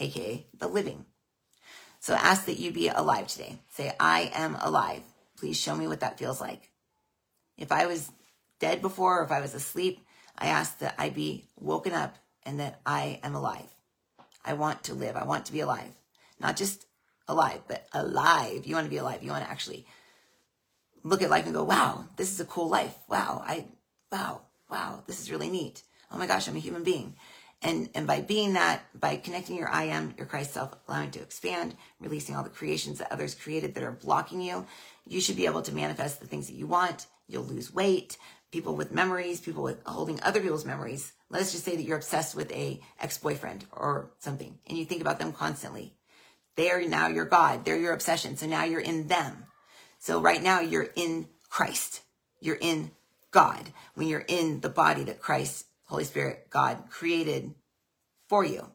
[0.00, 1.04] aka the living.
[2.00, 3.58] So ask that you be alive today.
[3.70, 5.02] Say, I am alive.
[5.38, 6.70] Please show me what that feels like.
[7.56, 8.10] If I was
[8.60, 10.04] dead before or if I was asleep,
[10.36, 13.74] I ask that I be woken up and that I am alive.
[14.44, 15.16] I want to live.
[15.16, 15.94] I want to be alive.
[16.38, 16.86] Not just
[17.26, 18.66] alive, but alive.
[18.66, 19.22] You want to be alive.
[19.22, 19.86] You want to actually
[21.02, 22.96] look at life and go, wow, this is a cool life.
[23.08, 23.66] Wow, I,
[24.10, 25.82] wow, wow, this is really neat.
[26.10, 27.14] Oh my gosh, I'm a human being.
[27.64, 31.22] And, and by being that, by connecting your I am, your Christ self, allowing to
[31.22, 34.66] expand, releasing all the creations that others created that are blocking you,
[35.06, 37.06] you should be able to manifest the things that you want.
[37.26, 38.18] You'll lose weight.
[38.52, 41.12] People with memories, people with holding other people's memories.
[41.30, 45.18] Let's just say that you're obsessed with a ex-boyfriend or something and you think about
[45.18, 45.94] them constantly.
[46.56, 47.64] They are now your God.
[47.64, 48.36] They're your obsession.
[48.36, 49.46] So now you're in them.
[49.98, 52.02] So right now you're in Christ.
[52.40, 52.90] You're in
[53.30, 55.64] God when you're in the body that Christ
[55.94, 57.54] Holy Spirit, God created
[58.28, 58.66] for you.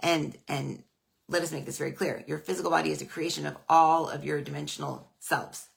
[0.00, 0.82] And, and
[1.26, 2.22] let us make this very clear.
[2.26, 5.68] Your physical body is a creation of all of your dimensional selves.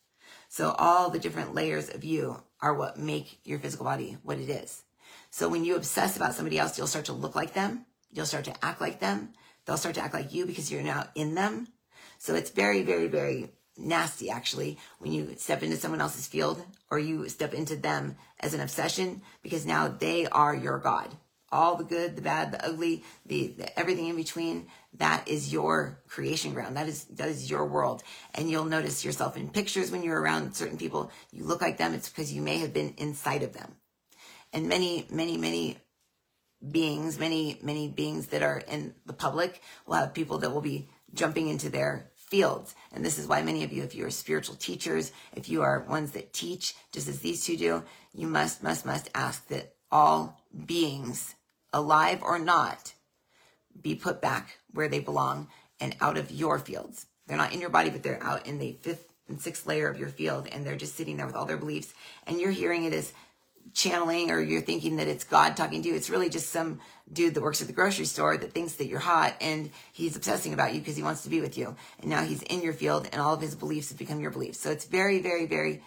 [0.50, 4.50] So all the different layers of you are what make your physical body what it
[4.50, 4.84] is.
[5.30, 7.86] So when you obsess about somebody else, you'll start to look like them.
[8.12, 9.30] You'll start to act like them.
[9.66, 11.70] They'll start to act like you because you're now in them.
[12.18, 17.00] So it's very, very, very nasty actually when you step into someone else's field or
[17.00, 21.10] you step into them as an obsession because now they are your god.
[21.50, 26.00] All the good the bad the ugly the, the, everything in between that is your
[26.08, 26.76] creation ground.
[26.76, 28.04] That is that is your world.
[28.36, 31.12] And you'll notice yourself in pictures when you're around certain people.
[31.32, 31.94] You look like them.
[31.94, 33.76] It's because you may have been inside of them.
[34.52, 35.78] And many many many
[36.72, 40.90] beings many many beings that are in the public will have people that will be
[41.14, 42.76] jumping into their fields.
[42.92, 45.86] And this is why many of you, if you are spiritual teachers, if you are
[45.88, 47.84] ones that teach, just as these two do,
[48.14, 51.36] you must, must, must ask that all beings,
[51.74, 52.94] alive or not,
[53.82, 55.48] be put back where they belong
[55.80, 57.06] and out of your fields.
[57.28, 60.00] They're not in your body, but they're out in the fifth and sixth layer of
[60.00, 61.94] your field, and they're just sitting there with all their beliefs.
[62.26, 63.14] And you're hearing it as
[63.74, 65.96] channeling or you're thinking that it's God talking to you.
[65.96, 66.80] It's really just some
[67.12, 70.54] dude that works at the grocery store that thinks that you're hot and he's obsessing
[70.54, 71.76] about you because he wants to be with you.
[72.00, 74.60] And now he's in your field and all of his beliefs have become your beliefs.
[74.60, 75.84] So it's very, very, very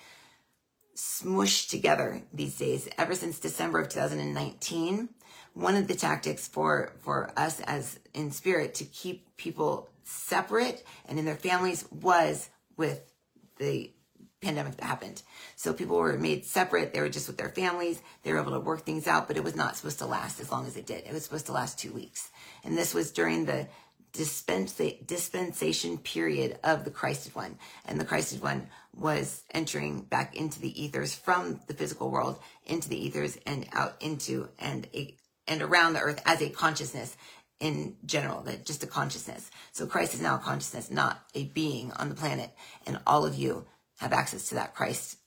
[0.94, 2.88] smushed together these days.
[2.98, 5.08] Ever since December of 2019,
[5.54, 11.18] one of the tactics for, for us as in spirit to keep people separate and
[11.18, 13.12] in their families was with
[13.58, 13.92] the
[14.40, 15.22] pandemic that happened.
[15.56, 16.92] So people were made separate.
[16.92, 18.00] They were just with their families.
[18.22, 20.50] They were able to work things out, but it was not supposed to last as
[20.50, 21.04] long as it did.
[21.04, 22.30] It was supposed to last two weeks.
[22.64, 23.68] And this was during the
[24.12, 27.58] dispensa- dispensation period of the Christed one.
[27.84, 32.88] And the Christed one was entering back into the ethers from the physical world into
[32.88, 35.14] the ethers and out into and a,
[35.46, 37.16] and around the earth as a consciousness
[37.60, 39.50] in general, that just a consciousness.
[39.72, 42.50] So Christ is now a consciousness, not a being on the planet.
[42.86, 43.66] And all of you
[44.00, 45.18] have access to that Christ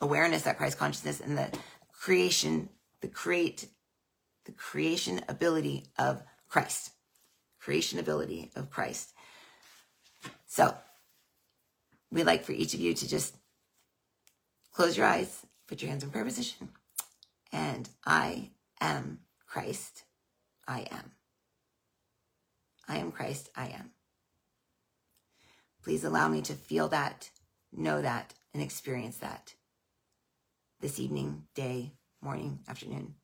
[0.00, 1.50] awareness, that Christ consciousness, and the
[1.92, 2.68] creation,
[3.00, 3.68] the create,
[4.44, 6.90] the creation ability of Christ.
[7.60, 9.12] Creation ability of Christ.
[10.46, 10.74] So,
[12.10, 13.36] we'd like for each of you to just
[14.72, 16.70] close your eyes, put your hands in prayer position,
[17.52, 18.50] and I
[18.80, 20.04] am Christ.
[20.66, 21.12] I am.
[22.88, 23.50] I am Christ.
[23.54, 23.90] I am.
[25.84, 27.30] Please allow me to feel that
[27.72, 29.54] know that and experience that
[30.80, 33.14] this evening, day, morning, afternoon.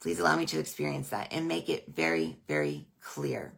[0.00, 3.52] Please allow me to experience that and make it very, very clear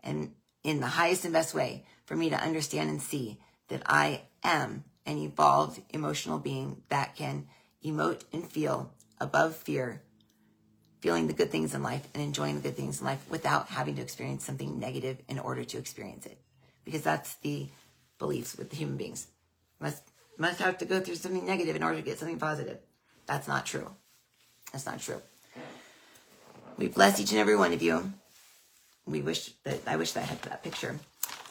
[0.00, 0.32] and
[0.62, 3.38] in the highest and best way for me to understand and see
[3.68, 7.48] that I am an evolved emotional being that can
[7.84, 10.02] emote and feel above fear,
[11.00, 13.96] feeling the good things in life and enjoying the good things in life without having
[13.96, 16.38] to experience something negative in order to experience it.
[16.84, 17.68] Because that's the
[18.22, 19.26] beliefs with human beings.
[19.80, 20.02] Must
[20.38, 22.78] must have to go through something negative in order to get something positive.
[23.26, 23.88] That's not true.
[24.72, 25.20] That's not true.
[26.78, 28.12] We bless each and every one of you.
[29.06, 30.98] We wish that I wish that I had that picture.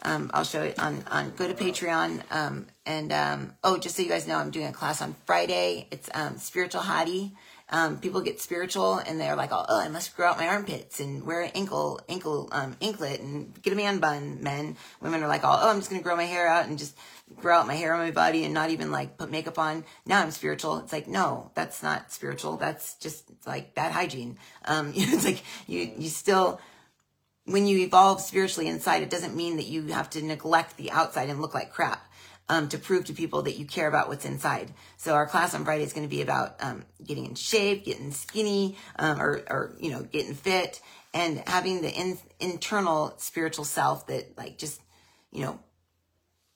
[0.03, 2.23] Um, I'll show it on on go to Patreon.
[2.31, 5.87] Um, and um, oh, just so you guys know, I'm doing a class on Friday.
[5.91, 7.31] It's um, spiritual hottie
[7.71, 11.25] um, people get spiritual and they're like, oh, I must grow out my armpits and
[11.25, 14.43] wear an ankle ankle um, anklet and get a man bun.
[14.43, 16.97] Men, women are like, oh, I'm just gonna grow my hair out and just
[17.37, 19.85] grow out my hair on my body and not even like put makeup on.
[20.05, 20.79] Now I'm spiritual.
[20.79, 22.57] It's like, no, that's not spiritual.
[22.57, 24.37] That's just like bad hygiene.
[24.65, 26.59] Um, it's like you you still
[27.45, 31.29] when you evolve spiritually inside, it doesn't mean that you have to neglect the outside
[31.29, 32.10] and look like crap
[32.49, 34.73] um, to prove to people that you care about what's inside.
[34.97, 38.11] So our class on Friday is going to be about um, getting in shape, getting
[38.11, 40.81] skinny, um, or, or, you know, getting fit
[41.13, 44.81] and having the in, internal spiritual self that like just,
[45.31, 45.59] you know,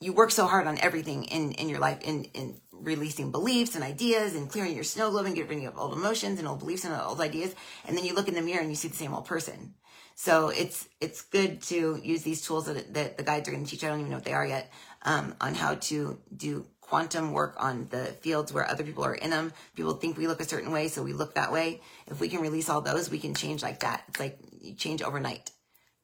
[0.01, 3.83] you work so hard on everything in, in your life in, in releasing beliefs and
[3.83, 6.83] ideas and clearing your snow globe and getting rid of old emotions and old beliefs
[6.83, 7.55] and old ideas.
[7.85, 9.73] And then you look in the mirror and you see the same old person.
[10.15, 13.69] So it's it's good to use these tools that, that the guides are going to
[13.69, 13.83] teach.
[13.83, 14.71] I don't even know what they are yet
[15.05, 19.29] um, on how to do quantum work on the fields where other people are in
[19.29, 19.53] them.
[19.75, 21.81] People think we look a certain way, so we look that way.
[22.07, 24.03] If we can release all those, we can change like that.
[24.09, 25.51] It's like you change overnight.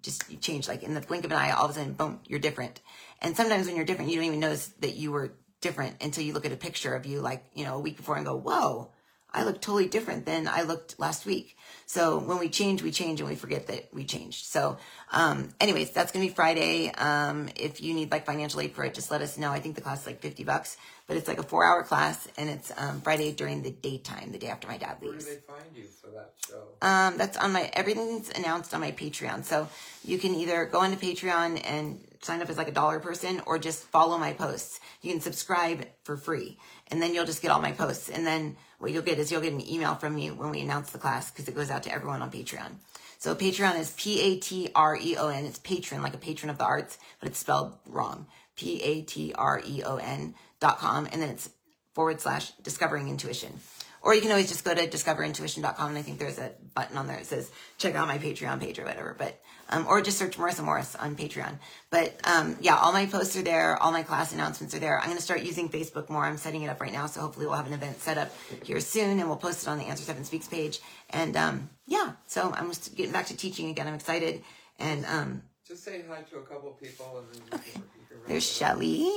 [0.01, 2.19] Just you change like in the blink of an eye, all of a sudden, boom,
[2.25, 2.79] you're different.
[3.21, 6.33] And sometimes when you're different, you don't even notice that you were different until you
[6.33, 8.91] look at a picture of you like, you know, a week before and go, whoa,
[9.31, 11.55] I look totally different than I looked last week.
[11.91, 14.45] So when we change, we change and we forget that we changed.
[14.45, 14.77] So,
[15.11, 16.89] um, anyways, that's going to be Friday.
[16.89, 19.51] Um, if you need like financial aid for it, just let us know.
[19.51, 22.30] I think the class is like 50 bucks, but it's like a four hour class
[22.38, 25.26] and it's, um, Friday during the daytime, the day after my dad leaves.
[25.26, 26.61] Where do they find you for that show?
[26.81, 29.43] Um, that's on my, everything's announced on my Patreon.
[29.43, 29.68] So
[30.05, 33.59] you can either go into Patreon and sign up as like a dollar person or
[33.59, 34.80] just follow my posts.
[35.01, 36.57] You can subscribe for free
[36.88, 38.09] and then you'll just get all my posts.
[38.09, 40.89] And then what you'll get is you'll get an email from me when we announce
[40.89, 42.71] the class because it goes out to everyone on Patreon.
[43.19, 45.45] So Patreon is P-A-T-R-E-O-N.
[45.45, 48.25] It's patron, like a patron of the arts, but it's spelled wrong.
[48.55, 51.07] P-A-T-R-E-O-N dot com.
[51.11, 51.49] And then it's
[51.93, 53.59] forward slash discovering intuition.
[54.01, 57.05] Or you can always just go to discoverintuition.com and I think there's a button on
[57.05, 59.15] there that says check out my Patreon page or whatever.
[59.15, 59.39] But
[59.72, 61.57] um, or just search Marisa Morris on Patreon.
[61.89, 63.77] But um, yeah, all my posts are there.
[63.77, 64.99] All my class announcements are there.
[64.99, 66.26] I'm going to start using Facebook more.
[66.26, 68.31] I'm setting it up right now, so hopefully we'll have an event set up
[68.64, 70.80] here soon, and we'll post it on the Answer Seven Speaks page.
[71.10, 73.88] And um, yeah, so I'm just getting back to teaching again.
[73.88, 74.43] I'm excited.
[74.80, 77.81] And um, just say hi to a couple people, and then okay.
[78.27, 79.10] there's Shelly.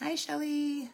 [0.00, 0.90] Hi, Shelly.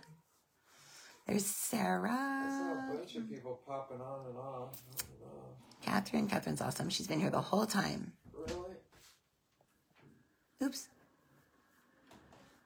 [1.26, 2.08] There's Sarah.
[2.08, 4.80] Saw a bunch of people popping on and off.
[5.82, 6.28] Catherine.
[6.28, 6.88] Catherine's awesome.
[6.88, 8.12] She's been here the whole time.
[8.48, 8.76] Really?
[10.62, 10.88] Oops.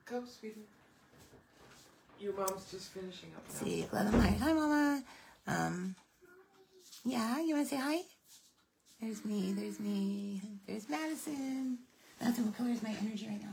[0.06, 0.56] Go, sweetie.
[2.20, 3.66] Your mom's just finishing up now.
[3.66, 4.38] See, love and light.
[4.40, 5.02] Hi, Mama.
[5.46, 5.94] Um,
[7.04, 7.98] yeah, you want to say hi?
[9.00, 9.52] There's me.
[9.52, 10.40] There's me.
[10.66, 11.78] There's Madison.
[12.20, 13.52] Madison, what color is my energy right now?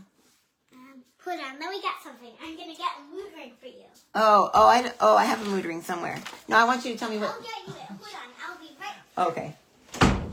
[0.74, 2.32] Um, hold on, let me get something.
[2.42, 3.86] I'm gonna get a mood ring for you.
[4.16, 6.18] Oh, oh, I, oh, I have a mood ring somewhere.
[6.48, 7.32] No, I want you to tell me what.
[7.32, 7.88] I'll get you it.
[7.88, 9.28] Hold on, I'll be right.
[9.28, 9.56] Okay.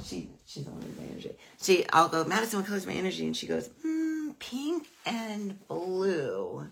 [0.02, 1.30] She she's the one with my energy.
[1.62, 3.26] She I'll go, Madison, what color is my energy?
[3.26, 6.66] And she goes, mm, pink and blue.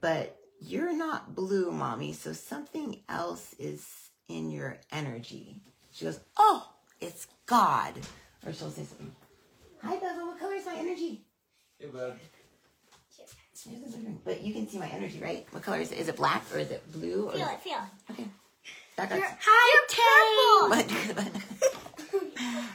[0.00, 3.86] But you're not blue, mommy, so something else is
[4.28, 5.60] in your energy.
[5.92, 6.68] She goes, Oh,
[7.00, 7.94] it's God.
[8.46, 9.14] Or she'll say something.
[9.82, 11.22] Hi Bella, what color is my energy?
[11.78, 12.18] Hey, bud.
[13.66, 14.20] Here's the mood ring.
[14.24, 15.46] But you can see my energy, right?
[15.52, 15.98] What color is it?
[15.98, 17.28] Is it black or is it blue?
[17.28, 18.12] Or Feel it, feel it.
[18.12, 18.28] Okay.
[18.96, 19.10] Back.
[19.10, 21.24] You're, you're purple.
[21.24, 21.30] But-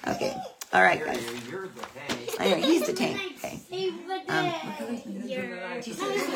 [0.16, 0.36] okay.
[0.72, 1.20] All right, guys.
[1.50, 1.82] You're, you're the.
[2.40, 3.20] I know he's the tank.
[3.44, 3.60] Okay.
[3.70, 5.26] Save the Um, what color is my?
[5.26, 6.28] You're, Do you see this?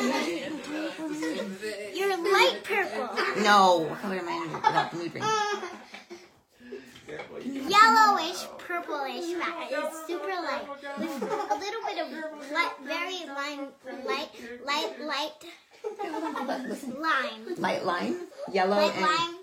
[1.98, 3.08] you're light purple.
[3.42, 3.78] No.
[3.88, 5.22] What color am I energy without the mood ring?
[7.70, 9.68] Yellowish, purplish fat.
[9.70, 10.66] It's super light.
[10.98, 11.24] With a
[11.56, 12.08] little bit of
[12.52, 13.68] light, very lime,
[14.04, 14.30] light,
[14.64, 15.44] light, light
[16.96, 17.54] lime.
[17.58, 18.16] Light lime,
[18.52, 19.36] yellow, Light and lime.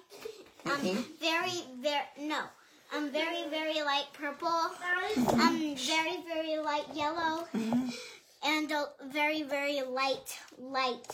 [0.66, 0.98] and Um, pink.
[1.20, 2.42] very, very, no.
[2.96, 4.48] Um, very, very light purple.
[4.48, 7.48] Um, very, very light yellow.
[8.44, 11.08] And a very, very light, light,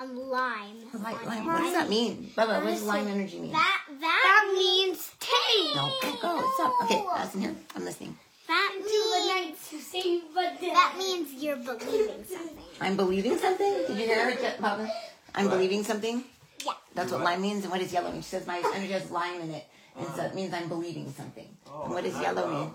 [0.00, 0.78] um, lime.
[0.94, 1.46] Light lime.
[1.46, 2.30] What does that mean?
[2.36, 3.52] Bubba, what does lime energy mean?
[3.52, 5.76] That, that, means taste.
[5.76, 6.50] No, don't go.
[6.54, 6.72] Stop.
[6.84, 7.54] Okay, listen here.
[7.76, 8.18] I'm listening.
[8.46, 9.70] That means,
[10.60, 12.58] that means you're believing something.
[12.80, 13.72] I'm believing something.
[13.86, 14.90] Did you hear her, Je- Bubba?
[15.34, 16.24] I'm believing something.
[16.64, 16.72] Yeah.
[16.94, 17.62] That's what lime means.
[17.64, 18.22] And what is yellow mean?
[18.22, 19.64] She says my energy has lime in it,
[19.98, 21.48] and so it means I'm believing something.
[21.82, 22.70] And what does yellow mean?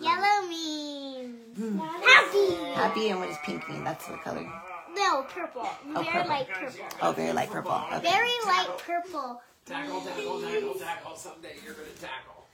[0.00, 1.78] Yellow means Hmm.
[1.78, 2.54] happy.
[2.74, 3.08] Happy.
[3.10, 3.84] And what does pink mean?
[3.84, 4.46] That's what color.
[4.94, 5.68] No, purple.
[5.86, 6.28] Very purple.
[6.28, 6.84] light purple.
[7.00, 7.72] Oh, very light purple.
[7.94, 8.10] Okay.
[8.10, 9.40] Very light purple.
[9.64, 11.16] Tackle, tackle, tackle, tackle.
[11.16, 12.46] Someday you're gonna tackle.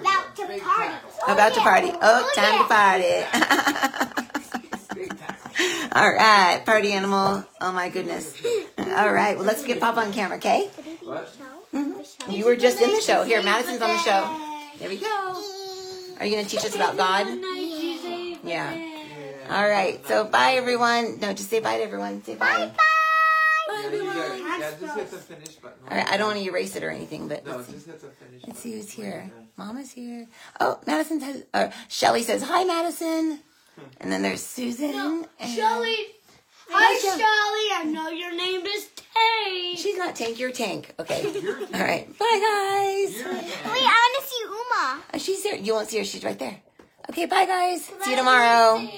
[0.00, 0.88] About to Big party.
[0.92, 1.32] tackle.
[1.32, 1.90] About to party.
[2.00, 3.24] Oh, time to party.
[4.94, 5.12] Big.
[5.92, 7.44] All right, party animal.
[7.60, 8.40] Oh my goodness.
[8.78, 10.68] All right, well let's get Pop on camera, okay?
[11.02, 11.28] What?
[11.74, 12.30] Mm-hmm.
[12.30, 13.22] You were just in the show.
[13.24, 14.36] Here, Madison's on the show.
[14.78, 15.44] There we go.
[16.18, 17.26] Are you gonna teach us about God?
[18.44, 18.86] Yeah.
[19.50, 20.04] All right.
[20.06, 21.18] So bye, everyone.
[21.20, 22.22] No, just say bye to everyone.
[22.24, 22.70] Say bye.
[23.68, 25.78] Bye, you gotta, yeah, just hit the finish button.
[25.90, 26.06] All right.
[26.08, 27.74] I don't want to erase it or anything, but No, let's see.
[27.74, 28.02] just hit
[28.46, 29.30] Let's see who's here.
[29.56, 30.26] Mama's here.
[30.58, 33.40] Oh, Madison says, or Shelly says, hi, Madison.
[34.00, 35.24] And then there's Susan.
[35.38, 35.96] and- Shelly.
[36.72, 37.90] Hi, Hi, Shelly.
[37.90, 39.74] I know your name is Tay.
[39.76, 40.94] She's not Tank, you're Tank.
[41.00, 41.24] Okay.
[41.74, 42.06] All right.
[42.18, 43.16] Bye, guys.
[43.18, 45.02] You're Wait, I want to see Uma.
[45.14, 45.56] Oh, she's there.
[45.56, 46.04] You won't see her.
[46.04, 46.56] She's right there.
[47.10, 47.84] Okay, bye, guys.
[48.02, 48.88] See you tomorrow.